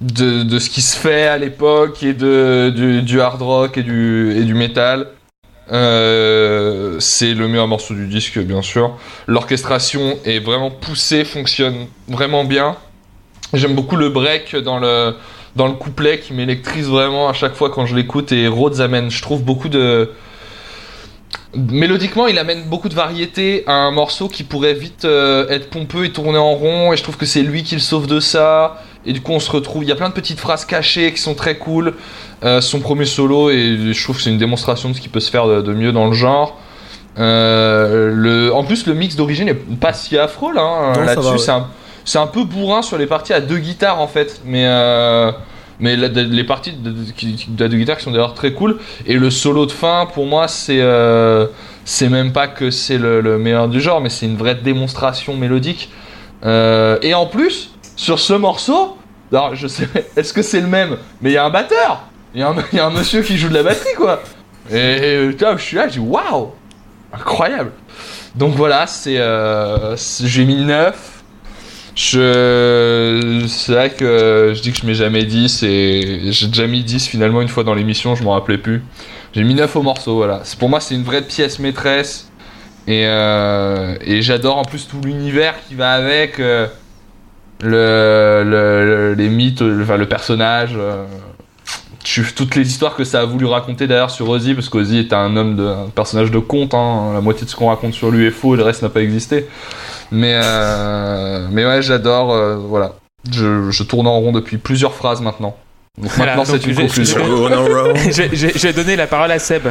[0.00, 2.70] de, de ce qui se fait à l'époque et de,
[3.00, 5.08] du, hard rock et du, et du metal.
[5.72, 8.96] Euh, c'est le meilleur morceau du disque, bien sûr.
[9.26, 12.76] L'orchestration est vraiment poussée, fonctionne vraiment bien.
[13.52, 15.14] J'aime beaucoup le break dans le,
[15.56, 19.10] dans le couplet qui m'électrise vraiment à chaque fois quand je l'écoute et Rhodes amène,
[19.10, 20.10] je trouve, beaucoup de...
[21.54, 26.04] Mélodiquement, il amène beaucoup de variété à un morceau qui pourrait vite euh, être pompeux
[26.04, 28.82] et tourner en rond et je trouve que c'est lui qui le sauve de ça
[29.06, 31.20] et du coup on se retrouve, il y a plein de petites phrases cachées qui
[31.20, 31.94] sont très cool.
[32.44, 35.20] Euh, son premier solo et je trouve que c'est une démonstration de ce qui peut
[35.20, 36.58] se faire de, de mieux dans le genre.
[37.18, 40.62] Euh, le, en plus, le mix d'origine est pas si affreux là.
[40.62, 40.92] hein.
[40.94, 41.38] Non, Là-dessus, va, ouais.
[41.38, 41.66] c'est un,
[42.04, 45.32] c'est un peu bourrin sur les parties à deux guitares en fait, mais euh,
[45.80, 47.04] mais la- les parties de, de-
[47.48, 48.78] de deux guitares qui sont d'ailleurs très cool.
[49.06, 50.82] Et le solo de fin, pour moi, c'est
[51.84, 55.36] c'est même pas que c'est le, le meilleur du genre, mais c'est une vraie démonstration
[55.36, 55.90] mélodique.
[56.44, 58.96] Et en plus, sur ce morceau,
[59.32, 60.96] alors je sais, est-ce que c'est le même?
[61.20, 62.02] Mais il y a un batteur,
[62.34, 64.22] il y, a un- monsieur qui joue de la batterie quoi.
[64.70, 64.76] Et,
[65.24, 66.50] et, putain, je suis là, je dis waouh,
[67.12, 67.72] incroyable.
[68.34, 71.22] Donc voilà, c'est euh, j'ai mis 9
[71.94, 73.44] Je...
[73.48, 77.06] C'est vrai que je dis que je mets jamais 10 et j'ai déjà mis 10
[77.08, 78.82] finalement une fois dans l'émission, je m'en rappelais plus.
[79.34, 80.42] J'ai mis 9 au morceau, voilà.
[80.58, 82.30] Pour moi, c'est une vraie pièce maîtresse.
[82.86, 86.38] Et, euh, et j'adore en plus tout l'univers qui va avec.
[86.38, 86.66] euh,
[87.62, 90.72] le, le- le- les mythes, le, enfin, le personnage.
[90.76, 91.04] euh,
[92.36, 95.36] toutes les histoires que ça a voulu raconter d'ailleurs sur Ozzy, parce qu'Ozzy est un
[95.36, 98.26] homme de, un personnage de conte, hein, la moitié de ce qu'on raconte sur lui
[98.26, 99.48] est faux et le reste n'a pas existé.
[100.12, 102.92] Mais, euh, mais ouais, j'adore, euh, voilà.
[103.32, 105.56] Je, je tourne en rond depuis plusieurs phrases maintenant.
[105.98, 107.18] Donc Voilà, maintenant c'est une conclusion.
[108.12, 109.66] Je vais donner la parole à Seb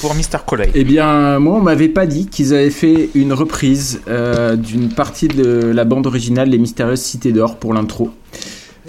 [0.00, 0.38] pour Mr.
[0.46, 0.70] Coley.
[0.74, 5.28] Eh bien, moi, on m'avait pas dit qu'ils avaient fait une reprise euh, d'une partie
[5.28, 8.10] de la bande originale Les Mystérieuses Cités d'Or pour l'intro.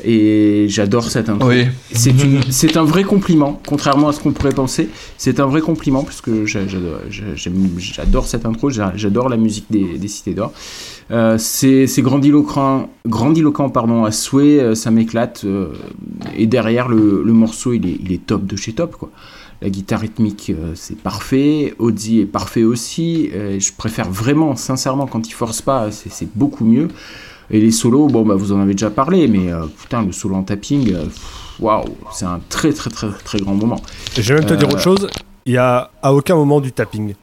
[0.05, 1.49] Et j'adore cette intro.
[1.49, 1.65] Oui.
[2.49, 4.89] C'est un vrai compliment, contrairement à ce qu'on pourrait penser.
[5.17, 6.59] C'est un vrai compliment, parce que j'a-
[7.09, 10.51] j'adore cette intro, j'a- j'adore la musique des, des Cités d'Or.
[11.09, 15.41] Euh, c'est grandiloquent, grandiloquent pardon, à souhait, euh, ça m'éclate.
[15.45, 15.69] euh,
[16.37, 18.97] et derrière, le, le morceau, il est, il est top de chez top.
[18.97, 19.09] Quoi.
[19.61, 21.73] La guitare rythmique, euh, c'est parfait.
[21.79, 23.31] Audi est parfait aussi.
[23.33, 26.89] Euh, je préfère vraiment, sincèrement, quand il force pas, c'est beaucoup mieux.
[27.49, 30.35] Et les solos, bon, bah, vous en avez déjà parlé, mais euh, putain, le solo
[30.35, 30.93] en tapping,
[31.59, 33.81] waouh, c'est un très, très, très, très grand moment.
[34.15, 35.07] Et je vais même te dire autre chose,
[35.45, 37.15] il y a à aucun moment du tapping.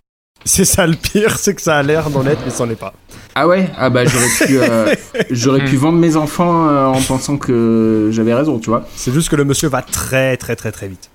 [0.45, 2.95] C'est ça le pire, c'est que ça a l'air d'en être, mais c'en est pas.
[3.37, 3.71] Ah ouais?
[3.77, 4.95] Ah bah, j'aurais pu, euh,
[5.31, 8.85] j'aurais pu vendre mes enfants en pensant que j'avais raison, tu vois.
[8.97, 11.11] C'est juste que le monsieur va très très très très vite.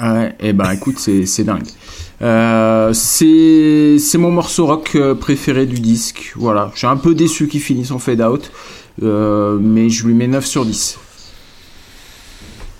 [0.00, 1.66] Ouais, et bah écoute, c'est c'est dingue.
[2.22, 6.32] Euh, c'est c'est mon morceau rock euh, préféré du disque.
[6.36, 8.52] Voilà, je suis un peu déçu qu'il finisse en fade out,
[9.02, 10.98] euh, mais je lui mets 9 sur 10.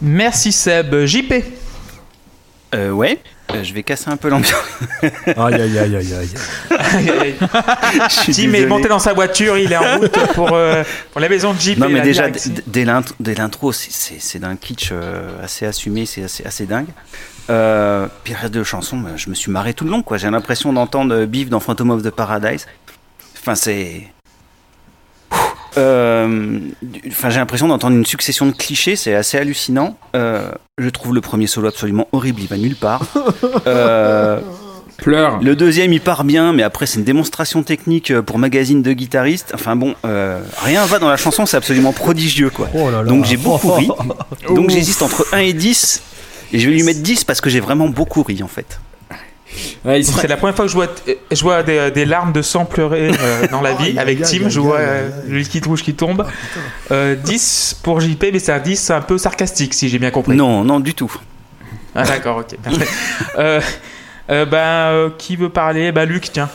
[0.01, 0.95] Merci Seb.
[1.07, 1.35] JP.
[2.77, 3.19] Euh, ouais,
[3.55, 4.55] euh, je vais casser un peu l'ambiance.
[5.03, 7.35] Aïe aïe aïe aïe aïe.
[8.33, 11.53] Tim est monté dans sa voiture, il est en route pour, euh, pour la maison
[11.55, 11.79] de JP.
[11.79, 12.29] Non mais déjà
[12.67, 16.67] dès l'int- dès l'intro c'est- c'est c'est d'un kitsch euh, assez assumé, c'est assez, assez
[16.67, 16.89] dingue.
[17.51, 20.03] Euh, puis le reste de la chanson, bah, je me suis marré tout le long
[20.03, 20.19] quoi.
[20.19, 22.67] J'ai l'impression d'entendre Beef dans Phantom of the Paradise.
[23.41, 24.03] Enfin c'est,
[25.77, 29.97] enfin j'ai l'impression d'entendre une succession de clichés, c'est assez hallucinant.
[30.17, 33.03] Euh, je trouve le premier solo absolument horrible, il va nulle part.
[33.67, 34.41] Euh,
[34.99, 35.39] Pleure.
[35.41, 38.93] le deuxième, il part bien, mais après, c'est une démonstration technique euh, pour magazine de
[38.93, 39.53] guitariste.
[39.55, 42.69] Enfin bon, euh, rien va dans la chanson, c'est absolument prodigieux, quoi.
[42.75, 43.05] Oh là là.
[43.05, 43.89] Donc j'ai beaucoup ri.
[44.49, 46.03] Donc j'hésite entre 1 et 10.
[46.53, 48.81] Et je vais lui mettre 10 parce que j'ai vraiment beaucoup ri, en fait.
[49.85, 50.87] Ouais, C'est la première fois que je vois,
[51.31, 53.91] je vois des, des larmes de sang pleurer euh, dans la vie.
[53.91, 56.27] Aïe, Avec Tim, je vois euh, le liquide rouge qui tombe.
[56.91, 60.37] Euh, 10 pour JP, mais c'est un 10 un peu sarcastique, si j'ai bien compris.
[60.37, 61.13] Non, non, du tout.
[61.95, 62.57] Ah, d'accord, ok.
[62.63, 62.87] parfait.
[63.39, 63.61] euh,
[64.31, 65.91] euh, bah, euh, qui veut parler?
[65.93, 66.49] Bah, Luc, tiens.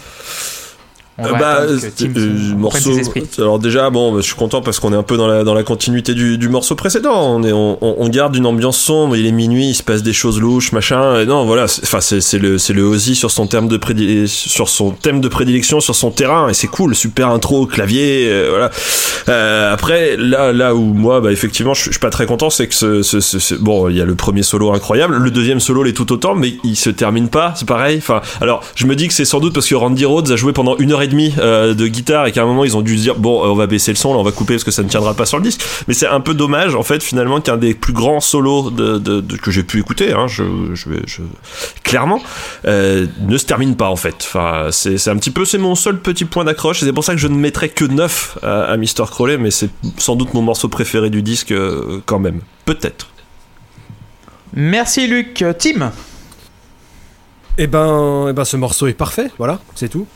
[1.19, 1.77] On Euh, va bah, euh,
[2.17, 2.91] euh, morceau.
[3.37, 5.53] Alors déjà, bon, bah, je suis content parce qu'on est un peu dans la dans
[5.53, 7.35] la continuité du, du morceau précédent.
[7.35, 9.15] On est on, on- on garde une ambiance sombre.
[9.15, 11.19] Il est minuit, il se passe des choses louches, machin.
[11.19, 11.65] Et non, voilà.
[11.65, 15.21] Enfin, c'est c'est le c'est le Ozzy sur son terme de prédile- sur son thème
[15.21, 16.49] de prédilection, sur son terrain.
[16.49, 18.71] Et c'est cool, super intro, clavier, euh, voilà.
[19.29, 22.49] Euh, après, là là où moi, bah effectivement, je, suis- je suis pas très content,
[22.49, 25.29] c'est que ce, ce, ce- ce- bon, il y a le premier solo incroyable, le
[25.29, 27.53] deuxième solo l'est tout autant, mais il se termine pas.
[27.55, 27.97] C'est pareil.
[27.99, 30.53] Enfin, alors je me dis que c'est sans doute parce que Randy Rhodes a joué
[30.53, 32.97] pendant une heure et demie euh, de guitare et qu'à un moment ils ont dû
[32.97, 34.71] se dire bon, euh, on va baisser le son, là on va couper parce que
[34.71, 35.61] ça ne tiendra pas sur le disque.
[35.87, 39.21] Mais c'est un peu dommage en fait finalement qu'un des plus grands solos de, de-
[39.21, 40.43] de- que j'ai pu écouter, hein, je,
[40.73, 41.21] je, vais- je-
[41.83, 42.21] clairement,
[42.65, 44.15] euh, ne se termine pas en fait.
[44.19, 47.03] Enfin, c'est c'est un petit peu, c'est mon seul petit point d'accroche et c'est pour
[47.03, 49.05] ça que je ne mettrai que 9 à, à Mr.
[49.09, 52.41] Crowley, mais c'est sans doute mon morceau préféré du disque euh, quand même.
[52.65, 53.09] Peut-être.
[54.53, 55.43] Merci, Luc.
[55.59, 55.91] Tim?
[57.57, 60.07] Et ben, eh ben, ce morceau est parfait, voilà, c'est tout.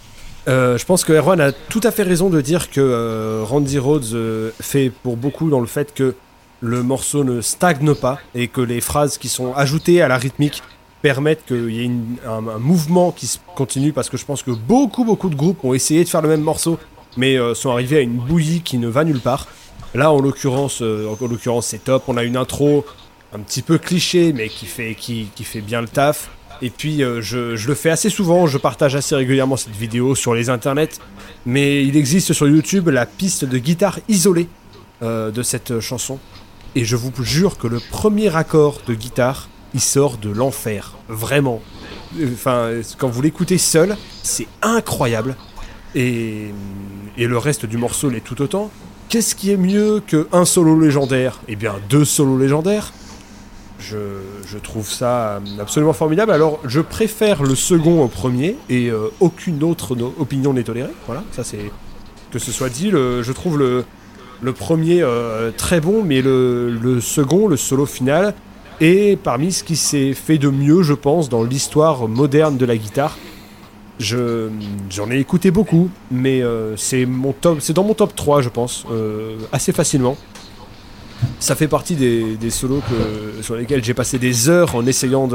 [0.47, 3.79] Euh, je pense que Erwan a tout à fait raison de dire que euh, Randy
[3.79, 6.15] Rhodes euh, fait pour beaucoup dans le fait que
[6.61, 10.63] le morceau ne stagne pas et que les phrases qui sont ajoutées à la rythmique
[11.01, 11.91] permettent qu'il y ait
[12.25, 15.73] un, mouvement qui se continue parce que je pense que beaucoup beaucoup de groupes ont
[15.73, 16.79] essayé de faire le même morceau
[17.17, 19.47] mais sont arrivés à une bouillie qui ne va nulle part.
[19.93, 22.03] Là en l'occurrence, en l'occurrence c'est top.
[22.07, 22.85] On a une intro
[23.33, 26.29] un petit peu cliché mais qui fait qui, qui fait bien le taf.
[26.61, 30.33] Et puis euh, je, le fais assez souvent, je partage assez régulièrement cette vidéo sur
[30.33, 30.99] les internets,
[31.45, 34.47] mais il existe sur YouTube la piste de guitare isolée
[35.01, 36.19] euh, de cette chanson.
[36.75, 40.93] Et je vous jure que le premier accord de guitare, il sort de l'enfer.
[41.07, 41.61] Vraiment.
[42.21, 45.35] Enfin, quand vous l'écoutez seul, c'est incroyable.
[45.95, 46.47] Et,
[47.17, 48.69] et le reste du morceau l'est tout autant.
[49.09, 51.39] Qu'est-ce qui est mieux qu'un solo légendaire?
[51.47, 52.91] Eh bien, deux solos légendaires.
[53.79, 56.31] Je, trouve ça absolument formidable.
[56.31, 60.93] Alors, je préfère le second au premier et euh, aucune autre opinion n'est tolérée.
[61.05, 61.71] Voilà, ça c'est
[62.31, 62.89] que ce soit dit.
[62.89, 68.33] je trouve le, premier euh, très bon, mais le, second, le solo final,
[68.79, 72.77] est parmi ce qui s'est fait de mieux, je pense, dans l'histoire moderne de la
[72.77, 73.17] guitare.
[73.99, 74.49] Je
[74.91, 78.49] j'en ai écouté beaucoup, mais euh, c'est mon top, c'est dans mon top 3, je
[78.49, 78.85] pense,
[79.51, 80.17] assez facilement.
[81.39, 82.81] Ça fait partie des, solos
[83.41, 85.29] sur lesquels j'ai passé des heures en essayant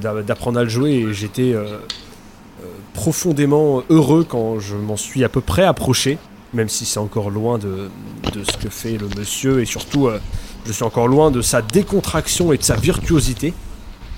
[0.00, 5.28] d'apprendre à le jouer et j'étais euh, euh, profondément heureux quand je m'en suis à
[5.28, 6.18] peu près approché,
[6.52, 7.88] même si c'est encore loin de,
[8.34, 10.20] ce que fait le monsieur et surtout euh,
[10.66, 13.54] je suis encore loin de sa décontraction et de sa virtuosité.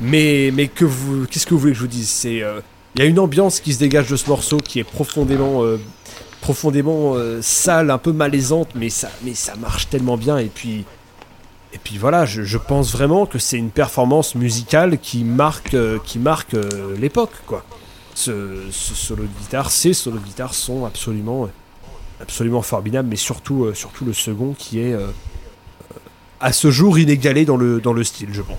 [0.01, 2.25] Mais, qu'est-ce que vous voulez que je vous dise?
[2.25, 2.39] Il
[2.99, 5.65] y a une ambiance qui se dégage de ce morceau qui est profondément,
[6.49, 10.39] profondément euh, sale, un peu malaisante, mais ça, mais ça marche tellement bien.
[10.39, 10.87] Et puis,
[11.75, 15.99] et puis voilà, je, je pense vraiment que c'est une performance musicale qui marque, euh,
[16.03, 17.65] qui marque euh, l'époque, quoi.
[18.15, 21.51] Ce, ce solo de guitare, ces solos de guitare sont absolument,
[22.19, 24.97] absolument formidables, mais surtout, euh, surtout le second qui est
[26.41, 28.57] à ce jour inégalé dans le, dans le style, je pense.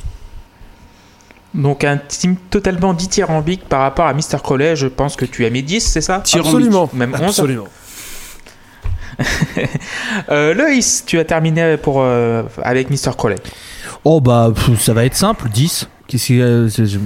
[1.56, 4.38] Donc un team totalement dithyrambique par rapport à Mr.
[4.44, 6.18] Crowley, je pense que tu as mis 10, c'est ça?
[6.18, 7.68] Absolument, Même 11 absolument.
[10.30, 13.16] Euh, Loïs, tu as terminé pour, euh, avec Mr.
[13.18, 13.38] Crowley.
[14.04, 15.88] Oh bah ça va être simple, 10.
[16.08, 17.00] Qu'est-ce que, euh, c'est- je-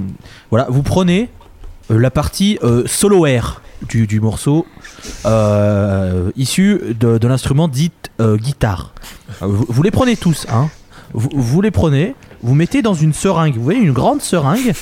[0.50, 1.28] Voilà, vous prenez
[1.90, 4.66] euh, la partie euh, solo air du, morceau
[6.36, 8.94] issu de, l'instrument dit guitare.
[9.40, 10.70] Vous, les prenez tous, hein.
[11.12, 14.72] Vous, les prenez, vous mettez dans une seringue, vous voyez une grande seringue,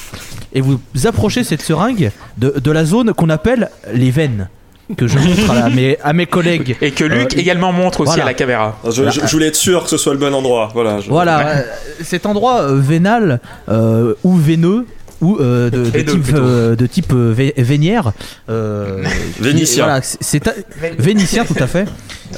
[0.52, 4.48] et vous approchez cette seringue de la zone qu'on appelle les veines,
[4.96, 6.76] que je montre à, la- mes, à mes collègues.
[6.80, 8.22] Et que Luc Euh, également montre aussi voilà.
[8.24, 8.78] à la caméra.
[8.84, 10.70] Je, je- je voulais être sûr que ce soit le bon endroit.
[10.74, 11.00] Voilà.
[11.00, 11.62] je- Voilà, euh,
[12.02, 14.86] cet endroit euh, vénal euh, ou veineux
[15.22, 18.12] ou euh, de, de type, euh, de type euh, vé- vénière.
[18.50, 19.02] euh,
[19.40, 19.84] Vénitien.
[19.84, 20.50] voilà, c'est-
[20.98, 21.86] vénitien tout à fait.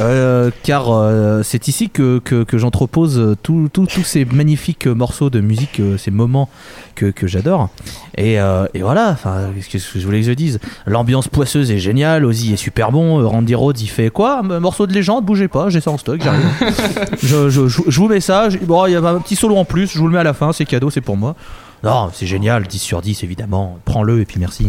[0.00, 3.68] Euh, car euh, c'est ici que, que, que j'entrepose tous
[4.04, 6.48] ces magnifiques morceaux de musique, ces moments
[6.96, 7.68] que, que j'adore.
[8.16, 10.58] Et, euh, et voilà, enfin, qu'est-ce que je voulais que je dise?
[10.86, 14.40] L'ambiance poisseuse est géniale, Ozzy est super bon, Randy Rhodes il fait quoi?
[14.40, 16.44] Un morceau de légende, bougez pas, j'ai ça en stock, j'arrive.
[17.22, 19.64] je, je, je- je vous mets ça, bon, il y a un petit solo en
[19.64, 21.36] plus, je vous le mets à la fin, c'est cadeau, c'est pour moi.
[21.84, 24.68] Non, c'est génial, 10 sur 10 évidemment, prends-le et puis merci.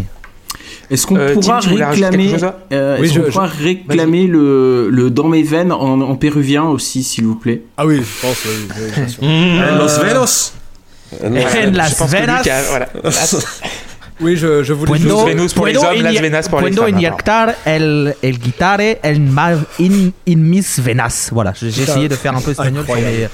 [0.92, 2.36] Est-ce qu'on Euh, pourra Tim, réclamer,
[2.72, 6.16] euh, Oui, est-ce je- qu'on je- pourra réclamer le, le dans mes veines en, en
[6.16, 9.24] péruvien aussi, s'il vous plaît Ah oui, je pense, oui, sûr.
[9.24, 10.54] En Los Venos.
[11.24, 11.38] En Los-
[11.68, 12.44] En Las je pense que Venas.
[12.70, 12.90] Voilà.
[14.22, 16.88] Oui, je, je voulais Puendo- juste- Venus pour les hommes, Las Venas pour les femmes,
[16.90, 21.30] inyectar el, el guitare el mar in, in mis venas.
[21.34, 23.28] Voilà, j'ai essayé de faire un peu espagnol mes,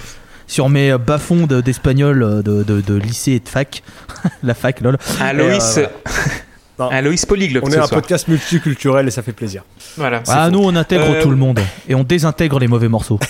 [0.52, 3.84] sur mes bas-fonds de- d'espagnol euh, de, de, de lycée et de fac.
[4.44, 4.98] La fac, lol.
[5.22, 5.86] Un Et, Loïs, euh,
[6.80, 6.92] Non.
[6.92, 8.02] un Loïs polyglotte On est ce un soir.
[8.02, 9.64] podcast multiculturel et ça fait plaisir.
[9.98, 12.90] Voilà, c'est Ah, nous on intègre Euh, tout le monde et on désintègre les mauvais
[12.90, 13.20] morceaux.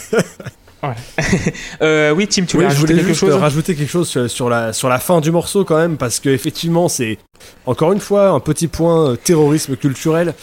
[1.84, 4.08] Euh, oui, Tim, tu voulais Oui, je rajouter voulais quelque juste chose rajouter quelque chose
[4.10, 7.20] sur, sur la, sur la fin du morceau quand même, parce que effectivement c'est
[7.68, 10.34] encore une fois un petit point euh, terrorisme culturel.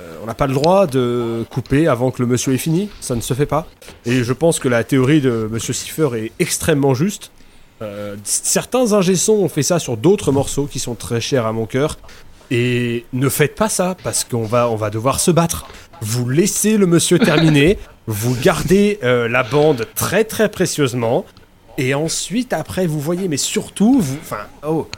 [0.00, 3.14] Euh, on n'a pas le droit de couper avant que le monsieur ait fini, ça
[3.14, 3.66] ne se fait pas.
[4.06, 7.30] Et je pense que la théorie de monsieur Cipher est extrêmement juste.
[7.82, 11.66] Euh, certains ingé-sons ont fait ça sur d'autres morceaux qui sont très chers à mon
[11.66, 11.98] cœur.
[12.50, 15.66] Et ne faites pas ça parce qu'on va, on va devoir se battre.
[16.00, 21.24] Vous laissez le monsieur terminer, vous gardez euh, la bande très très précieusement,
[21.78, 24.88] et ensuite après vous voyez, mais surtout vous, enfin, oh,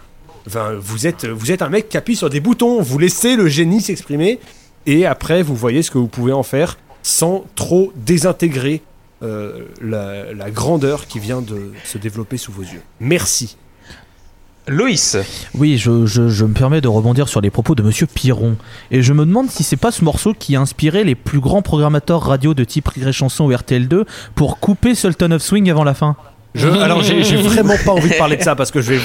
[0.46, 3.48] enfin, vous êtes, vous êtes un mec qui appuie sur des boutons, vous laissez le
[3.48, 4.40] génie s'exprimer,
[4.86, 8.82] et après vous voyez ce que vous pouvez en faire sans trop désintégrer
[9.22, 12.82] euh, la, la grandeur qui vient de se développer sous vos yeux.
[13.00, 13.56] Merci.
[14.68, 15.16] Loïs,
[15.56, 18.56] Oui, je, je- je me permets de rebondir sur les propos de Monsieur Piron.
[18.92, 21.62] Et je me demande si c'est pas ce morceau qui a inspiré les plus grands
[21.62, 24.04] programmateurs radio de type Rire Chanson ou RTL2
[24.36, 26.14] pour couper Sultan of Swing avant la fin.
[26.54, 29.00] Je, alors j'ai vraiment pas envie de parler de ça parce que je vais.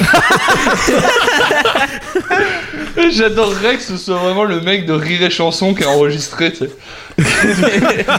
[3.11, 6.65] J'adorerais que ce soit vraiment le mec de Rire et Chanson qui a enregistré, tu
[6.65, 6.69] sais.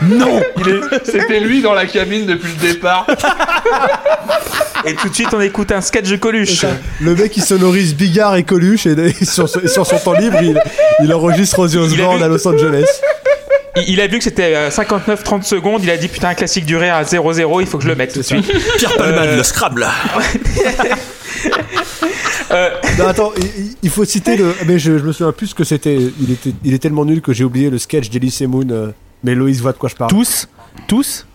[0.03, 0.41] Non
[1.05, 3.07] C'était lui dans la cabine depuis le départ.
[4.85, 6.65] et tout de suite on écoute un sketch de Coluche.
[7.01, 10.61] Le mec il sonorise Bigard et Coluche et, et sur, son temps libre il,
[11.03, 12.87] il enregistre Ozzy Osbourne à Los Angeles.
[13.87, 16.77] Il, a vu que c'était euh, 59-30 secondes, il a dit putain un classique du
[16.77, 18.51] rire à 0-0, il faut que je le mette tout de suite.
[18.79, 19.87] Pierre Palman, Euh, le Scrabble.
[22.51, 24.55] Euh, Non, attends, il, il faut citer le.
[24.67, 25.99] Mais je, je me souviens plus ce que c'était.
[26.21, 26.53] Il, était.
[26.65, 28.67] il est tellement nul que j'ai oublié le sketch d'Elise Moon.
[28.71, 28.89] euh,
[29.23, 30.11] mais Loïs voit de quoi je parle.
[30.11, 30.49] Tous?
[30.87, 31.27] Tous?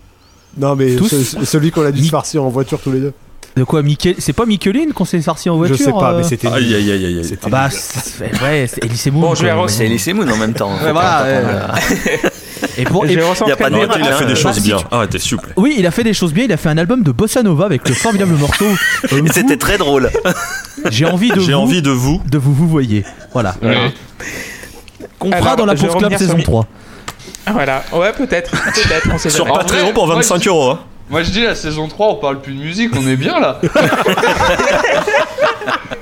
[0.58, 1.08] Non, mais tous?
[1.08, 3.12] ce- celui qu'on a dû se farcir en voiture tous les deux.
[3.56, 6.18] De quoi, Michael C'est pas Micheline qu'on s'est farci en voiture je sais pas, euh
[6.18, 6.48] mais c'était.
[6.48, 7.18] Aïe aïe aïe aïe.
[7.18, 7.24] aïe.
[7.24, 7.68] C'était Ah bah,
[8.42, 9.20] ouais, c'est Elise Moon.
[9.20, 10.72] Bon, je vais C'est Elise Moon en même temps.
[10.74, 11.66] Ouais, voilà, euh,
[12.78, 14.78] Et pour, ressenti y a pas de Il a fait hein, des euh, choses bien.
[14.90, 15.52] Arrêtez, s'il vous plaît.
[15.56, 16.44] oui, il a fait des choses bien.
[16.44, 18.64] Il a fait un album de bossa nova avec le formidable morceau.
[19.12, 20.10] euh, Et c'était très drôle.
[20.90, 22.20] J'ai envie de J'ai vous, envie de vous.
[22.28, 23.04] de vous vous voyez.
[23.32, 23.54] Voilà.
[23.62, 23.92] Ouais.
[25.20, 26.66] Qu'on fera dans la Pause Club saison mi- 3.
[27.46, 28.50] Ah, Voilà, ouais, peut-être.
[28.50, 30.76] Peut-être, on sait Sur Patreon pour moi, 25 je- euros.
[31.10, 33.60] Moi je dis la saison 3 on parle plus de musique, on est bien là.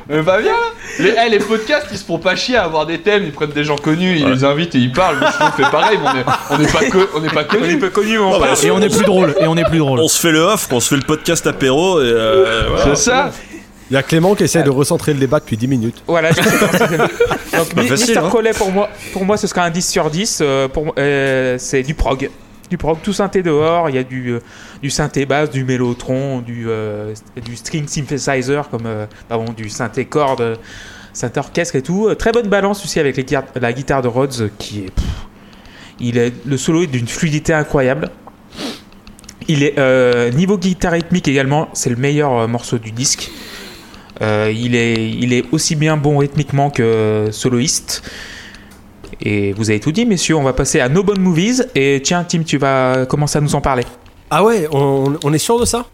[0.08, 0.58] Mais pas bien là.
[0.98, 3.50] Les, eh, les podcasts ils se font pas chier à avoir des thèmes, ils prennent
[3.50, 5.18] des gens connus, ils les invitent et ils parlent.
[5.18, 7.32] Moi, je trouve qu'on fait pareil, mais on est, on est pas co- on est
[7.32, 7.78] pas On est connus.
[7.78, 8.56] peu connus, mais on parle.
[8.62, 9.34] Et on est plus drôle.
[9.40, 10.00] Et on est plus drôle.
[10.00, 12.84] On se fait le off, on se fait le podcast apéro et euh, voilà.
[12.84, 13.30] C'est ça.
[13.90, 16.02] Il y a Clément qui essaie de recentrer le débat depuis 10 minutes.
[16.06, 16.98] Voilà, je sais comment ça s'appelle.
[17.00, 18.24] Donc, pas Mi- facile, Mr.
[18.24, 18.28] hein.
[18.30, 20.38] Collet, pour moi, pour moi, ce sera un 10 sur 10.
[20.40, 22.30] euh, pour, euh, c'est du prog.
[22.72, 23.90] Du prog, tout synthé dehors.
[23.90, 27.12] Il y a du, euh, synthé basse, du mélotron, du, euh,
[27.44, 29.06] du string synthesizer, comme euh,
[29.54, 30.58] du synthé corde,
[31.12, 32.14] synthé orchestre et tout.
[32.14, 33.30] Très bonne balance aussi avec
[33.60, 34.92] la guitare de Rhodes, qui est.
[36.00, 38.08] il est le solo est d'une fluidité incroyable.
[39.48, 43.30] Il est niveau guitare rythmique également, c'est le meilleur morceau du disque.
[44.22, 48.02] Il, est, il est aussi bien bon rythmiquement que soloiste.
[49.22, 50.36] Et vous avez tout dit, messieurs.
[50.36, 51.64] On va passer à No Bonne Movies.
[51.74, 53.84] Et tiens, Tim, tu vas commencer à nous en parler.
[54.30, 55.86] Ah ouais, on, on est sûr de ça?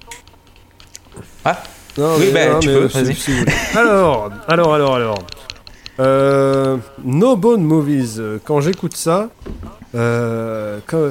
[1.44, 1.62] Ah
[1.98, 3.14] Non, Oui, bah, non, tu mais, peux, si- vas-y.
[3.14, 3.52] si vous voulez.
[3.76, 5.18] alors, alors, alors, alors.
[6.00, 9.28] Euh, no Bone Movies, euh, quand j'écoute ça,
[9.96, 11.10] euh, quand-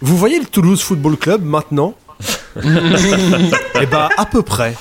[0.00, 1.94] vous voyez le Toulouse Football Club maintenant?
[2.64, 4.74] Eh ben, à peu près.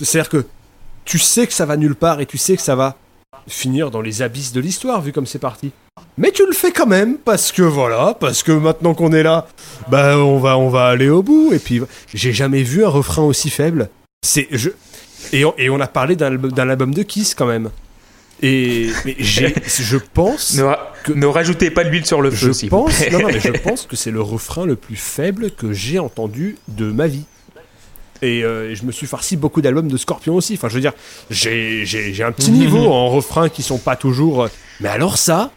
[0.00, 0.46] C'est-à-dire que
[1.04, 2.96] tu sais que ça va nulle part et tu sais que ça va
[3.48, 5.70] finir dans les abysses de l'histoire, vu comme c'est parti.
[6.16, 9.46] Mais tu le fais quand même, parce que voilà, parce que maintenant qu'on est là,
[9.88, 11.52] bah on va, on va aller au bout.
[11.52, 11.80] Et puis,
[12.14, 13.88] j'ai jamais vu un refrain aussi faible.
[14.26, 14.70] C'est, je,
[15.32, 17.70] et on, et on a parlé d'un album, d'un album de Kiss quand même.
[18.40, 22.30] Et mais j'ai, je pense, Ne, ra- Que- ne rajoutez pas de l'huile sur le
[22.30, 23.10] feu, je vous pense, plaît.
[23.10, 26.56] non, non, mais je pense que c'est le refrain le plus faible que j'ai entendu
[26.68, 27.24] de ma vie.
[28.22, 30.54] Et euh, je me suis farci beaucoup d'albums de Scorpion aussi.
[30.54, 30.92] Enfin, je veux dire,
[31.30, 34.44] j'ai, un petit niveau en refrain qui sont pas toujours.
[34.44, 34.48] euh,
[34.80, 35.50] Mais alors ça,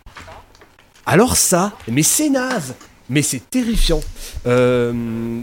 [1.05, 2.75] alors ça, mais c'est naze.
[3.09, 3.99] Mais c'est terrifiant.
[4.47, 4.93] Euh,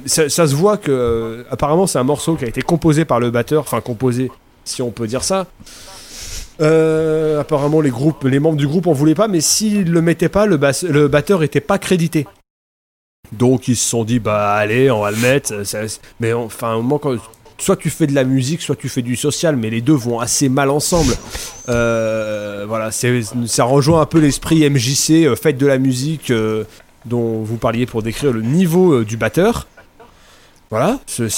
[0.06, 3.30] ça, ça se voit que apparemment c'est un morceau qui a été composé par le
[3.30, 4.30] batteur, enfin composé,
[4.64, 5.46] si on peut dire ça.
[6.60, 10.28] Euh, apparemment les groupes, les membres du groupe en voulaient pas, mais s'ils le mettaient
[10.30, 10.58] pas, le,
[10.88, 12.26] le batteur était pas crédité.
[13.32, 15.64] Donc ils se sont dit bah allez, on va le mettre.
[15.66, 15.80] ça-
[16.20, 17.16] mais enfin, moment quand
[17.58, 20.20] soit tu fais de la musique, soit tu fais du social, mais les deux vont
[20.20, 21.12] assez mal ensemble.
[21.68, 26.64] Euh, voilà, ça rejoint un peu l'esprit MJC, euh, faites de la musique, euh,
[27.04, 29.66] dont vous parliez pour décrire le niveau euh, du batteur.
[30.70, 31.28] Voilà, c'est,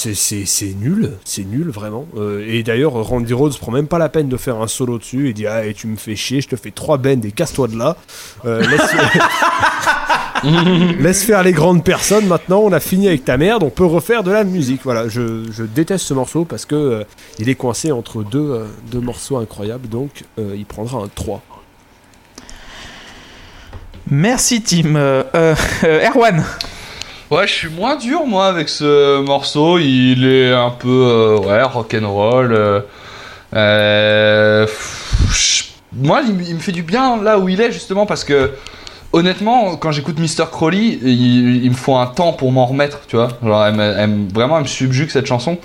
[0.75, 2.05] nul, c'est nul vraiment.
[2.17, 5.29] Euh, et d'ailleurs, Randy Rhodes prend même pas la peine de faire un solo dessus.
[5.29, 7.69] Il dit Ah, et tu me fais chier, je te fais trois bends et casse-toi
[7.69, 7.97] de là.
[8.45, 8.81] Euh, laisse...
[10.99, 12.27] laisse faire les grandes personnes.
[12.27, 14.81] Maintenant, on a fini avec ta merde, on peut refaire de la musique.
[14.85, 17.05] Voilà, je, je déteste ce morceau parce que euh,
[17.39, 21.43] il est coincé entre deux, euh, deux morceaux incroyables, donc euh, il prendra un 3.
[24.11, 24.97] Merci, Tim.
[24.97, 25.55] Euh, euh,
[25.85, 26.45] euh, Erwan.
[27.31, 29.79] Ouais, je suis moins dur moi avec ce morceau.
[29.79, 32.53] Il est un peu euh, ouais rock'n'roll.
[32.53, 32.81] Euh,
[33.55, 38.25] euh, pff, je- moi, il me fait du bien là où il est justement parce
[38.25, 38.51] que
[39.13, 43.17] honnêtement, quand j'écoute Mr Crowley, il, il me faut un temps pour m'en remettre, tu
[43.17, 43.29] vois.
[43.43, 45.59] Genre, elle me- elle me- vraiment, elle me subjugue cette chanson.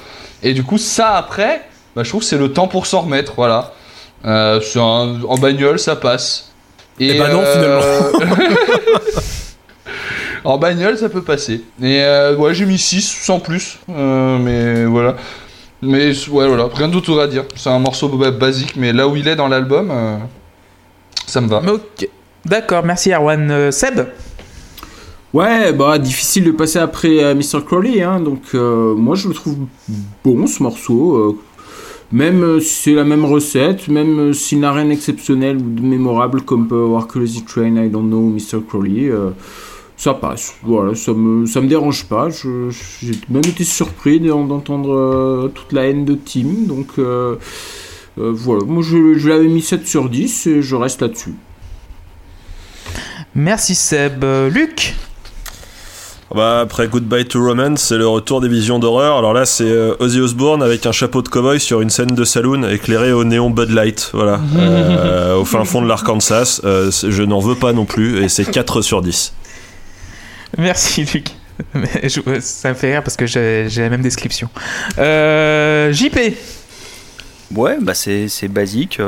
[0.43, 1.61] Et du coup, ça après,
[1.95, 3.33] bah, je trouve que c'est le temps pour s'en remettre.
[3.37, 3.73] Voilà.
[4.25, 6.51] Euh, un- en bagnole, ça passe.
[6.99, 7.43] Eh ben non,
[10.43, 11.63] En bagnole, ça peut passer.
[11.81, 13.79] Et euh, ouais, j'ai mis 6 sans plus.
[13.89, 15.15] Euh, mais voilà.
[15.81, 17.45] Mais ouais, voilà, rien d'autre à dire.
[17.55, 20.17] C'est un morceau ba- basique, mais là où il est dans l'album, euh,
[21.25, 21.61] ça me va.
[21.67, 22.07] Ok.
[22.45, 23.49] D'accord, merci, Erwan.
[23.51, 24.07] Euh, Seb.
[25.33, 27.61] Ouais, bah difficile de passer après euh, Mr.
[27.65, 29.57] Crowley, hein, donc euh, moi je le trouve
[30.23, 31.37] bon ce morceau.
[32.11, 36.67] même si c'est la même recette, même s'il n'a rien d'exceptionnel ou de mémorable comme
[36.69, 38.61] peut avoir Crazy Train, I Don't Know, Mr.
[38.65, 39.11] Crowley,
[39.97, 40.53] ça passe.
[40.63, 42.29] Voilà, ça me, me dérange pas.
[42.29, 46.91] J'ai même été surpris d'en- d'entendre toute la haine de Tim, donc
[48.15, 48.63] voilà.
[48.65, 51.33] Moi je, je l'avais mis 7 sur 10 et je reste là-dessus.
[53.35, 54.23] Merci, Seb.
[54.23, 54.95] Euh, Luc.
[56.33, 59.17] Bah, après Goodbye to Romance, c'est le retour des visions d'horreur.
[59.17, 62.23] Alors là, c'est euh, Ozzy Osbourne avec un chapeau de cowboy sur une scène de
[62.25, 64.09] saloon éclairé au néon Bud Light.
[64.13, 64.39] Voilà.
[64.57, 66.61] Euh, au fin fond de l'Arkansas.
[66.63, 69.33] Euh, je n'en veux pas non plus et c'est 4 sur 10.
[70.57, 71.29] Merci, Luc.
[71.73, 74.49] Mais je- ça me fait rire parce que j'ai la même description.
[74.97, 76.17] Euh, JP.
[77.55, 78.99] Ouais, bah c'est c'est basique.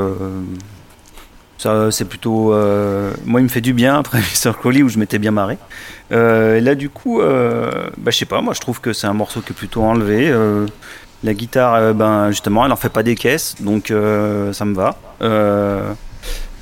[1.58, 2.54] Ça, c'est plutôt.
[2.54, 4.54] euh, moi, il me fait du bien après Mr.
[4.54, 5.58] Crowley où je m'étais bien marré.
[6.12, 9.08] Euh, et là, du coup, euh, bah, je sais pas, moi, je trouve que c'est
[9.08, 10.30] un morceau qui est plutôt enlevé.
[10.30, 10.66] Euh,
[11.24, 14.98] la guitare, ben, justement, elle en fait pas des caisses, donc ça me va.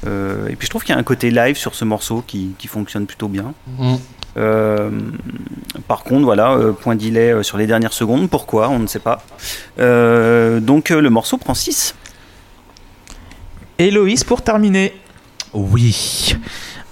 [0.07, 2.67] Et puis, je trouve qu'il y a un côté live sur ce morceau qui, qui
[2.67, 3.53] fonctionne plutôt bien.
[3.77, 3.95] Mm.
[4.37, 4.89] Euh,
[5.87, 8.29] par contre, voilà, euh, point delay sur les dernières secondes.
[8.29, 9.21] Pourquoi On ne sait pas.
[9.79, 11.95] Euh, donc, le morceau prend 6.
[13.77, 14.93] Héloïse pour terminer.
[15.53, 16.35] Oui.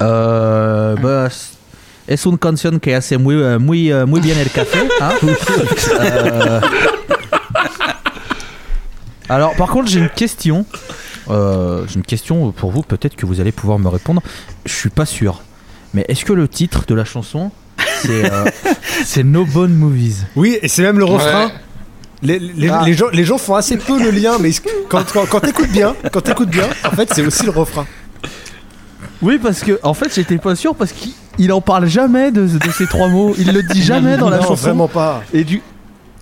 [0.02, 1.30] Euh, bah,
[2.08, 4.80] es une canción que hace muy, euh, muy, euh, muy bien el café.
[5.02, 5.12] hein.
[6.00, 6.62] Euh,
[9.30, 10.66] Alors, par contre, j'ai une question.
[11.30, 12.82] Euh, j'ai une question pour vous.
[12.82, 14.22] Peut-être que vous allez pouvoir me répondre.
[14.66, 15.42] Je suis pas sûr.
[15.94, 17.52] Mais est-ce que le titre de la chanson,
[18.02, 18.46] c'est euh,
[19.06, 20.26] c'est No Bone Movies?
[20.36, 21.46] Oui, et c'est même le refrain.
[21.48, 21.54] Ouais.
[22.24, 22.82] Les, les- Ah.
[22.86, 24.52] les gens, les gens font assez peu le lien, mais
[24.90, 27.86] quand, quand, quand t'écoutes bien, quand t'écoutes bien, en fait, c'est aussi le refrain.
[29.22, 32.42] Oui, parce que en fait, j'étais pas sûr parce qu'il il en parle jamais de,
[32.46, 33.34] de ces trois mots.
[33.38, 34.68] Il le dit jamais dans la non, chanson.
[34.68, 35.24] vraiment pas.
[35.34, 35.62] Et du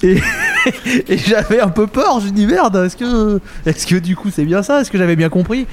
[0.04, 0.20] et,
[1.08, 2.20] et j'avais un peu peur.
[2.20, 2.76] Je me dis merde.
[2.78, 4.82] Est-ce que est-ce que du coup c'est bien ça?
[4.82, 5.66] Est-ce que j'avais bien compris?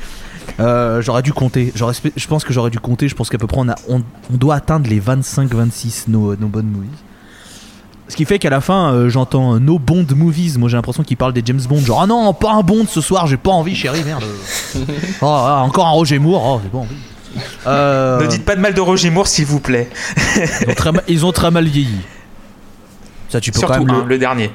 [0.60, 1.72] Euh, J'aurais dû compter.
[1.74, 3.08] J'aurais- Je pense que j'aurais dû compter.
[3.08, 3.98] Je pense qu'à peu près on, a, on,
[4.32, 6.88] on doit atteindre les 25-26 nos, nos bonnes movies.
[8.08, 10.56] Ce qui fait qu'à la fin, euh, j'entends euh, No Bond Movies.
[10.58, 11.80] Moi, j'ai l'impression qu'il parle des James Bond.
[11.80, 14.24] Genre, ah non, pas un Bond ce soir, j'ai pas envie, chérie, merde.
[15.20, 16.96] oh, ah, encore un Roger Moore, oh, j'ai pas envie.
[17.66, 19.88] Euh, Ne dites pas de mal de Roger Moore, s'il vous plaît.
[20.36, 21.98] ils, ont très mal, ils ont très mal vieilli.
[23.28, 24.50] Ça, tu peux Surtout quand même un, le- le dernier.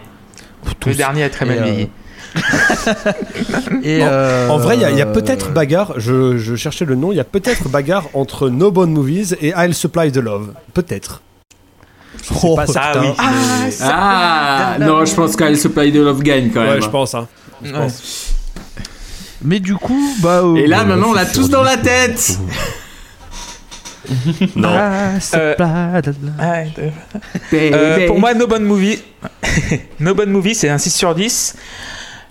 [0.79, 0.89] tous.
[0.89, 1.89] Le dernier a très mal Et, euh, vieilli.
[3.83, 7.11] Et Bon, euh, En vrai, il y a- peut-être bagarre, je, je cherchais le nom,
[7.11, 10.53] il y a peut-être bagarre entre No Bone Movies et I'll Supply the Love.
[10.73, 11.21] Peut-être.
[12.23, 13.01] Je sais Oh, pas ah certain.
[13.01, 13.07] oui.
[13.17, 16.75] mais- Ah non, je pense qu'elle Supply de Love gagne quand même.
[16.75, 17.13] ouais, je pense.
[17.15, 17.27] Hein.
[17.63, 17.79] Je Ouais.
[17.79, 18.33] pense.
[19.43, 20.39] Mais du coup, bah.
[20.43, 22.37] euh, Et là, maintenant, on l'a tous dans la tête.
[24.57, 24.69] Non.
[24.77, 28.99] Ah, c'est Euh, pas de la- Ouais, de- Euh, pour moi, No Bone Movie,
[30.01, 31.55] No Bone Movie, c'est un 6 sur 10.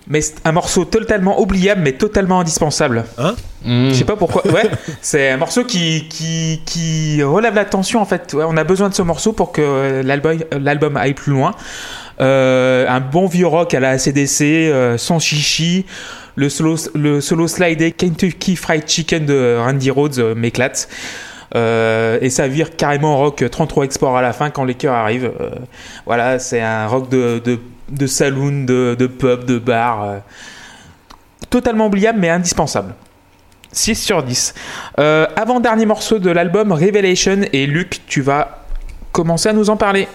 [0.09, 3.05] Mais c'est un morceau totalement oubliable, mais totalement indispensable.
[3.65, 3.89] Mm.
[3.91, 4.47] Je sais pas pourquoi.
[4.49, 4.69] Ouais,
[5.01, 8.35] c'est un morceau qui, qui, qui relève la tension en fait.
[8.35, 11.53] Ouais, on a besoin de ce morceau pour que l'album, l'album aille plus loin.
[12.21, 15.87] Euh, un bon vieux rock à la ACDC, euh, sans chichi.
[16.35, 20.89] Le solo, le solo slide Kentucky Fried Chicken de Randy Rhodes euh, m'éclate.
[21.55, 25.33] Euh, et ça vire carrément rock 33 export à la fin quand les chœurs arrivent.
[25.41, 25.51] Euh,
[26.07, 27.59] voilà, c'est un rock de, de,
[27.93, 30.03] de saloon, de, de pub, de bar.
[30.03, 30.19] euh,
[31.51, 32.95] totalement oubliable mais indispensable.
[33.73, 34.55] 6 sur 10.
[34.99, 38.65] Euh, Avant-dernier morceau de l'album Revelation et Luc, tu vas
[39.13, 40.09] commencer à nous en parler.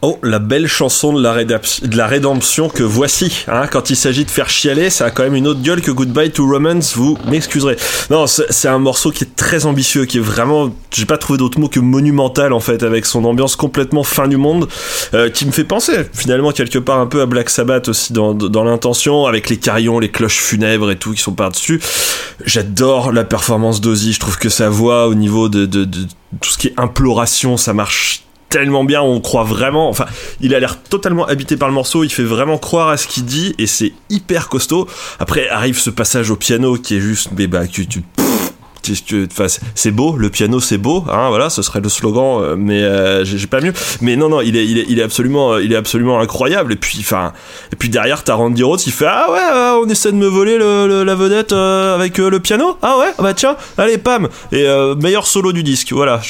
[0.00, 3.44] Oh, la belle chanson de la, de la rédemption que voici.
[3.48, 5.90] Hein, quand il s'agit de faire chialer, ça a quand même une autre gueule que
[5.90, 7.76] Goodbye to Romance, vous m'excuserez.
[8.08, 11.36] Non, c'est c'est un morceau qui est très ambitieux, qui est vraiment, j'ai pas trouvé
[11.36, 14.68] d'autre mot que monumental en fait, avec son ambiance complètement fin du monde,
[15.14, 18.34] euh, qui me fait penser finalement quelque part un peu à Black Sabbath aussi dans,
[18.34, 21.80] dans l'intention, avec les carillons, les cloches funèbres et tout qui sont par-dessus.
[22.44, 26.02] J'adore la performance d'Ozzy, je trouve que sa voix au niveau de, de, de
[26.40, 29.88] tout ce qui est imploration, ça marche tellement bien, on croit vraiment.
[29.88, 30.06] Enfin,
[30.40, 33.24] il a l'air totalement habité par le morceau, il fait vraiment croire à ce qu'il
[33.24, 34.88] dit et c'est hyper costaud.
[35.18, 38.04] Après arrive ce passage au piano qui est juste, mais bah, tu, pff, tu- tu-
[38.24, 38.52] enfin,
[38.94, 43.24] c'est- beau, le piano c'est beau, hein, voilà, ce serait le slogan, euh, mais euh,
[43.24, 43.72] j'ai pas mieux.
[44.00, 44.38] Mais non, non,
[45.54, 46.72] euh, il est absolument incroyable.
[46.72, 47.32] Et puis, enfin,
[47.72, 50.26] et puis derrière, t'as Randy Rhodes, il fait ah ouais, euh, on essaie de me
[50.26, 54.66] voler le, le- la vedette avec le piano, ah ouais, bah tiens, allez pam, et
[55.00, 56.20] meilleur solo du disque, voilà,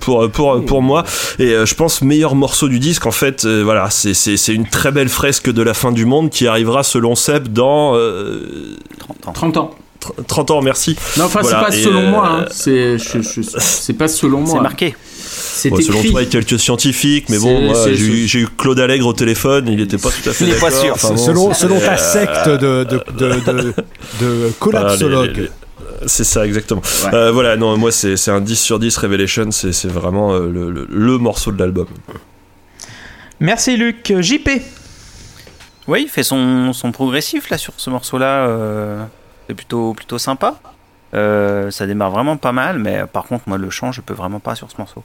[0.00, 1.04] pour pour pour moi.
[1.38, 5.50] Et je pense meilleur morceau du disque, en fait, voilà, c'est une très belle fresque
[5.50, 9.32] de la fin du monde qui arrivera selon Seb dans euh, 30 ans.
[9.32, 9.70] 30 ans.
[10.00, 10.96] Tr- 30 ans, merci.
[11.16, 12.28] Non, enfin, Voilà, c'est et, pas selon euh, moi.
[12.28, 12.44] Hein.
[12.50, 14.62] C'est, je- je- c'est pas selon C'est moi.
[14.62, 14.94] marqué.
[15.16, 18.80] C'est Bon, selon toi, il y a quelques scientifiques, mais bon, moi, j'ai eu, Claude
[18.80, 20.80] Allègre au téléphone, il était pas tout à fait est pas d'accord.
[20.84, 20.94] sûr.
[20.94, 23.74] Enfin, bon, selon, ta euh, secte de, de, de, de,
[24.20, 25.12] de collapsologue.
[25.12, 25.48] voilà, les- les-
[26.06, 26.80] C'est ça, exactement.
[27.04, 27.14] Ouais.
[27.14, 30.70] Euh, voilà, non, moi, c'est un 10 sur 10 Revelation, c'est c'est vraiment euh, le,
[30.70, 31.86] le- le morceau de l'album.
[33.40, 34.12] Merci Luc.
[34.20, 34.48] JP.
[35.86, 38.46] Oui, il fait son, son progressif là sur ce morceau-là.
[38.48, 39.04] euh,
[39.48, 40.56] c'est plutôt, plutôt sympa.
[41.14, 44.40] Euh, ça démarre vraiment pas mal, mais par contre, moi, le chant, je peux vraiment
[44.40, 45.02] pas sur ce morceau.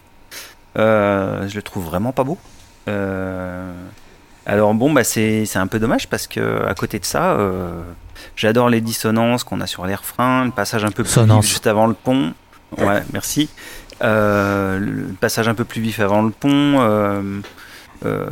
[0.77, 2.37] Euh, je le trouve vraiment pas beau.
[2.89, 3.71] Euh,
[4.45, 7.37] alors bon, bah c'est un peu dommage parce que à côté de ça,
[8.35, 11.67] j'adore les dissonances qu'on a sur les refrains, le passage un peu plus vif juste
[11.67, 12.33] avant le pont.
[12.77, 13.49] Ouais, merci.
[14.01, 17.41] Le passage un peu plus vif avant le pont.
[18.05, 18.27] Euh,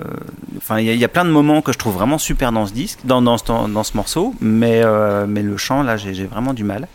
[0.57, 2.52] Enfin, il y, a- il y a plein de moments que je trouve vraiment super
[2.52, 5.98] dans ce disque, dans, dans, ce, dans ce morceau, mais, euh, mais le chant, là,
[5.98, 6.88] j'ai vraiment du mal.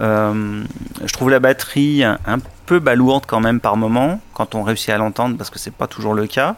[0.00, 0.62] Euh,
[1.04, 4.88] je trouve la batterie un, un peu balourde quand même par moment, quand on réussit
[4.90, 6.56] à l'entendre, parce que c'est pas toujours le cas.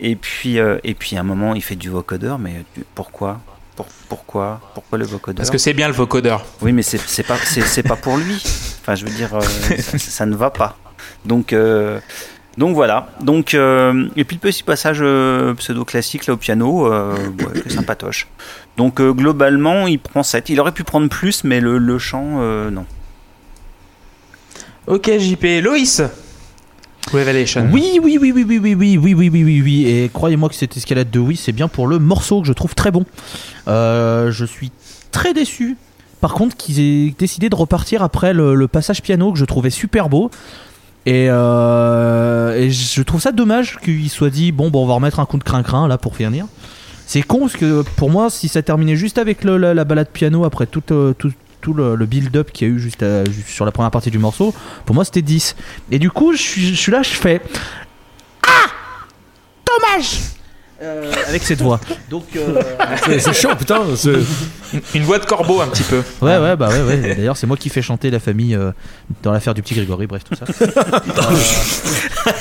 [0.00, 2.64] Et puis, euh, et puis à un moment, il fait du vocodeur, mais
[2.94, 3.40] pourquoi?
[3.74, 4.60] Pour- Pourquoi?
[4.74, 5.36] Pourquoi le vocodeur?
[5.38, 6.44] Parce que c'est bien le vocodeur.
[6.60, 8.34] Oui, mais c'est pas, c'est pas pour lui.
[8.82, 9.40] Enfin, je veux dire, euh,
[9.78, 10.76] ça, ça ne va pas.
[11.24, 11.52] Donc,
[12.58, 13.08] donc voilà.
[13.20, 17.70] Donc, euh, et puis le petit passage euh, pseudo-classique là au piano, euh, ouais, que
[17.70, 18.26] sympatoche.
[18.76, 20.48] Donc euh, globalement, il prend 7.
[20.48, 22.84] Il aurait pu prendre plus, mais le, le chant, euh, non.
[24.88, 25.62] Ok, JP.
[25.62, 26.02] Loïs?
[27.12, 27.68] Revelation.
[27.72, 29.86] Oui, oui, oui, oui, oui, oui, oui, oui, oui, oui, oui, oui.
[29.86, 32.74] Et croyez-moi que cette escalade de oui, c'est bien pour le morceau que je trouve
[32.74, 33.06] très bon.
[33.68, 34.72] Euh, je suis
[35.12, 35.76] très déçu.
[36.20, 39.70] Par contre, qu'ils aient décidé de repartir après le, le passage piano que je trouvais
[39.70, 40.30] super beau.
[41.08, 45.24] Et, euh, je trouve ça dommage qu'il soit dit bon, bon, on va remettre un
[45.24, 46.44] coup de crin-crin là pour finir.
[47.06, 50.44] C'est con parce que pour moi, si ça terminait juste avec la, la balade piano
[50.44, 53.72] après tout, euh, tout, le, build-up qu'il y a eu juste, à- juste sur la
[53.72, 54.54] première partie du morceau,
[54.84, 55.56] pour moi c'était 10.
[55.90, 57.40] Et du coup, je je suis là, je fais
[58.42, 58.66] Ah
[59.66, 60.20] Dommage
[60.80, 61.80] Euh, Avec cette voix.
[62.08, 62.60] Donc, euh,
[63.18, 63.80] C'est chiant, putain.
[64.72, 66.02] Une, une voix de corbeau un petit peu.
[66.22, 67.14] ouais, ouais, bah ouais, ouais.
[67.16, 68.70] D'ailleurs, c'est moi qui fais chanter la famille euh,
[69.24, 70.44] dans l'affaire du petit Grégory, bref, tout ça.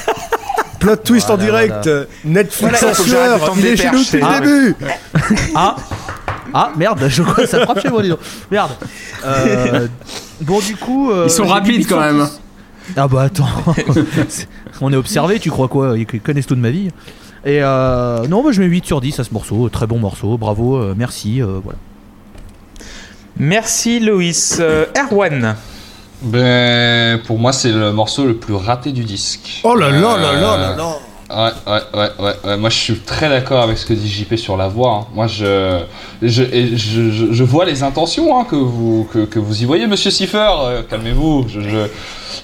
[0.79, 1.73] Plot twist en direct.
[1.85, 2.05] voilà.
[2.23, 3.53] Netflix Voilà, en sueur.
[3.55, 4.75] Il des est chez nous depuis c'est- le début.
[5.55, 5.75] Ah
[6.53, 8.19] Ah merde, je crois que ça frappe chez moi, dis donc.
[8.51, 8.71] Merde.
[9.25, 9.87] Euh,
[10.41, 11.11] bon, du coup.
[11.11, 12.19] euh, Ils sont rapides quand même.
[12.89, 12.93] 10.
[12.95, 13.47] Ah bah attends.
[14.81, 15.95] On est observé, tu crois quoi?
[15.97, 16.89] Ils connaissent tout de ma vie.
[17.45, 19.69] Et euh, non, moi je mets 8 sur 10 à ce morceau.
[19.69, 21.41] Très bon morceau, bravo, euh, merci.
[21.41, 21.77] euh, voilà.
[23.37, 24.57] Merci Loïs.
[24.59, 25.55] Euh, Erwan.
[26.23, 29.61] Ben, pour moi, c'est le morceau le plus raté du disque.
[29.63, 30.97] Oh là là là Euh, là là là.
[31.29, 32.57] Ouais, ouais, ouais, ouais, ouais.
[32.57, 34.93] Moi, je suis très d'accord avec ce que dit JP sur la voix.
[34.93, 35.07] hein.
[35.13, 35.81] Moi, je,
[36.23, 39.65] je, et je, je, je vois les intentions hein, que, vous, que, que vous y
[39.65, 40.49] voyez, monsieur Siffer.
[40.61, 41.45] Euh, Calmez-vous.
[41.49, 41.77] Je, je,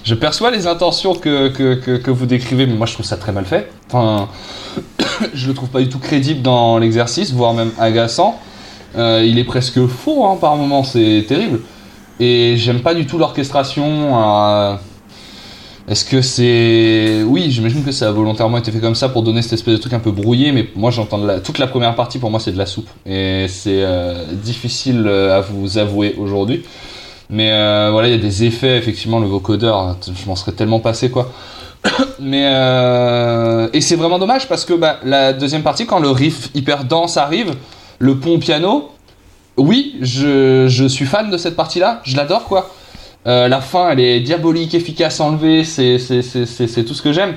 [0.03, 3.15] je perçois les intentions que, que, que, que vous décrivez, mais moi, je trouve ça
[3.17, 3.71] très mal fait.
[3.93, 4.27] Enfin,
[5.35, 8.39] je le trouve pas du tout crédible dans l'exercice, voire même agaçant.
[8.95, 11.59] Euh, il est presque faux hein, par moments, c'est terrible.
[12.19, 14.19] Et j'aime pas du tout l'orchestration.
[14.19, 14.75] euh,
[15.87, 17.23] est-ce que c'est.
[17.23, 19.79] Oui, j'imagine que ça a volontairement été fait comme ça pour donner cette espèce de
[19.79, 21.41] truc un peu brouillé, mais moi j'entends la...
[21.41, 22.89] toute la première partie pour moi c'est de la soupe.
[23.05, 26.63] Et c'est euh, difficile à vous avouer aujourd'hui.
[27.29, 27.49] Mais
[27.91, 31.09] voilà, il y a des effets, effectivement, le vocodeur, hein, je m'en serais tellement passé
[31.09, 31.31] quoi.
[32.19, 32.45] mais.
[32.47, 33.69] Euh...
[33.73, 37.17] Et c'est vraiment dommage parce que bah, la deuxième partie, quand le riff hyper dense
[37.17, 37.55] arrive,
[37.99, 38.91] le pont piano,
[39.57, 42.71] oui, je, je suis fan de cette partie-là, je l'adore quoi.
[43.25, 47.35] Euh, la fin, elle est diabolique, efficace, enlevée, c'est, tout ce que j'aime.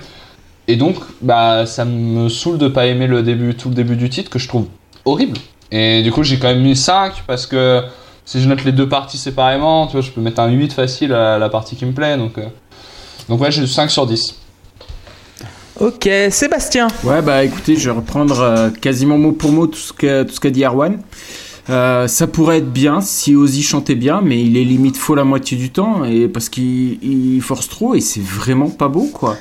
[0.69, 4.11] Et donc, bah, ça me saoule de pas aimer le début, tout le début du
[4.11, 4.67] titre que je trouve
[5.05, 5.39] horrible.
[5.71, 7.83] Et du coup, j'ai quand même mis 5 parce que
[8.25, 11.13] si je note les deux parties séparément, tu vois, je peux mettre un 8 facile
[11.13, 12.17] à la partie qui me plaît.
[12.17, 12.47] Donc, euh,
[13.29, 14.37] donc ouais, j'ai 5 sur 10.
[15.79, 16.89] Ok, Sébastien.
[17.05, 20.33] Ouais, bah écoutez, je vais reprendre euh, quasiment mot pour mot tout ce qu'a tout
[20.33, 20.99] ce qu'a dit Erwan.
[21.69, 25.25] Euh, ça pourrait être bien si Ozzy chantait bien, mais il est limite faux la
[25.25, 29.37] moitié du temps et parce qu'il il force trop et c'est vraiment pas beau quoi.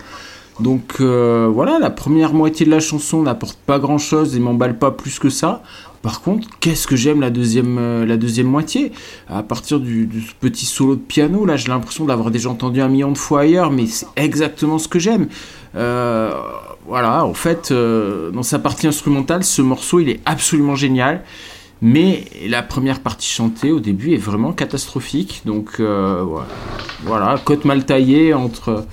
[0.60, 4.78] Donc euh, voilà, la première moitié de la chanson n'apporte pas grand chose et m'emballe
[4.78, 5.62] pas plus que ça.
[6.06, 8.92] Par contre, qu'est-ce que j'aime la deuxième, euh, moitié?
[9.28, 10.08] À partir du,
[10.40, 13.40] petit solo de piano, là, j'ai l'impression de l'avoir déjà entendu un million de fois
[13.40, 15.30] ailleurs, mais c'est exactement ce que j'aime.
[15.74, 16.32] Euh,
[16.86, 21.24] voilà, en fait, euh, dans sa partie instrumentale, ce morceau, il est absolument génial.
[21.82, 25.42] Mais la première partie chantée au début est vraiment catastrophique.
[25.46, 25.82] Donc
[27.04, 27.36] voilà.
[27.44, 28.86] cote mal taillée entre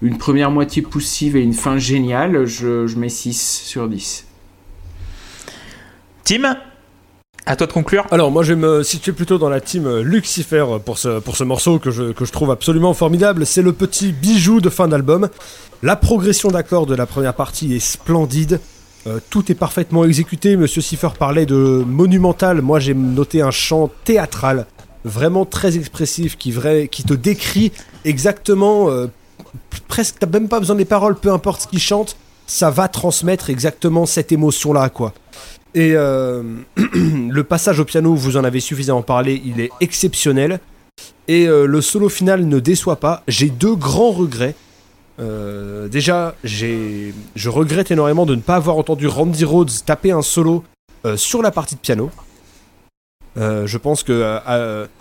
[0.00, 4.26] une première moitié poussive et une fin géniale, je, je mets 6 sur 10.
[6.26, 6.56] Tim.
[7.46, 8.04] À toi de conclure.
[8.10, 11.36] Alors moi je vais me situer plutôt dans la team euh, Lucifer pour ce, pour
[11.36, 13.46] ce morceau que je, trouve absolument formidable.
[13.46, 15.28] C'est le petit bijou de fin d'album.
[15.84, 18.58] La progression d'accords de la première partie est splendide.
[19.06, 20.56] Euh, tout est parfaitement exécuté.
[20.56, 22.60] Monsieur Cipher parlait de monumental.
[22.60, 24.66] Moi j'ai noté un chant théâtral,
[25.04, 27.70] vraiment très expressif, qui, te décrit
[28.04, 28.90] exactement...
[28.90, 29.06] euh,
[29.86, 32.16] presque, t'as même pas besoin des paroles, peu importe ce qu'il chante,
[32.48, 35.14] ça va transmettre exactement cette émotion-là, quoi.
[35.76, 36.42] Et euh,
[36.94, 40.58] le passage au piano, vous en avez suffisamment parlé, il est exceptionnel.
[41.28, 43.22] Et euh, le solo final ne déçoit pas.
[43.28, 44.54] J'ai deux grands regrets.
[45.20, 50.64] Euh, déjà, je regrette énormément de ne pas avoir entendu Randy Rhodes taper un solo
[51.14, 52.10] sur la partie de piano.
[53.36, 54.40] Je pense que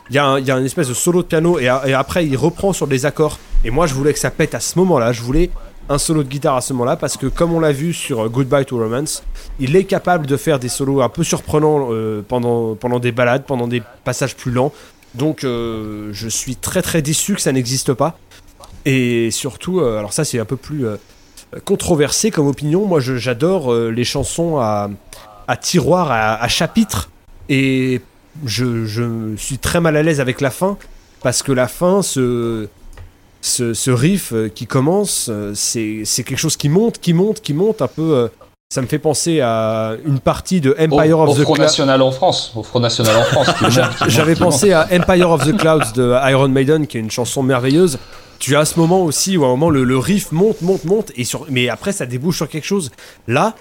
[0.10, 2.86] il y, a une espèce de solo de piano et, et après il reprend sur
[2.86, 3.40] des accords.
[3.64, 5.14] Et moi, je voulais que ça pète à ce moment-là.
[5.14, 5.50] Je voulais
[5.90, 8.66] un solo de guitare à ce moment-là parce que comme on l'a vu sur Goodbye
[8.66, 9.24] to Romance,
[9.60, 13.44] il est capable de faire des solos un peu surprenants euh, pendant, pendant des balades,
[13.46, 14.74] pendant des passages plus lents.
[15.14, 18.18] Donc euh, je suis très très déçu que ça n'existe pas.
[18.86, 20.86] Et surtout, euh, alors ça c'est un peu plus
[21.64, 24.90] controversé comme opinion, moi j'adore les chansons à,
[25.62, 27.10] tiroir, à, chapitre.
[27.48, 28.02] Et
[28.46, 30.78] je, suis très mal à l'aise avec la fin
[31.22, 32.68] parce que la fin, ce,
[33.46, 37.54] ce, ce riff euh, qui commence, euh, c'est quelque chose qui monte, qui monte, qui
[37.54, 38.14] monte un peu.
[38.16, 38.28] euh,
[38.74, 41.64] ça me fait penser à une partie de Au, Empire au of the Front Clouds.
[41.66, 42.52] National en France.
[42.56, 43.48] Au Front National en France.
[44.08, 48.00] J'avais pensé à Empire of the Clouds de Iron Maiden, qui est une chanson merveilleuse.
[48.40, 51.12] Tu as ce moment aussi où à un moment le, le riff monte, monte, monte,
[51.16, 52.90] et sur, mais après ça débouche sur quelque chose.
[53.28, 53.54] Là,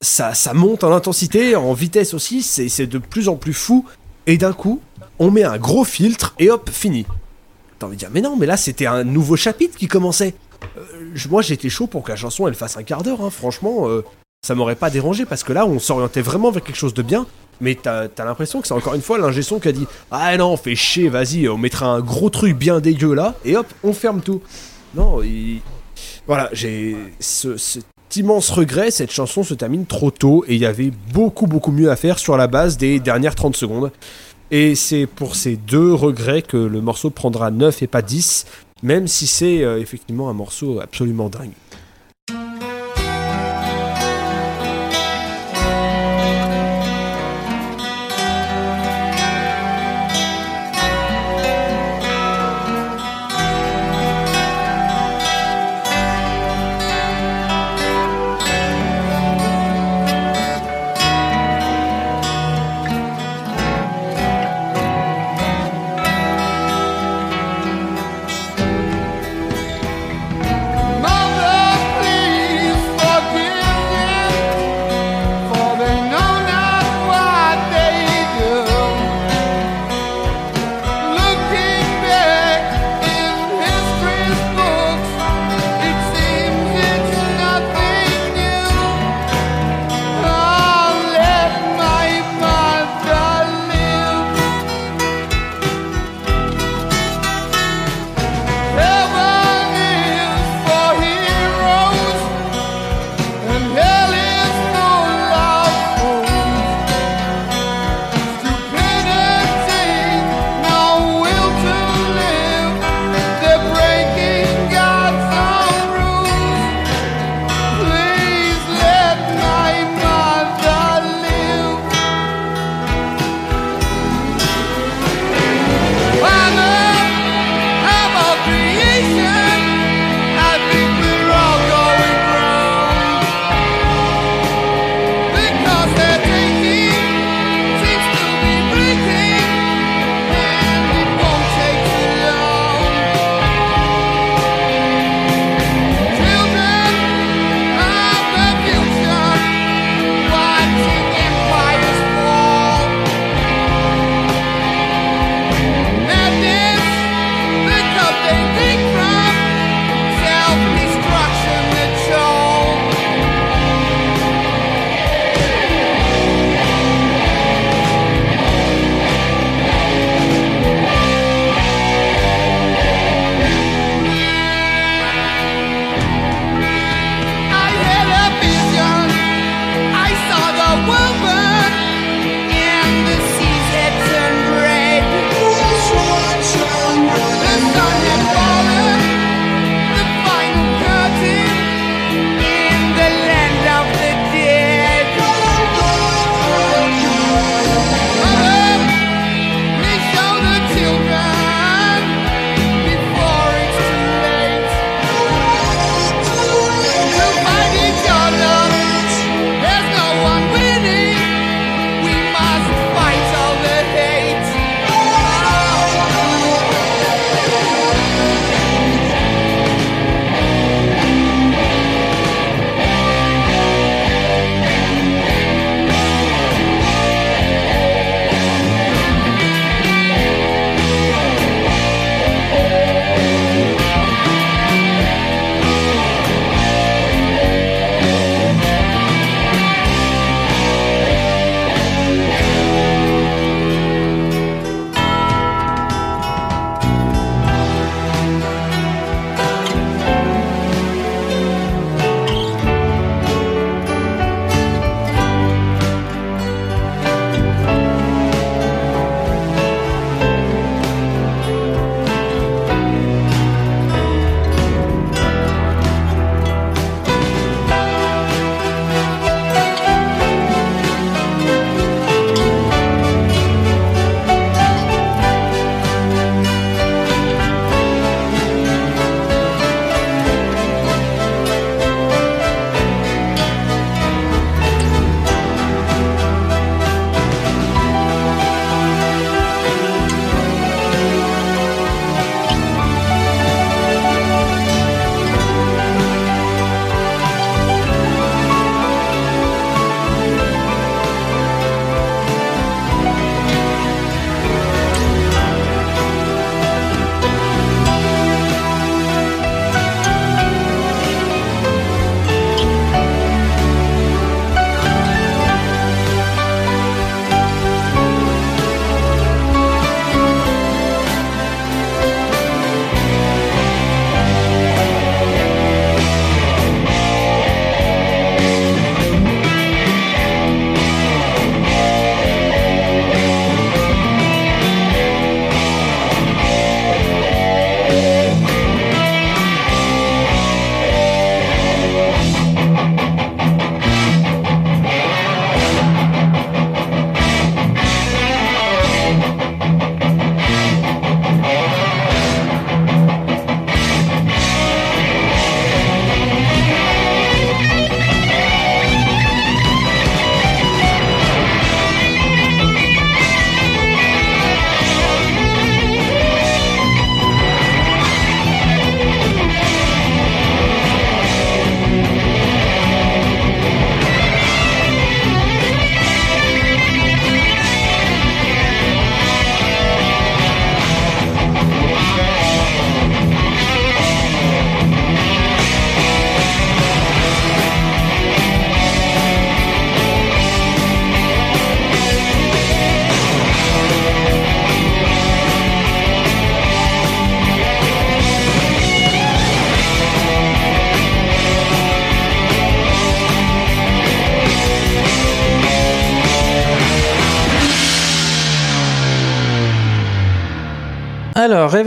[0.00, 3.86] ça, ça monte en intensité, en vitesse aussi, c'est de plus en plus fou,
[4.26, 4.80] et d'un coup,
[5.20, 7.06] on met un gros filtre, et hop, fini.
[7.82, 10.34] T'as envie de dire, mais non, mais là c'était un nouveau chapitre qui commençait.
[10.78, 13.88] Euh, moi j'étais chaud pour que la chanson elle fasse un quart d'heure, hein, franchement,
[13.88, 14.04] euh,
[14.46, 17.26] ça m'aurait pas dérangé, parce que là on s'orientait vraiment vers quelque chose de bien.
[17.60, 20.36] Mais t'as as, l'impression que c'est encore une fois l'ingé son qui a dit Ah
[20.36, 23.92] non, fais chier, vas-y, on mettra un gros truc bien dégueu là, et hop, on
[23.92, 24.42] ferme tout.
[24.94, 25.60] Non, il...
[26.28, 27.84] voilà, j'ai ce, cet
[28.14, 31.90] immense regret, cette chanson se termine trop tôt, et il y avait beaucoup beaucoup mieux
[31.90, 33.90] à faire sur la base des dernières 30 secondes.
[34.54, 38.44] Et c'est pour ces deux regrets que le morceau prendra 9 et pas 10,
[38.82, 41.54] même si c'est euh, effectivement un morceau absolument dingue.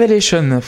[0.06, 0.62] Revelation.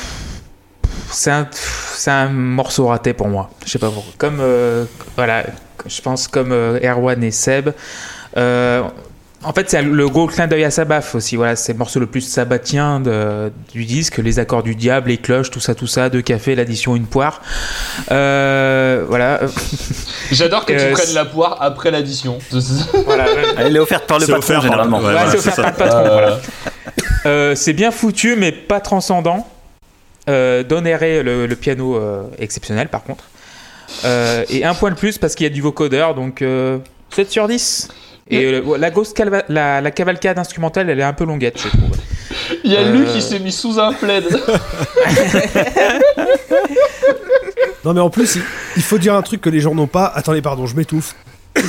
[1.12, 3.50] C'est un, c'est un morceau raté pour moi.
[3.66, 4.14] Je sais pas pourquoi.
[4.18, 4.86] Comme, euh,
[5.16, 5.46] voilà,
[5.86, 7.70] je pense comme euh, Erwan et Seb.
[8.36, 8.82] Euh,
[9.44, 11.36] en fait, c'est le gros clin d'œil à Sabbath aussi.
[11.38, 14.18] Voilà, c'est le morceau le plus sabbatien de- du disque.
[14.18, 16.10] Les accords du diable, les cloches, tout ça, tout ça.
[16.10, 17.42] Deux cafés, l'addition, une poire.
[18.12, 19.42] Euh, voilà.
[20.32, 22.40] J'adore que Euh, tu prennes la poire après l'addition.
[23.06, 23.26] voilà.
[23.58, 24.98] Elle est offerte par le patron généralement.
[25.00, 26.40] ouais, Ouais, voilà, c'est offert par le patron, Euh, voilà.
[27.28, 29.48] Euh, c'est bien foutu, mais pas transcendant.
[30.30, 33.24] Euh, le, le piano euh, exceptionnel par contre.
[34.04, 36.80] Euh, et un point de plus parce qu'il y a du vocodeur, donc euh,
[37.16, 37.88] 7 sur 10.
[38.30, 41.70] Et euh, la, grosse calva- la, la cavalcade instrumentale, elle est un peu longuette, je
[41.70, 41.92] trouve.
[42.66, 44.26] Il y a Euh, Luc qui s'est mis sous un plaid.
[47.86, 48.42] Non mais en plus, il,
[48.76, 50.06] il faut dire un truc que les gens n'ont pas.
[50.14, 51.16] Attendez, pardon, je m'étouffe.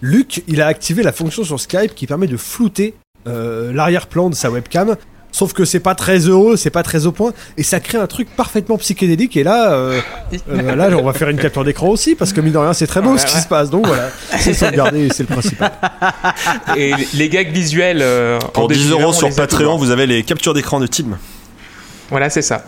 [0.00, 2.94] Luc, il a activé la fonction sur Skype qui permet de flouter
[3.26, 4.96] euh, l'arrière-plan de sa webcam.
[5.30, 8.06] Sauf que c'est pas très heureux, c'est pas très au point, et ça crée un
[8.06, 9.36] truc parfaitement psychédélique.
[9.36, 10.00] Et là, euh,
[10.50, 12.86] euh, là, on va faire une capture d'écran aussi, parce que mine de rien, c'est
[12.86, 13.68] très beau Ouais, ce qui se passe.
[13.70, 15.70] Donc voilà, c'est sauvegardé, et c'est le principal.
[16.76, 17.98] Et les gags visuels.
[18.00, 20.86] euh, en Pour 10 défilé, euros on sur Patreon, vous avez les captures d'écran de
[20.86, 21.18] Tim.
[22.10, 22.64] Voilà, c'est ça.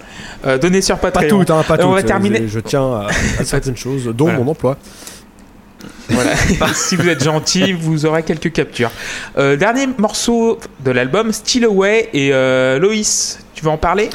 [0.47, 1.43] Euh, donnez sur Pas Patreon.
[1.45, 1.85] tout, hein, pas Euh, tout.
[1.87, 2.45] on va terminer.
[2.47, 3.07] Je tiens à,
[3.39, 4.39] à certaines choses, dont Voilà.
[4.39, 4.77] mon emploi.
[6.09, 6.35] Voilà.
[6.75, 8.91] si vous êtes gentil, vous aurez quelques captures.
[9.39, 13.41] Euh, dernier morceau de l'album, Still Away et euh, Loïs.
[13.55, 14.11] Tu veux en parler?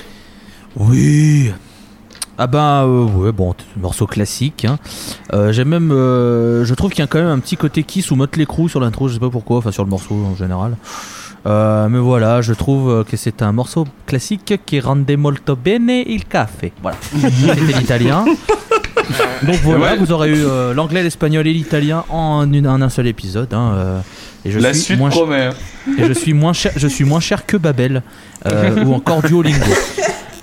[0.76, 1.52] Oui.
[2.38, 4.66] Ah ben euh, ouais bon morceau classique.
[4.66, 4.78] Hein.
[5.34, 8.12] Euh, J'aime même, euh, je trouve qu'il y a quand même un petit côté Kiss
[8.12, 10.76] ou Motley Crue sur l'intro, je sais pas pourquoi, enfin sur le morceau en général.
[11.46, 16.26] Euh, mais voilà, je trouve que c'est un morceau classique qui rende molto bene il
[16.26, 16.74] caffè.
[16.82, 18.26] Voilà, c'était l'italien.
[19.44, 19.98] Donc voilà, Ouais.
[19.98, 23.54] vous aurez eu euh, l'anglais, l'espagnol et l'italien en, une- en un seul épisode.
[23.54, 24.00] hein, euh,
[24.46, 25.46] et je La suis suite moins promet.
[25.46, 25.54] hein.
[25.98, 28.02] et je suis moins cher, je suis moins cher que Babel
[28.46, 29.66] euh, ou encore Duolingo.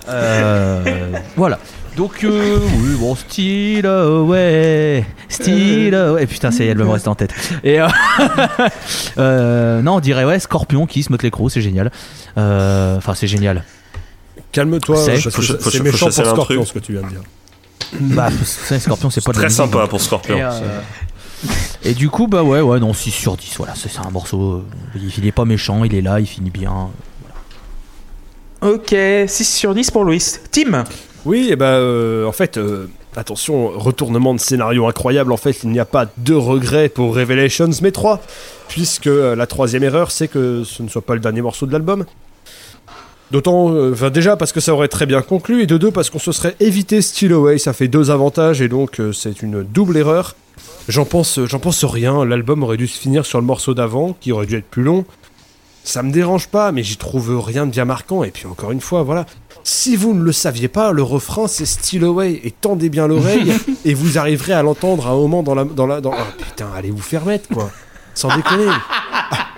[0.09, 1.59] Euh, voilà.
[1.97, 6.27] Donc euh, oui, bon, style ouais, style ouais.
[6.27, 7.35] Putain, c'est elle me reste en tête.
[7.63, 7.87] Et euh,
[9.19, 11.91] euh, non, on dirait ouais, Scorpion qui se motte l'écrou, c'est génial.
[12.39, 13.63] Euh, Enfin, c'est génial.
[14.53, 17.21] Calme-toi, C'est- méchant chasser pour Scorpion ce que tu viens de dire.
[18.01, 19.91] Bah, c'est- Scorpion, c'est pas de la Très musique, sympa donc.
[19.91, 20.37] pour Scorpion.
[20.37, 20.81] Et, euh,
[21.85, 24.53] et du coup, bah ouais, ouais, non, 6 sur 10, voilà, c'est c'est un morceau,
[24.53, 24.65] euh,
[24.97, 26.89] il, il est pas méchant, il est là, il finit bien.
[28.61, 28.95] Ok,
[29.27, 30.41] 6 sur 10 pour Loïs.
[30.53, 30.85] Tim
[31.25, 35.33] Oui, et ben euh, en fait, euh, attention, retournement de scénario incroyable.
[35.33, 38.21] En fait, il n'y a pas deux regrets pour Revelations, mais trois,
[38.69, 42.05] puisque la troisième erreur, c'est que ce ne soit pas le dernier morceau de l'album.
[43.33, 46.11] D'autant, euh, enfin déjà parce que ça aurait très bien conclu, et de deux parce
[46.11, 47.57] qu'on se serait évité Still Away.
[47.57, 50.37] Ça fait deux avantages, et donc euh, c'est une double erreur.
[50.87, 52.27] J'en pense, j'en pense rien.
[52.27, 55.07] L'album aurait dû se finir sur le morceau d'avant, qui aurait dû être plus long.
[55.83, 58.23] Ça me dérange pas, mais j'y trouve rien de bien marquant.
[58.23, 59.25] Et puis encore une fois, voilà.
[59.65, 63.55] Si vous ne le saviez pas, le refrain c'est Still Away et tendez bien l'oreille
[63.87, 66.13] et vous arriverez à l'entendre à un moment dans la dans la dans.
[66.13, 67.71] Oh, putain, allez vous faire mettre quoi.
[68.15, 68.67] Sans déconner.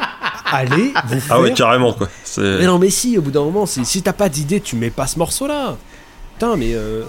[0.50, 1.36] Allez vous faire.
[1.36, 2.08] Ah ouais, carrément quoi.
[2.24, 4.76] C'est- mais non mais si, au bout d'un moment, si, si t'as pas d'idée, tu
[4.76, 5.76] mets pas ce morceau là.
[6.34, 7.04] Putain, mais euh,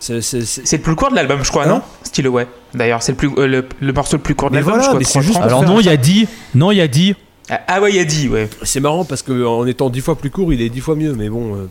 [0.00, 1.82] c'est c'est- c'est- C'est le plus court de l'album, je crois, Hein non?
[2.04, 2.46] Still Away.
[2.74, 4.84] D'ailleurs, c'est le, plus, euh, le, le morceau le plus court de Mais l'album, voilà,
[4.84, 4.98] je crois.
[4.98, 5.22] mais c'est 3.30.
[5.26, 7.14] juste- Alors non, il y a dit, non, il y a dit,
[7.50, 8.48] Ah, Ah ouais, il a dit, ouais.
[8.62, 11.14] c'est marrant parce que en étant dix fois plus court, il est dix fois mieux.
[11.14, 11.54] Mais bon.
[11.56, 11.66] euh,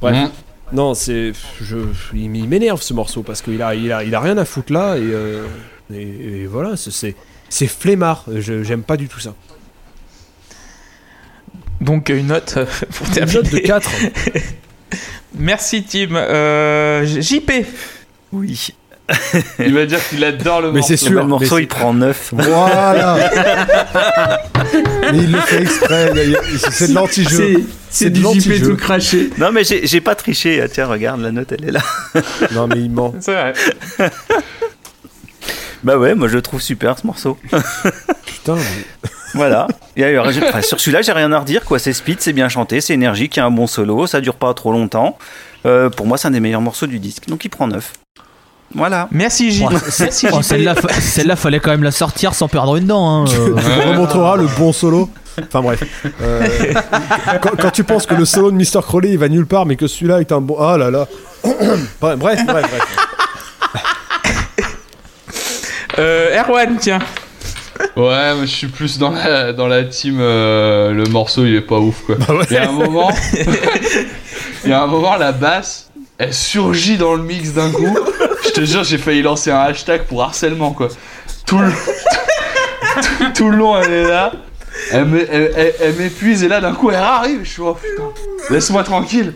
[0.00, 0.16] Bref.
[0.16, 0.30] Mhm.
[0.72, 1.32] Non, c'est.
[1.60, 1.76] Je,
[2.14, 4.72] il il m'énerve ce morceau parce qu'il a, il a, il a rien à foutre
[4.72, 5.44] là et, euh,
[5.92, 7.14] et, et voilà, c'est- c'est.
[7.50, 9.34] C'est flemmard, Je- j'aime pas du tout ça.
[11.84, 12.64] Donc une note euh,
[12.96, 13.38] pour Une terminer.
[13.42, 13.90] note de 4.
[15.38, 16.14] Merci Tim.
[16.14, 17.50] Euh, JP.
[18.32, 18.68] Oui.
[19.58, 20.88] Il va dire qu'il adore le Mais morceau.
[20.88, 21.12] c'est sûr.
[21.20, 22.30] le morceau mais il prend 9.
[22.32, 23.18] Voilà
[25.12, 26.12] Mais il le fait exprès,
[26.70, 27.36] c'est de l'anti-jeu.
[27.36, 29.28] C'est- C'est C'est de du JP tout craché.
[29.36, 30.60] Non mais j'ai j'ai pas triché.
[30.62, 31.82] Ah, Tiens regarde la note elle est là.
[32.52, 33.14] Non mais il ment.
[33.20, 33.52] C'est vrai.
[35.84, 37.36] Bah ouais moi je le trouve super ce morceau.
[38.24, 39.66] Putain, mais- Voilà.
[39.96, 41.64] Il y a eu- enfin, sur celui-là, j'ai rien à redire.
[41.64, 41.78] quoi.
[41.78, 44.34] C'est speed, c'est bien chanté, c'est énergique, il y a un bon solo, ça dure
[44.36, 45.18] pas trop longtemps.
[45.66, 47.26] Euh, pour moi, c'est un des meilleurs morceaux du disque.
[47.28, 47.92] Donc il prend 9.
[48.74, 49.08] Voilà.
[49.12, 49.62] Merci.
[49.62, 53.06] Ouais, Merci Oh, celle-là, fa- celle-là, fallait quand même la sortir sans perdre une dent.
[53.06, 53.24] Hein.
[53.38, 53.54] euh.
[53.86, 55.08] on remontrera le bon solo.
[55.40, 55.82] Enfin bref.
[56.22, 56.46] Euh,
[57.42, 58.82] quand, quand tu penses que le solo de Mr.
[58.82, 60.56] Crowley il va nulle part, mais que celui-là est un bon.
[60.60, 61.06] Ah là là.
[61.44, 62.46] bref, bref, bref.
[62.46, 62.96] bref.
[65.98, 66.98] Euh, Erwan, tiens.
[67.96, 70.18] Ouais, mais je suis plus dans la, dans la team.
[70.20, 72.16] euh, le morceau, il est pas ouf quoi.
[72.16, 73.10] Bah Il y a un moment.
[74.64, 77.96] Il y a un moment, la basse, elle surgit dans le mix d'un coup.
[78.44, 80.88] Je te jure, j'ai failli lancer un hashtag pour harcèlement quoi.
[81.46, 84.32] Tout le, tout, tout le long, elle est là.
[84.90, 87.40] Elle m'é- elle- elle- elle m'épuise et là d'un coup elle arrive.
[87.44, 88.10] Je suis oh putain,
[88.50, 89.34] laisse-moi tranquille.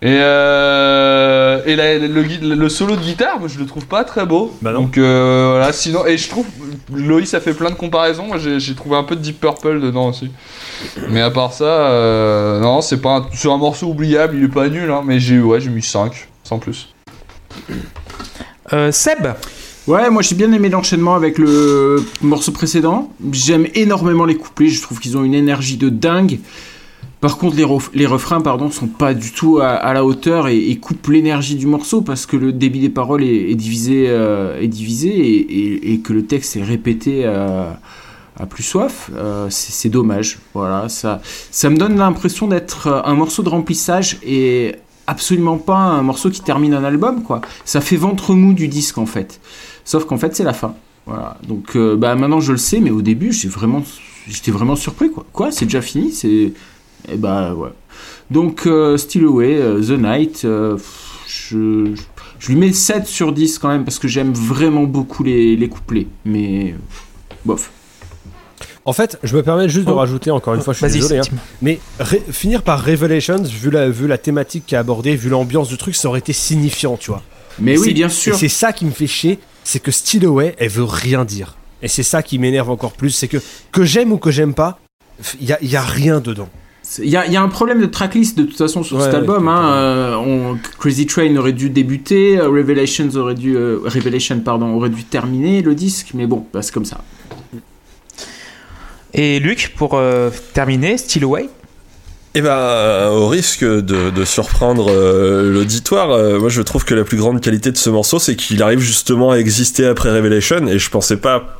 [0.00, 4.54] Et, euh, et la- le, solo de guitare, moi, je le trouve pas très beau.
[4.62, 4.82] Bah non.
[4.82, 6.46] Donc euh, voilà, sinon, et je trouve,
[6.94, 8.26] Loïs a fait plein de comparaisons.
[8.28, 10.30] Moi j'ai j'ai trouvé un peu de Deep Purple dedans aussi.
[11.10, 14.48] Mais à part ça, euh, non, c'est pas un, c'est un morceau oubliable, il est
[14.48, 16.94] pas nul, hein, mais j'ai ouais, j'ai mis 5, sans plus.
[18.72, 19.26] Euh, Seb,
[19.88, 23.10] Ouais, moi j'ai bien aimé l'enchaînement avec le morceau précédent.
[23.32, 26.40] J'aime énormément les couplets, je trouve qu'ils ont une énergie de dingue.
[27.20, 30.76] Par contre, les, ref- les refrains, pardon, sont pas du tout à, la hauteur et,
[30.76, 35.08] coupent l'énergie du morceau parce que le débit des paroles est, divisé, euh, est divisé
[35.08, 37.70] et, et- et que le texte est répété euh,
[38.38, 39.10] à plus soif.
[39.16, 40.38] Euh, c'est dommage.
[40.54, 41.20] Voilà, ça,
[41.50, 44.76] ça me donne l'impression d'être euh, un morceau de remplissage et
[45.08, 47.40] absolument pas un morceau qui termine un album, quoi.
[47.64, 49.40] Ça fait ventre mou du disque en fait.
[49.84, 50.74] Sauf qu'en fait, c'est la fin.
[51.06, 51.36] Voilà.
[51.48, 53.82] Donc, euh, bah, maintenant, je le sais, mais au début, j'étais vraiment,
[54.48, 55.10] vraiment surpris.
[55.10, 55.50] Quoi, quoi?
[55.50, 56.12] C'est déjà fini?
[56.12, 56.52] C'est.
[57.10, 57.70] Et bah, ouais.
[58.30, 60.76] Donc, euh, Still Away, euh, The Night, euh,
[61.26, 61.94] je,
[62.38, 65.68] je lui mets 7 sur 10 quand même, parce que j'aime vraiment beaucoup les, les
[65.68, 66.06] couplets.
[66.24, 66.74] Mais.
[67.44, 67.70] Bof.
[68.84, 69.96] En fait, je me permets juste de Oh.
[69.96, 73.90] rajouter, encore une fois, je suis désolé, hein, mais ré- finir par Revelations, vu la,
[73.90, 77.10] vu la thématique qui est abordée, vu l'ambiance du truc, ça aurait été signifiant, tu
[77.10, 77.22] vois.
[77.58, 78.34] Mais Et oui, bien Et sûr.
[78.36, 81.56] c'est ça qui me fait chier, c'est que Still Away, elle veut rien dire.
[81.82, 83.38] Et c'est ça qui m'énerve encore plus, c'est que
[83.72, 84.78] que j'aime ou que j'aime pas,
[85.40, 86.48] il y a, y a rien dedans.
[87.02, 89.04] Il y, a, il y a un problème de tracklist de toute façon sur Ouais,
[89.04, 89.46] cet album.
[89.46, 89.72] hein.
[89.74, 94.88] Euh, on- Crazy Train aurait dû débuter, euh, Revelations aurait dû, euh, Revelation pardon, aurait
[94.88, 96.98] dû terminer le disque, mais bon, bah, c'est comme ça.
[99.14, 101.48] Et Luc, pour euh, terminer, Still Away?
[102.34, 107.02] Et ben, au risque de, de surprendre euh, l'auditoire, euh, moi je trouve que la
[107.04, 110.78] plus grande qualité de ce morceau, c'est qu'il arrive justement à exister après Revelation, et
[110.78, 111.57] je pensais pas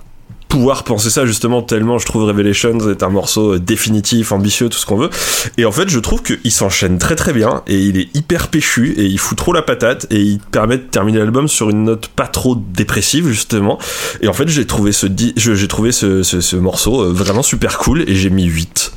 [0.59, 4.77] pouvoir penser ça justement tellement je trouve Revelations est un morceau euh, définitif, ambitieux, tout
[4.77, 5.11] ce qu'on veut.
[5.57, 8.93] Et en fait, je trouve qu'il s'enchaîne très très bien, et il est hyper péchu,
[8.97, 12.09] et il fout trop la patate, et il permet de terminer l'album sur une note
[12.09, 13.79] pas trop dépressive justement.
[14.21, 15.07] Et en fait, j'ai trouvé ce,
[15.37, 18.95] j'ai trouvé ce, ce, ce morceau euh, vraiment super cool, et j'ai mis 8.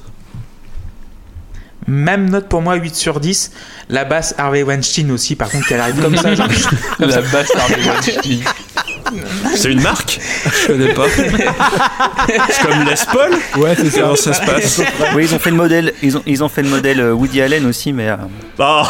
[1.86, 3.52] Même note pour moi, 8 sur 10.
[3.90, 6.34] La basse Harvey Weinstein aussi, par contre, qu'elle arrive comme ça.
[6.36, 6.48] genre,
[6.98, 8.40] La basse Harvey Weinstein.
[9.56, 10.20] C'est une marque
[10.62, 11.04] Je connais pas.
[11.10, 14.82] C'est comme Les Paul Ouais, c'est Comment ça se passe
[15.16, 17.42] Oui, ils ont fait le modèle, ils ont, ils ont fait le modèle euh, Woody
[17.42, 18.16] Allen aussi, mais euh,
[18.60, 18.84] Ah,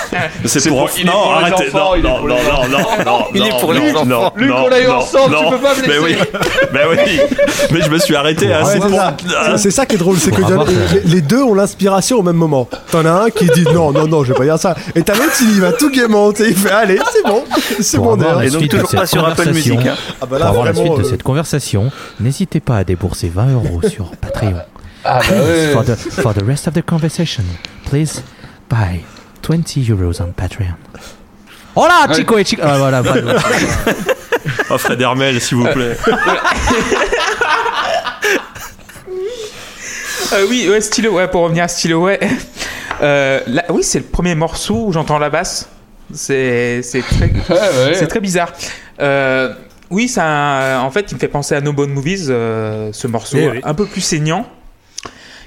[0.44, 1.04] C'est pour, Non, pour
[1.40, 1.68] les arrêtez.
[1.74, 4.06] enfants, Non, non, non, non, non, non, Il est pour les non, enfants.
[4.06, 6.30] non, Luc, on l'a eu non, ensemble, tu peux pas me Mais oui, laisser.
[6.72, 7.20] mais oui.
[7.72, 9.16] Mais je me suis arrêté à Ouais, c'est c'est pour- ça.
[9.58, 12.68] C'est ça qui est drôle, c'est que les, les deux ont l'inspiration au même moment.
[12.90, 14.74] T'en as un qui dit non, non, non, je vais pas dire ça.
[14.94, 17.44] Et t'as l'autre, il va tout gaiement, tu sais, il fait allez, c'est bon,
[17.80, 19.94] c'est bon et donc toujours pas sur Apple conversation, Hein.
[20.20, 21.90] Ah bah Pour avoir la suite de euh, cette conversation,
[22.20, 24.60] n'hésitez pas à débourser 20 euros sur Patreon.
[25.04, 25.72] Ah bah ouais.
[25.72, 27.44] For the, for the rest of the conversation,
[27.88, 28.22] please
[28.70, 29.00] buy
[29.48, 30.74] 20 euros on Patreon.
[31.76, 32.62] Hola, Chico et Chico.
[32.64, 33.02] Ah, voilà.
[34.70, 35.96] Oh, Fred Hermel, s'il vous plaît.
[40.32, 42.18] Euh, oui, ouais, Still Away, pour revenir à Still Away.
[43.02, 45.68] Euh, là- oui, c'est le premier morceau où j'entends la basse.
[46.14, 47.94] C'est c'est très, Ouais, ouais.
[47.94, 48.52] c'est très bizarre.
[49.00, 49.52] Euh,
[49.90, 53.36] oui, ça, en fait, il me fait penser à No Bone Movies, euh, ce morceau,
[53.40, 53.60] Eh oui.
[53.62, 54.46] un peu plus saignant.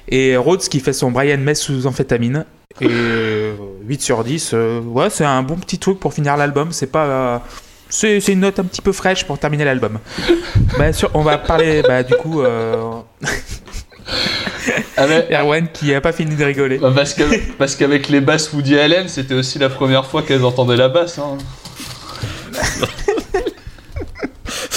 [0.08, 2.46] Et Rhodes qui fait son Brian May sous amphétamine.
[2.82, 3.54] Et euh,
[3.86, 6.70] 8 sur 10, euh, ouais, c'est un bon petit truc pour finir l'album.
[6.72, 7.06] C'est pas.
[7.06, 7.38] euh,
[7.90, 10.00] c'est c'est une note un petit peu fraîche pour terminer l'album.
[10.78, 12.76] bah, sur- on va parler, bah, du coup, euh,
[14.98, 16.78] Ah, Erwan qui a pas fini de rigoler.
[16.78, 16.94] bah,
[17.58, 21.20] parce qu'avec les basses Woody Allen, c'était aussi la première fois qu'elles entendaient la basse.
[21.20, 21.38] Hein.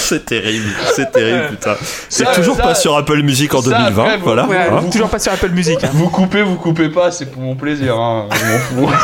[0.09, 0.65] C'est terrible,
[0.95, 1.75] c'est terrible, putain.
[2.09, 4.47] C'est Ça, toujours ça- pas sur Apple Music en ça, 2020, après, vous- voilà.
[4.47, 4.81] Ouais, hein.
[4.91, 5.77] toujours pas sur Apple Music.
[5.83, 5.89] hein.
[5.93, 7.97] Vous coupez, vous coupez pas, c'est pour mon plaisir.
[7.97, 8.27] Hein.
[8.31, 8.93] Je m'en fous.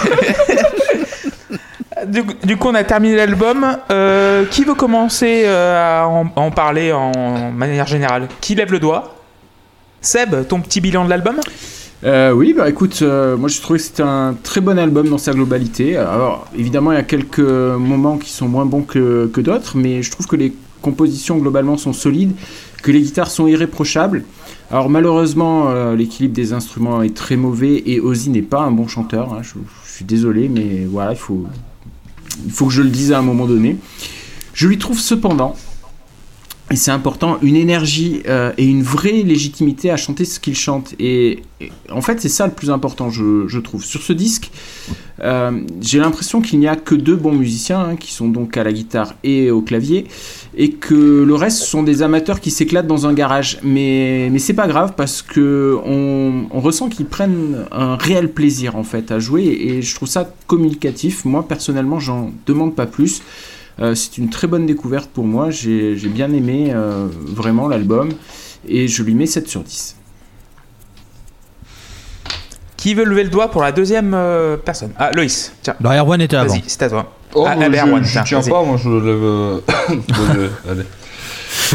[2.07, 3.65] Du, du coup, on a terminé l'album.
[3.91, 8.27] Euh, qui veut commencer euh, à en, à en parler en manière générale?
[8.39, 9.15] Qui lève le doigt?
[10.01, 11.35] Seb, ton petit bilan de l'album?
[12.05, 15.17] Euh, oui, bah écoute, euh, moi je trouvais que c'était un très bon album dans
[15.17, 15.97] sa globalité.
[15.97, 20.01] Alors évidemment, il y a quelques moments qui sont moins bons que, que d'autres, mais
[20.01, 22.33] je trouve que les compositions globalement sont solides,
[22.81, 24.23] que les guitares sont irréprochables.
[24.71, 28.87] Alors malheureusement, euh, l'équilibre des instruments est très mauvais et Ozzy n'est pas un bon
[28.87, 29.33] chanteur.
[29.33, 29.41] hein.
[29.41, 29.53] je,
[29.91, 31.45] suis désolé, mais voilà, il faut,
[32.45, 33.77] il faut que je le dise à un moment donné.
[34.53, 35.55] Je lui trouve cependant
[36.71, 40.93] et c'est important, une énergie euh, et une vraie légitimité à chanter ce qu'il chante.
[40.99, 41.41] Et,
[41.91, 43.83] en fait, c'est ça le plus important, je, trouve.
[43.83, 44.51] Sur ce disque,
[45.21, 48.63] euh, j'ai l'impression qu'il n'y a que deux bons musiciens, hein, qui sont donc à
[48.63, 50.05] la guitare et au clavier,
[50.55, 53.57] et que le reste sont des amateurs qui s'éclatent dans un garage.
[53.63, 58.75] Mais, mais c'est pas grave parce que on, on ressent qu'ils prennent un réel plaisir
[58.75, 61.25] en fait à jouer, et je trouve ça communicatif.
[61.25, 63.23] Moi personnellement, j'en demande pas plus.
[63.81, 65.49] Euh, c'est une très bonne découverte pour moi.
[65.49, 68.09] J'ai bien aimé euh, vraiment l'album
[68.67, 69.95] et je lui mets 7 sur 10.
[72.77, 74.91] Qui veut lever le doigt pour la deuxième euh, personne?
[74.97, 75.75] Ah, Loïs, tiens.
[75.79, 76.53] Bah, Erwan était avant.
[76.53, 77.11] Vas-y, c'est à toi.
[77.33, 79.23] Oh, Ah, je, je tiens, pas, moi je lève.
[79.23, 80.83] euh, allez.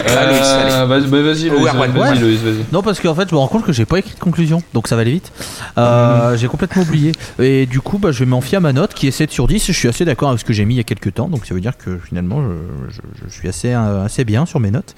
[0.08, 2.20] Euh, vas-y, bah, vas-y, Loïs, vas-y, ouais.
[2.20, 2.64] Loïs, vas-y.
[2.72, 4.88] Non, parce qu'en fait, je me rends compte que j'ai pas écrit de conclusion, donc
[4.88, 5.32] ça va aller vite.
[5.78, 7.12] Euh, J'ai complètement oublié.
[7.38, 9.46] Et du coup, bah, je vais m'en fier à ma note qui est 7 sur
[9.46, 9.66] 10.
[9.66, 11.46] Je suis assez d'accord avec ce que j'ai mis il y a quelques temps, donc
[11.46, 14.70] ça veut dire que finalement, je, je- je suis assez, euh, assez bien sur mes
[14.70, 14.94] notes.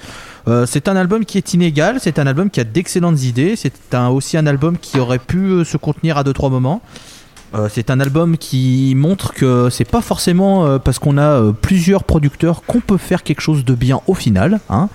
[0.48, 3.72] Euh, c'est un album qui est inégal, c'est un album qui a d'excellentes idées, c'est
[3.94, 6.80] un, aussi un album qui aurait pu se contenir à 2-3 moments.
[7.56, 11.52] Euh, c'est un album qui montre que c'est pas forcément euh, parce qu'on a euh,
[11.52, 14.60] plusieurs producteurs qu'on peut faire quelque chose de bien au final.
[14.68, 14.88] Hein.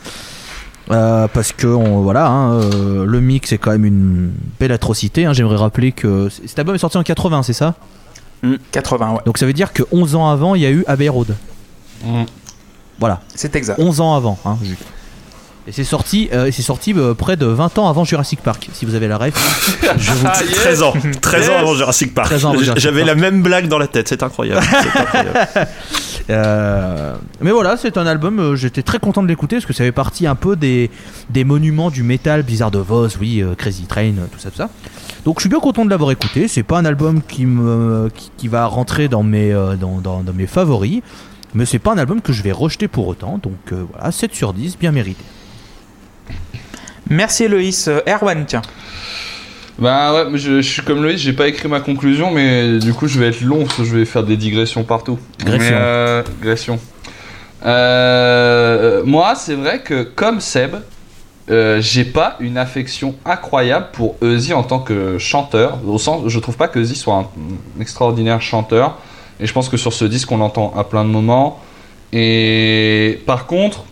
[0.92, 5.26] Euh, parce que on- voilà, hein, euh, le mix est quand même une belle atrocité.
[5.26, 5.34] hein.
[5.34, 7.76] J'aimerais rappeler que cet album est sorti en 80, c'est ça?
[8.72, 9.20] 80, ouais.
[9.26, 11.36] Donc ça veut dire que 11 ans avant, il y a eu Abbey Road.
[12.04, 12.24] Mm.
[13.00, 13.80] Voilà, C'est exact.
[13.80, 14.38] 11 ans avant.
[14.46, 14.84] Hein, juste.
[15.68, 18.84] Et c'est sorti, euh, c'est sorti euh, près de 20 ans avant Jurassic Park, si
[18.86, 19.34] vous avez la ref.
[19.98, 20.94] Je vous Ah, yes 13 ans.
[21.22, 22.28] 13 ans avant Jurassic Park.
[22.30, 24.66] 13 ans avant Jurassic J'avais la même blague dans la tête, c'est incroyable.
[26.30, 29.84] Euh, mais voilà, c'est un album, euh, j'étais très content de l'écouter parce que ça
[29.84, 30.90] fait partie un peu des,
[31.30, 34.70] des monuments du métal, Blizzard of Oz, oui, euh, Crazy Train, tout ça, tout ça.
[35.26, 36.48] Donc je suis bien content de l'avoir écouté.
[36.48, 40.22] C'est pas un album qui, me, qui, qui va rentrer dans mes, euh, dans, dans-
[40.22, 41.02] dans mes favoris,
[41.54, 43.40] mais c'est pas un album que je vais rejeter pour autant.
[43.42, 45.24] Donc euh, voilà, 7 sur 10, bien mérité.
[47.12, 47.88] Merci Loïs.
[47.88, 48.62] Euh, Erwan, tiens.
[49.78, 53.08] Bah ouais, je, je suis comme Loïs, j'ai pas écrit ma conclusion, mais du coup
[53.08, 55.18] je vais être long parce que je vais faire des digressions partout.
[55.40, 55.60] Gression.
[55.60, 56.80] Mais, euh, digression.
[57.66, 60.76] Euh, moi, c'est vrai que comme Seb,
[61.50, 65.80] euh, j'ai pas une affection incroyable pour Ozzy en tant que chanteur.
[65.86, 68.98] Au sens, je trouve pas que soit un, un extraordinaire chanteur.
[69.40, 71.60] Et je pense que sur ce disque, on l'entend à plein de moments.
[72.14, 73.86] Et par contre,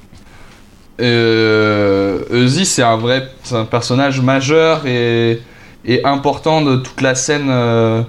[1.00, 5.42] euh, Ozzy, c'est un vrai un personnage majeur et,
[6.04, 8.04] important de toute la scène euh,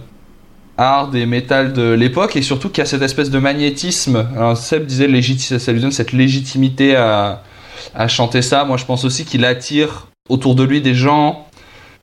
[0.76, 4.28] hard et metal de l'époque et surtout qu'il y a cette espèce de magnétisme.
[4.36, 5.06] Alors Seb disait
[5.58, 7.42] ça lui donne cette légitimité à,
[8.08, 8.64] chanter ça.
[8.64, 11.46] Moi, je pense aussi qu'il attire autour de lui des gens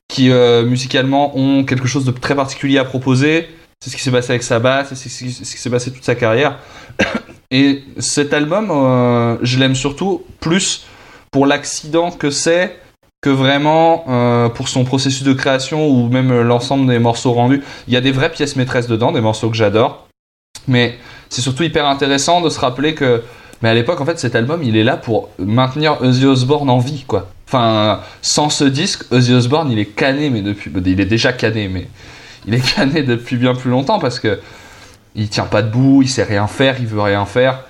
[0.08, 3.48] qui euh, musicalement ont quelque chose de très particulier à proposer.
[3.80, 5.70] C'est ce qui s'est passé avec sa basse, c'est ce qui c'est ce qui s'est
[5.70, 6.58] passé toute sa carrière.
[7.50, 10.84] Et cet album, euh, je l'aime surtout plus
[11.30, 12.78] pour l'accident que c'est
[13.20, 17.62] que vraiment euh, pour son processus de création ou même l'ensemble des morceaux rendus.
[17.88, 20.06] Il y a des vraies pièces maîtresses dedans, des morceaux que j'adore.
[20.68, 20.98] Mais
[21.28, 23.22] c'est surtout hyper intéressant de se rappeler que
[23.60, 26.78] mais à l'époque en fait cet album il est là pour maintenir Ozzy Osbourne en
[26.78, 27.28] vie quoi.
[27.48, 31.68] Enfin sans ce disque Ozzy Osbourne il est cané mais depuis il est déjà cané
[31.68, 31.88] mais
[32.46, 34.38] il est cané depuis bien plus longtemps parce que
[35.18, 37.64] il tient pas debout, il sait rien faire, il veut rien faire.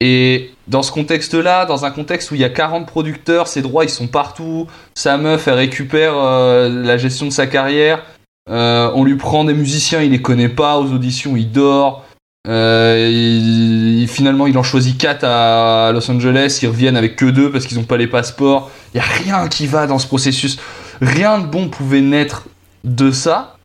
[0.00, 3.84] Et dans ce contexte-là, dans un contexte où il y a 40 producteurs, ses droits
[3.84, 8.04] ils sont partout, sa meuf elle récupère euh, la gestion de sa carrière,
[8.50, 12.04] euh, on lui prend des musiciens, il les connaît pas, aux auditions il dort,
[12.48, 17.66] euh, finalement il en choisit 4 à Los Angeles, ils reviennent avec que deux parce
[17.66, 20.58] qu'ils n'ont pas les passeports, il y a rien qui va dans ce processus,
[21.00, 22.48] rien de bon pouvait naître
[22.82, 23.56] de ça,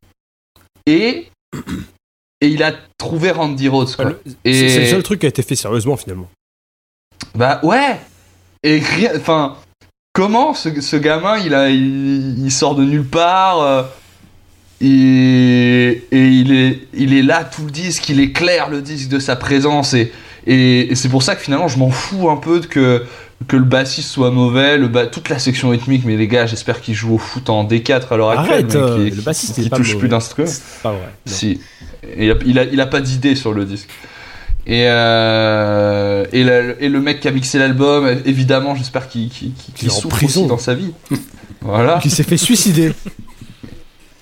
[0.86, 1.32] et,
[2.42, 4.06] et il a trouvé Randy Rhodes quoi.
[4.06, 6.30] Le- C'est c'est le Et- seul truc qui a été fait sérieusement finalement.
[7.36, 8.00] Bah ouais
[8.64, 9.56] Et rien- enfin,
[10.14, 13.84] comment ce, ce gamin, il, a, il, il sort de nulle part euh,
[14.82, 19.20] et, et il, est, il est là tout le disque, il éclaire le disque de
[19.20, 20.12] sa présence et,
[20.46, 23.04] et, et c'est pour ça que finalement je m'en fous un peu de que,
[23.48, 26.82] que le bassiste soit mauvais, le ba- toute la section rythmique, mais les gars j'espère
[26.82, 29.78] qu'il joue au foot en D4 à l'heure actuelle, Arrête, mais euh, le bassiste, pas
[29.78, 30.00] touche mauvais.
[30.00, 30.96] plus non.
[31.26, 31.62] Si.
[32.18, 33.90] Il, a, il, a, il a pas d'idée sur le disque.
[34.66, 39.30] Et, euh, et, le, et le mec qui a mixé l'album, évidemment, j'espère qu'il
[39.82, 40.42] Il est en prison.
[40.42, 40.92] aussi dans sa vie.
[41.62, 42.00] voilà.
[42.02, 42.92] Qui s'est fait suicider.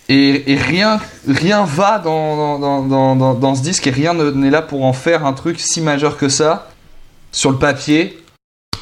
[0.08, 2.84] Et, et rien, rien va dans, dans,
[3.16, 5.82] dans, dans, ce disque et rien ne- n'est là pour en faire un truc si
[5.82, 6.70] majeur que ça
[7.32, 8.20] sur le papier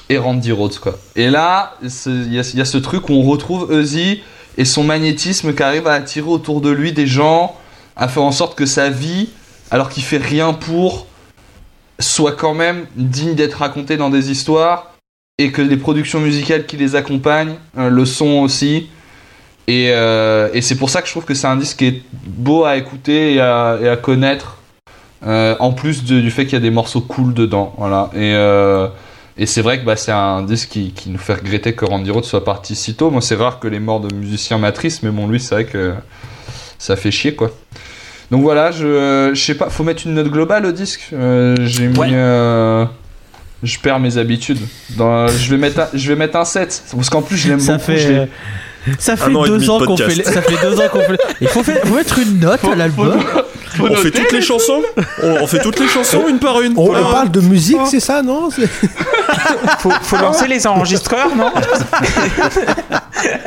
[0.10, 0.98] et Randy Rhodes quoi.
[1.16, 4.22] Et là, il y, a- ce truc où on retrouve Ozzy
[4.58, 7.56] et son magnétisme qui arrive à attirer autour de lui des gens,
[7.96, 9.30] à faire en sorte que sa vie,
[9.72, 11.08] alors qu'il fait rien pour,
[12.00, 14.92] soit quand même digne d'être racontée dans des histoires
[15.40, 18.90] et que les productions musicales qui les accompagnent, euh, le son aussi.
[19.68, 22.02] Et, euh, et c'est pour ça que je trouve que c'est un disque qui est
[22.28, 24.58] beau à écouter et à, connaître.
[25.26, 27.74] euh, en plus du fait qu'il y a des morceaux cool dedans.
[27.78, 28.10] Voilà.
[28.14, 28.34] Et,
[29.38, 32.12] et c'est vrai que bah, c'est un disque qui, qui nous fait regretter que Randy
[32.12, 33.10] Rhoads soit parti si tôt.
[33.10, 35.94] Moi, c'est rare que les morts de musiciens m'attristent, mais bon, lui, c'est vrai que
[36.78, 37.52] ça fait chier, quoi.
[38.32, 41.10] Donc voilà, je, je sais pas, faut mettre une note globale au disque.
[41.14, 41.98] Euh, J'ai mis.
[41.98, 42.08] Ouais.
[42.14, 42.86] euh,
[43.62, 44.60] je perds mes habitudes.
[44.98, 46.84] Dans, je, vais mettre un, je vais mettre un 7.
[46.96, 47.80] Parce qu'en plus, je l'aime beaucoup.
[47.80, 48.30] fait.
[49.00, 50.16] Ça fait an deux de ans qu'on fait.
[50.16, 51.18] les- Ça fait deux ans qu'on fait.
[51.42, 53.18] Il faut, faire- faut mettre une note à l'album.
[53.78, 54.82] faut On fait toutes les chansons
[55.22, 56.74] on, on fait toutes les chansons une par une.
[56.76, 58.68] On, on parle de musique, c'est ça, non C'est-
[59.80, 61.52] Faut, faut lancer les enregistreurs, non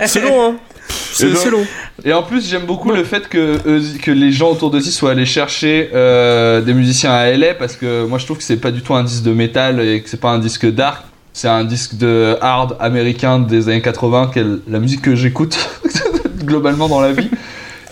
[0.06, 0.54] C'est long, hein.
[0.88, 1.66] C'est donc- c'est long.
[2.04, 5.10] Et en plus, j'aime beaucoup le fait que, Ozzy- que les gens autour d'Ozzy soient
[5.12, 8.70] allés chercher euh, des musiciens à LA parce que moi je trouve que c'est pas
[8.70, 11.02] du tout un disque de métal et que c'est pas un disque dark.
[11.32, 15.58] C'est un disque de hard américain des années 80, qui est la musique que j'écoute
[16.44, 17.30] globalement dans la vie.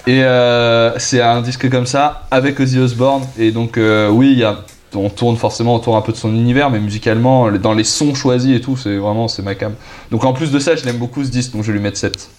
[0.06, 3.24] Et euh, c'est un disque comme ça avec Ozzy Osbourne.
[3.38, 4.58] Et donc, euh, oui, il y a,
[4.94, 8.56] on tourne forcément autour un peu de son univers, mais musicalement, dans les sons choisis
[8.56, 9.74] et tout, c'est vraiment c'est ma cam.
[10.10, 11.98] Donc, en plus de ça, je l'aime beaucoup ce disque, donc je vais lui mettre
[11.98, 12.30] 7.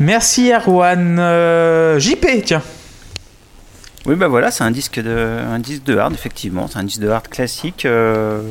[0.00, 1.18] Merci Erwan.
[1.18, 2.62] Euh, JP, tiens.
[4.06, 6.66] Oui, bah voilà, c'est un disque de, un disque de hard, effectivement.
[6.68, 8.42] C'est un disque de hard classique euh,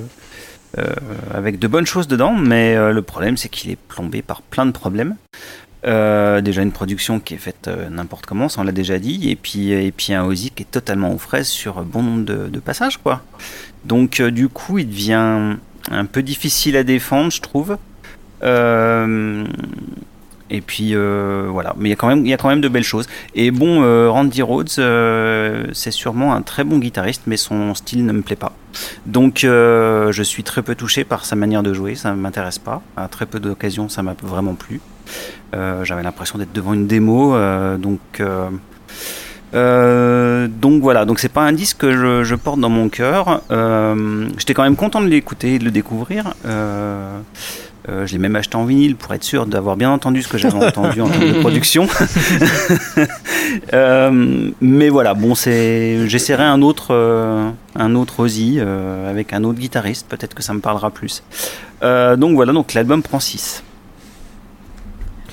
[0.80, 0.86] euh,
[1.32, 4.66] avec de bonnes choses dedans, mais euh, le problème, c'est qu'il est plombé par plein
[4.66, 5.16] de problèmes.
[5.86, 9.30] Euh, déjà une production qui est faite euh, n'importe comment, ça on l'a déjà dit,
[9.30, 12.60] et puis, et puis un Ozzy qui est totalement aux fraises sur bon nombre de,
[12.60, 13.22] passages, quoi.
[13.84, 15.58] Donc euh, du coup, il devient
[15.92, 17.78] un peu difficile à défendre, je trouve.
[18.44, 19.46] Euh,
[20.54, 22.62] et puis euh, voilà, mais il y a quand même, il y a quand même
[22.62, 23.08] de belles choses.
[23.34, 28.06] Et bon, euh, Randy Rhodes, euh, c'est sûrement un très bon guitariste, mais son style
[28.06, 28.54] ne me plaît pas.
[29.06, 32.60] Donc euh, je suis très peu touché par sa manière de jouer, ça ne m'intéresse
[32.60, 32.82] pas.
[32.96, 34.80] À très peu d'occasions, ça m'a vraiment plu.
[35.56, 38.00] Euh, J'avais l'impression d'être devant une démo, euh, donc.
[39.54, 43.42] euh, donc voilà, donc c'est pas un disque que je, je porte dans mon cœur.
[43.52, 46.34] Euh, J'étais quand même content de l'écouter et de le découvrir.
[46.46, 47.20] Euh,
[47.86, 50.56] je l'ai même acheté en vinyle pour être sûr d'avoir bien entendu ce que j'avais
[50.66, 51.86] entendu en termes de production.
[54.62, 56.96] Mais voilà, bon, c'est, j'essaierai un autre,
[57.76, 58.60] un autre Ozzy
[59.08, 60.08] avec un autre guitariste.
[60.08, 61.24] Peut-être que ça me parlera plus.
[61.82, 63.64] Donc voilà, donc l'album prend 6.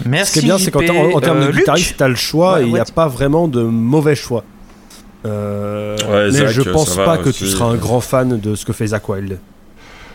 [0.07, 0.27] Merci.
[0.27, 2.15] Ce qui est bien, c'est qu'en en, en termes Euh, de Luc guitariste, t'as le
[2.15, 4.45] choix Ouais, et il n'y a pas vraiment de mauvais choix.
[5.27, 7.45] Euh, Ouais, mais Zach, je pense pas que aussi.
[7.45, 9.39] tu seras un grand fan de ce que fait Zach Wild.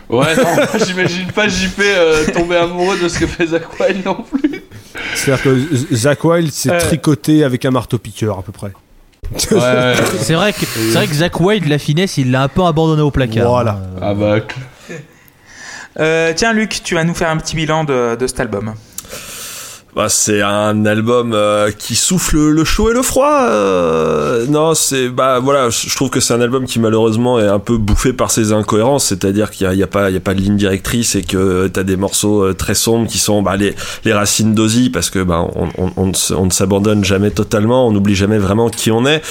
[0.08, 0.44] Ouais, non,
[0.86, 4.62] j'imagine pas JP euh, tomber amoureux de ce que fait Zach Wild non plus.
[5.14, 5.58] C'est-à-dire que
[5.94, 6.78] Zach Wild, c'est Euh.
[6.78, 8.72] tricoté avec un marteau-piqueur à peu près.
[9.50, 12.62] Ouais, C'est vrai que c'est vrai que Zach Wilde, la finesse, il l'a un peu
[12.64, 13.48] abandonné au placard.
[13.50, 13.72] Voilà.
[13.96, 14.36] Euh, ah bah,
[15.98, 18.74] Euh, tiens, Luc, tu vas nous faire un petit bilan de, de cet album.
[19.96, 23.46] Bah, c'est un album euh, qui souffle le chaud et le froid.
[23.48, 27.58] euh, non, c'est bah voilà, je trouve que c'est un album qui malheureusement est un
[27.58, 30.42] peu bouffé par ses incohérences, c'est-à-dire qu'il y a, pas il y a pas de
[30.42, 33.74] ligne directrice et que t'as des morceaux euh, très sombres qui sont bah, les
[34.04, 38.36] les racines d'Ozzy parce que bah on on ne s'abandonne jamais totalement, on n'oublie jamais
[38.38, 39.22] vraiment qui on est.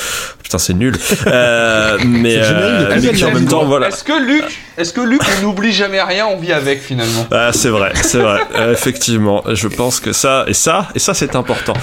[0.45, 0.95] Putain, c'est nul.
[1.25, 3.87] Euh, mais euh, Est-ce mais en même temps voilà.
[3.87, 4.43] Est-ce que Luc,
[4.77, 7.25] est-ce que Luc, on n'oublie jamais rien, on vit avec finalement?
[7.31, 8.41] Ah, c'est vrai, c'est vrai.
[8.55, 11.73] Euh, effectivement, je pense que ça et ça et ça c'est important.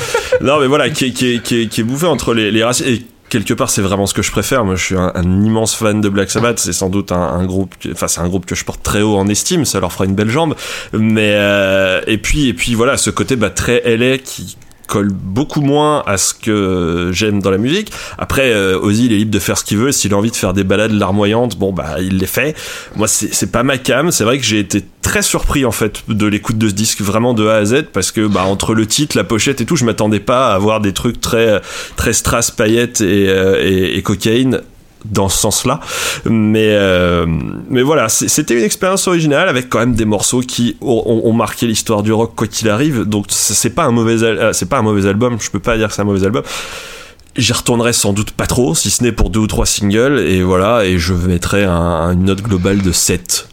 [0.43, 2.63] Non, mais voilà, qui est, qui est, qui est, qui est bouffé entre les, les
[2.63, 4.65] racines et quelque part c'est vraiment ce que je préfère.
[4.65, 6.61] Moi, je suis un, un immense fan de Black Sabbath.
[6.61, 9.03] C'est sans doute un, un groupe, que- enfin c'est un groupe que je porte très
[9.03, 9.65] haut en estime.
[9.65, 10.55] Ça leur fera une belle jambe.
[10.93, 14.57] Mais euh, et puis et puis voilà, ce côté bah, très LA qui
[14.93, 17.91] colle beaucoup moins à ce que j'aime dans la musique.
[18.19, 19.91] Après, euh, Ozzy, il est libre de faire ce qu'il veut.
[19.91, 22.55] S'il a envie de faire des balades larmoyantes, bon, bah, il les fait.
[22.97, 24.11] Moi, c'est pas ma cam.
[24.11, 27.33] C'est vrai que j'ai été très surpris, en fait, de l'écoute de ce disque, vraiment
[27.33, 29.87] de A à Z, parce que, bah, entre le titre, la pochette et tout, je
[29.87, 31.63] m'attendais pas à avoir des trucs très,
[31.97, 34.61] très strass, paillettes et, euh, et, et cocaïne
[35.05, 35.81] dans ce sens-là.
[36.25, 37.27] Mais, euh,
[37.69, 42.03] mais voilà, c'était une expérience originale avec quand même des morceaux qui ont, marqué l'histoire
[42.03, 43.03] du rock quoi qu'il arrive.
[43.03, 45.39] Donc c'est pas un mauvais, euh, c'est pas un mauvais album.
[45.41, 46.43] Je peux pas dire que c'est un mauvais album.
[47.37, 50.43] J'y retournerai sans doute pas trop, si ce n'est pour deux ou trois singles, et
[50.43, 53.49] voilà, et je mettrai un- une note globale de 7.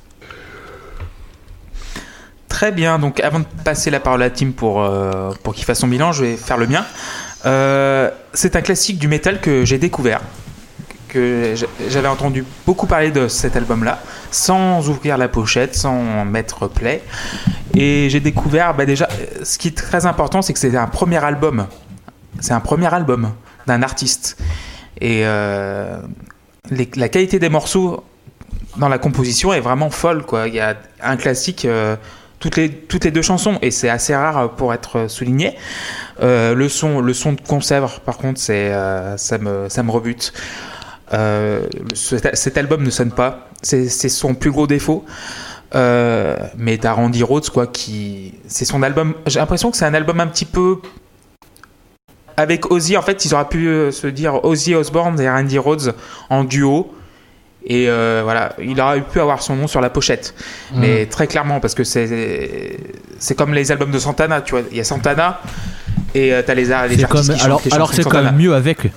[2.49, 5.79] Très bien, donc avant de passer la parole à Tim pour, euh, pour qu'il fasse
[5.79, 6.83] son bilan, je vais faire le mien.
[8.33, 10.19] C'est un classique du métal que j'ai découvert,
[11.09, 11.55] que
[11.89, 13.99] j'avais entendu beaucoup parler de cet album-là,
[14.31, 17.01] sans ouvrir la pochette, sans mettre play.
[17.75, 19.09] Et j'ai découvert, bah déjà,
[19.43, 21.67] ce qui est très important, c'est que c'est un premier album.
[22.39, 23.31] C'est un premier album
[23.67, 24.37] d'un artiste.
[25.01, 25.99] Et euh,
[26.95, 28.03] la qualité des morceaux
[28.77, 30.25] dans la composition est vraiment folle.
[30.25, 30.47] Quoi.
[30.47, 31.95] Il y a un classique euh,
[32.39, 32.69] toutes, les,
[33.11, 35.55] deux chansons et c'est assez rare pour être souligné.
[36.21, 38.71] Euh, le, son, le son de conserve, par contre, c'est,
[39.17, 40.33] ça me rebute.
[41.13, 43.49] Euh, cet, cet album ne sonne pas.
[43.61, 45.05] C'est, son plus gros défaut.
[45.75, 48.33] Euh, mais t'as Randy Rhodes, quoi, qui.
[48.47, 49.13] C'est son album.
[49.27, 50.77] J'ai l'impression que c'est un album un petit peu.
[52.37, 55.93] Avec Ozzy, en fait, ils auraient pu euh, se dire Ozzy Osbourne et Randy Rhodes
[56.29, 56.93] en duo.
[57.65, 60.33] Et euh, voilà, il aurait pu avoir son nom sur la pochette.
[60.73, 64.61] Mais très clairement, parce que c'est comme les albums de Santana, tu vois.
[64.71, 65.41] Il y a Santana
[66.15, 68.89] et t'as les, les artistes comme, qui alors, chantent alors c'est quand même mieux avec.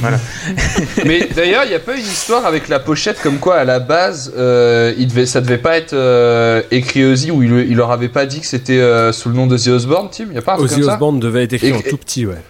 [0.00, 0.18] Voilà.
[1.04, 3.78] Mais d'ailleurs, il n'y a pas une histoire avec la pochette comme quoi à la
[3.78, 7.90] base, euh, il devait, ça devait pas être euh, écrit Ozzy ou il, il leur
[7.92, 10.26] avait pas dit que c'était euh, sous le nom d'Ozzy Osbourne, Tim?
[10.30, 10.92] Il y a pas un truc Ozzy comme ça?
[10.94, 12.42] Osbourne devait être écrit Et- en tout petit, ouais.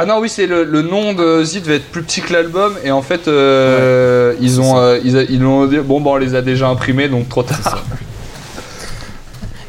[0.00, 2.72] Ah non, oui, c'est le, le nom de Ozzy devait être plus petit que l'album
[2.84, 6.42] et en fait, euh, ils ont, euh, ils, l'ont dit bon, bah on les a
[6.42, 7.84] déjà imprimés donc trop tard.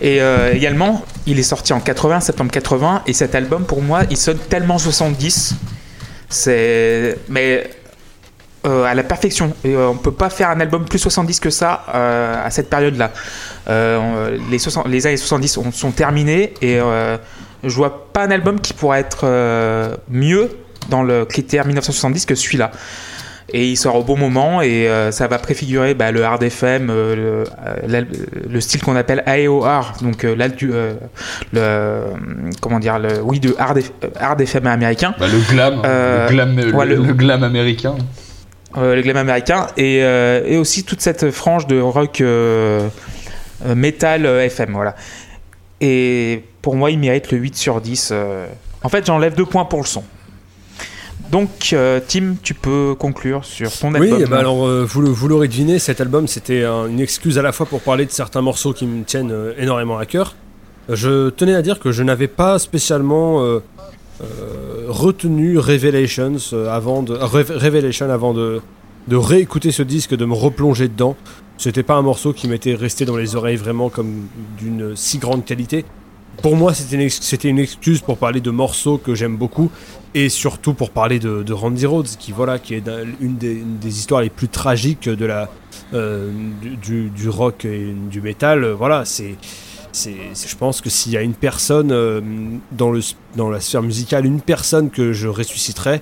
[0.01, 4.03] Et euh, également, il est sorti en 80, septembre 80, et cet album, pour moi,
[4.09, 5.55] il sonne tellement 70.
[6.29, 7.17] C'est.
[7.27, 7.69] Mais.
[8.65, 9.53] euh, à la perfection.
[9.63, 12.69] Et, euh, on peut pas faire un album plus 70 que ça euh, à cette
[12.69, 13.11] période-là.
[13.67, 17.17] Euh, les, 60 les années 70 sont, sont terminées et euh,
[17.63, 20.49] je vois pas un album qui pourrait être euh, mieux
[20.89, 22.71] dans le critère 1970 que celui-là.
[23.53, 26.89] Et il sort au bon moment et euh, ça va préfigurer bah, le hard FM,
[26.89, 27.43] euh, le,
[27.95, 28.03] euh,
[28.49, 30.35] le style qu'on appelle AOR, donc euh,
[31.53, 32.03] le
[32.61, 33.79] comment dire le oui de hard,
[34.19, 37.95] hard FM américain, Bah, le glam, le, glam le, ouais, le- le glam américain.
[38.77, 42.87] euh, le glam américain et, euh, et aussi toute cette frange de rock euh,
[43.75, 44.95] metal FM voilà.
[45.81, 48.09] Et pour moi, il mérite le 8 sur 10.
[48.11, 48.45] euh.
[48.83, 50.03] En fait, j'enlève deux points pour le son.
[51.31, 54.21] Donc, euh, Tim, tu peux conclure sur ton Oui, album.
[54.25, 57.51] eh ben alors euh, vous, l'aurez deviné, cet album c'était un- une excuse à la
[57.51, 60.35] fois pour parler de certains morceaux qui me tiennent euh, énormément à cœur.
[60.91, 63.43] Je tenais à dire que je n'avais pas spécialement
[64.87, 66.35] retenu Revelations
[66.69, 68.59] avant de Rev- Revelation avant de,
[69.07, 71.15] de réécouter ce disque, de me replonger dedans.
[71.59, 74.27] C'était pas un morceau qui m'était resté dans les oreilles vraiment comme
[74.57, 75.85] d'une si grande qualité.
[76.41, 79.69] Pour moi, c'était une, excuse pour parler de morceaux que j'aime beaucoup
[80.13, 82.83] et surtout pour parler de, Randy Rhodes, qui voilà, qui est
[83.19, 85.49] une des, histoires les plus tragiques de la
[85.93, 86.31] euh,
[86.81, 88.65] du, rock et du métal.
[88.71, 89.35] Voilà, c'est,
[89.91, 90.15] c'est-
[90.47, 92.21] je pense que s'il y a une personne euh,
[92.71, 93.01] dans le
[93.35, 96.01] dans la sphère musicale, une personne que je ressusciterais,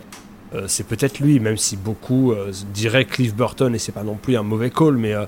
[0.56, 4.15] euh, c'est peut-être lui, même si beaucoup euh, diraient Cliff Burton et c'est pas non
[4.15, 5.26] plus un mauvais call, mais euh,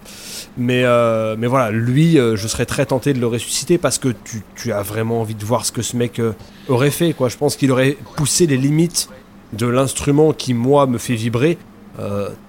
[0.58, 0.86] mais
[1.38, 4.82] mais voilà, lui, je serais très tenté de le ressusciter parce que tu, tu as
[4.82, 6.22] vraiment envie de voir ce que ce mec
[6.68, 7.30] aurait fait, quoi.
[7.30, 9.10] Je pense qu'il aurait poussé les limites
[9.54, 11.58] de l'instrument qui moi me fait vibrer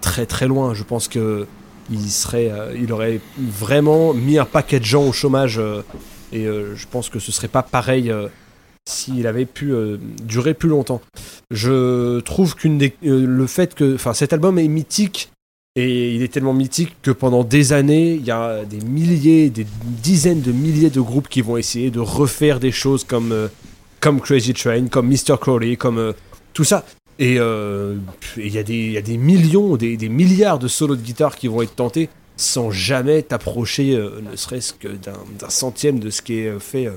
[0.00, 0.74] très très loin.
[0.74, 1.46] Je pense que
[1.90, 5.60] il serait, il aurait vraiment mis un paquet de gens au chômage
[6.32, 8.12] et je pense que ce serait pas pareil
[8.88, 11.00] s'il avait pu euh, durer plus longtemps.
[11.50, 12.88] Je trouve qu'une euh,
[13.26, 15.30] le fait que, enfin, cet album est mythique
[15.76, 19.66] et il est tellement mythique que pendant des années, il y a des milliers, des
[20.02, 23.48] dizaines de milliers de groupes qui vont essayer de refaire des choses comme euh,
[24.00, 25.36] comme Crazy Train, comme Mr.
[25.38, 26.14] Crowley, comme
[26.54, 26.86] tout ça.
[27.18, 31.48] Et il y, y a des millions, des, des milliards de solos de guitare qui
[31.48, 32.08] vont être tentés
[32.38, 36.88] sans jamais t'approcher, ne serait-ce que d'un centième de ce qui est fait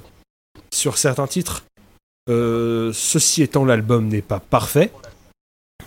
[0.73, 1.65] sur certains titres.
[2.29, 4.91] Euh, ceci étant, l'album n'est pas parfait.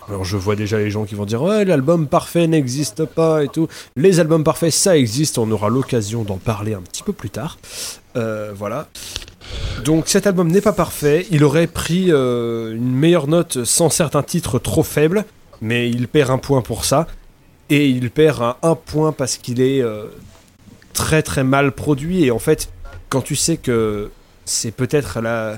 [0.07, 3.49] Alors je vois déjà les gens qui vont dire ouais l'album parfait n'existe pas et
[3.49, 3.67] tout.
[3.97, 7.57] Les albums parfaits ça existe, on aura l'occasion d'en parler un petit peu plus tard.
[8.15, 8.87] Euh, voilà.
[9.83, 14.23] Donc cet album n'est pas parfait, il aurait pris euh, une meilleure note sans certains
[14.23, 15.25] titres trop faibles,
[15.59, 17.07] mais il perd un point pour ça.
[17.69, 19.83] Et il perd un, point parce qu'il est
[20.93, 22.23] très très mal produit.
[22.23, 22.69] Et en fait,
[23.09, 24.09] quand tu sais que
[24.45, 25.57] c'est peut-être la,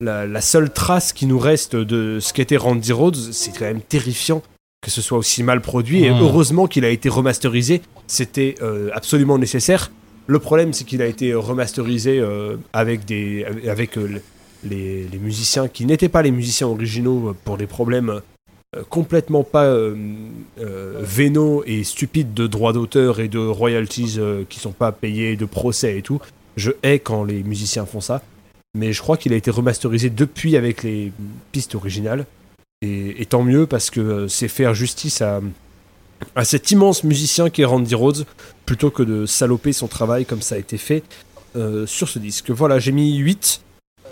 [0.00, 3.82] la, la seule trace qui nous reste de ce qu'était Randy Rhodes, c'est quand même
[3.82, 4.42] terrifiant
[4.80, 6.04] que ce soit aussi mal produit.
[6.04, 6.20] Et Mmh.
[6.20, 9.92] heureusement qu'il a été remasterisé, c'était euh, absolument nécessaire.
[10.26, 14.20] Le problème, c'est qu'il a été remasterisé euh, avec, des, avec euh,
[14.64, 18.20] les, les musiciens qui n'étaient pas les musiciens originaux pour des problèmes
[18.88, 19.74] complètement pas
[20.56, 25.98] vénaux et stupides de droits d'auteur et de royalties qui sont pas payés, de procès
[25.98, 26.20] et tout.
[26.56, 28.22] Je hais quand les musiciens font ça.
[28.74, 31.12] Mais je crois qu'il a été remasterisé depuis avec les
[31.52, 32.26] pistes originales.
[32.82, 35.42] Et, tant mieux parce que euh, c'est faire justice à,
[36.44, 38.24] cet immense musicien qui est Randy Rhodes
[38.64, 41.02] plutôt que de saloper son travail comme ça a été fait
[41.56, 42.50] euh, sur ce disque.
[42.50, 43.60] Voilà, j'ai mis 8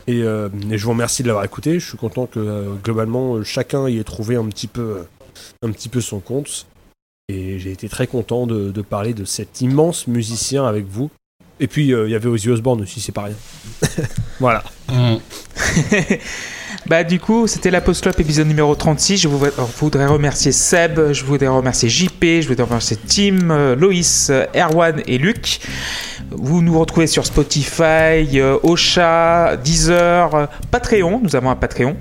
[0.07, 1.81] et, euh, et je vous remercie de l'avoir écouté.
[1.81, 5.07] Je suis content que globalement chacun y ait trouvé un petit peu,
[6.01, 6.67] son compte.
[7.31, 11.11] Et j'ai été très content de parler de cet immense musicien avec vous.
[11.61, 13.37] Et puis, euh, il y avait Ozzy Osbourne aussi, c'est pas rien.
[14.41, 14.63] voilà.
[16.87, 19.19] Bah du coup, c'était la Post Club épisode numéro 36.
[19.19, 19.39] Je vous
[19.79, 25.03] voudrais remercier Seb, je voudrais remercier JP, je voudrais remercier Tim, euh, Loïs, euh, Erwan
[25.07, 25.61] et Luc.
[26.31, 31.97] Vous nous retrouvez sur Spotify, Ocha, Deezer, Patreon, nous avons un Patreon,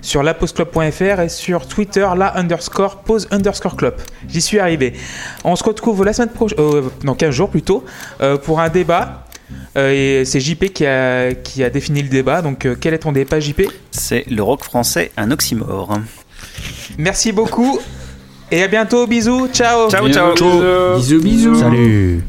[0.00, 3.94] sur lapostclub.fr et sur Twitter, la underscore pose underscore club.
[4.28, 4.92] J'y suis arrivé.
[5.44, 7.84] On se retrouve la semaine prochaine, euh, dans 15 jours plutôt,
[8.20, 9.24] euh, pour un débat.
[9.76, 12.42] Euh, et c'est JP qui a, qui a défini le débat.
[12.42, 15.98] Donc, euh, quel est ton débat, JP C'est le rock français, un oxymore.
[16.98, 17.78] Merci beaucoup
[18.50, 19.06] et à bientôt.
[19.06, 19.48] Bisous.
[19.48, 19.90] Ciao.
[19.90, 20.34] Ciao, ciao.
[20.96, 21.54] Bisous, bisous.
[21.54, 22.22] Salut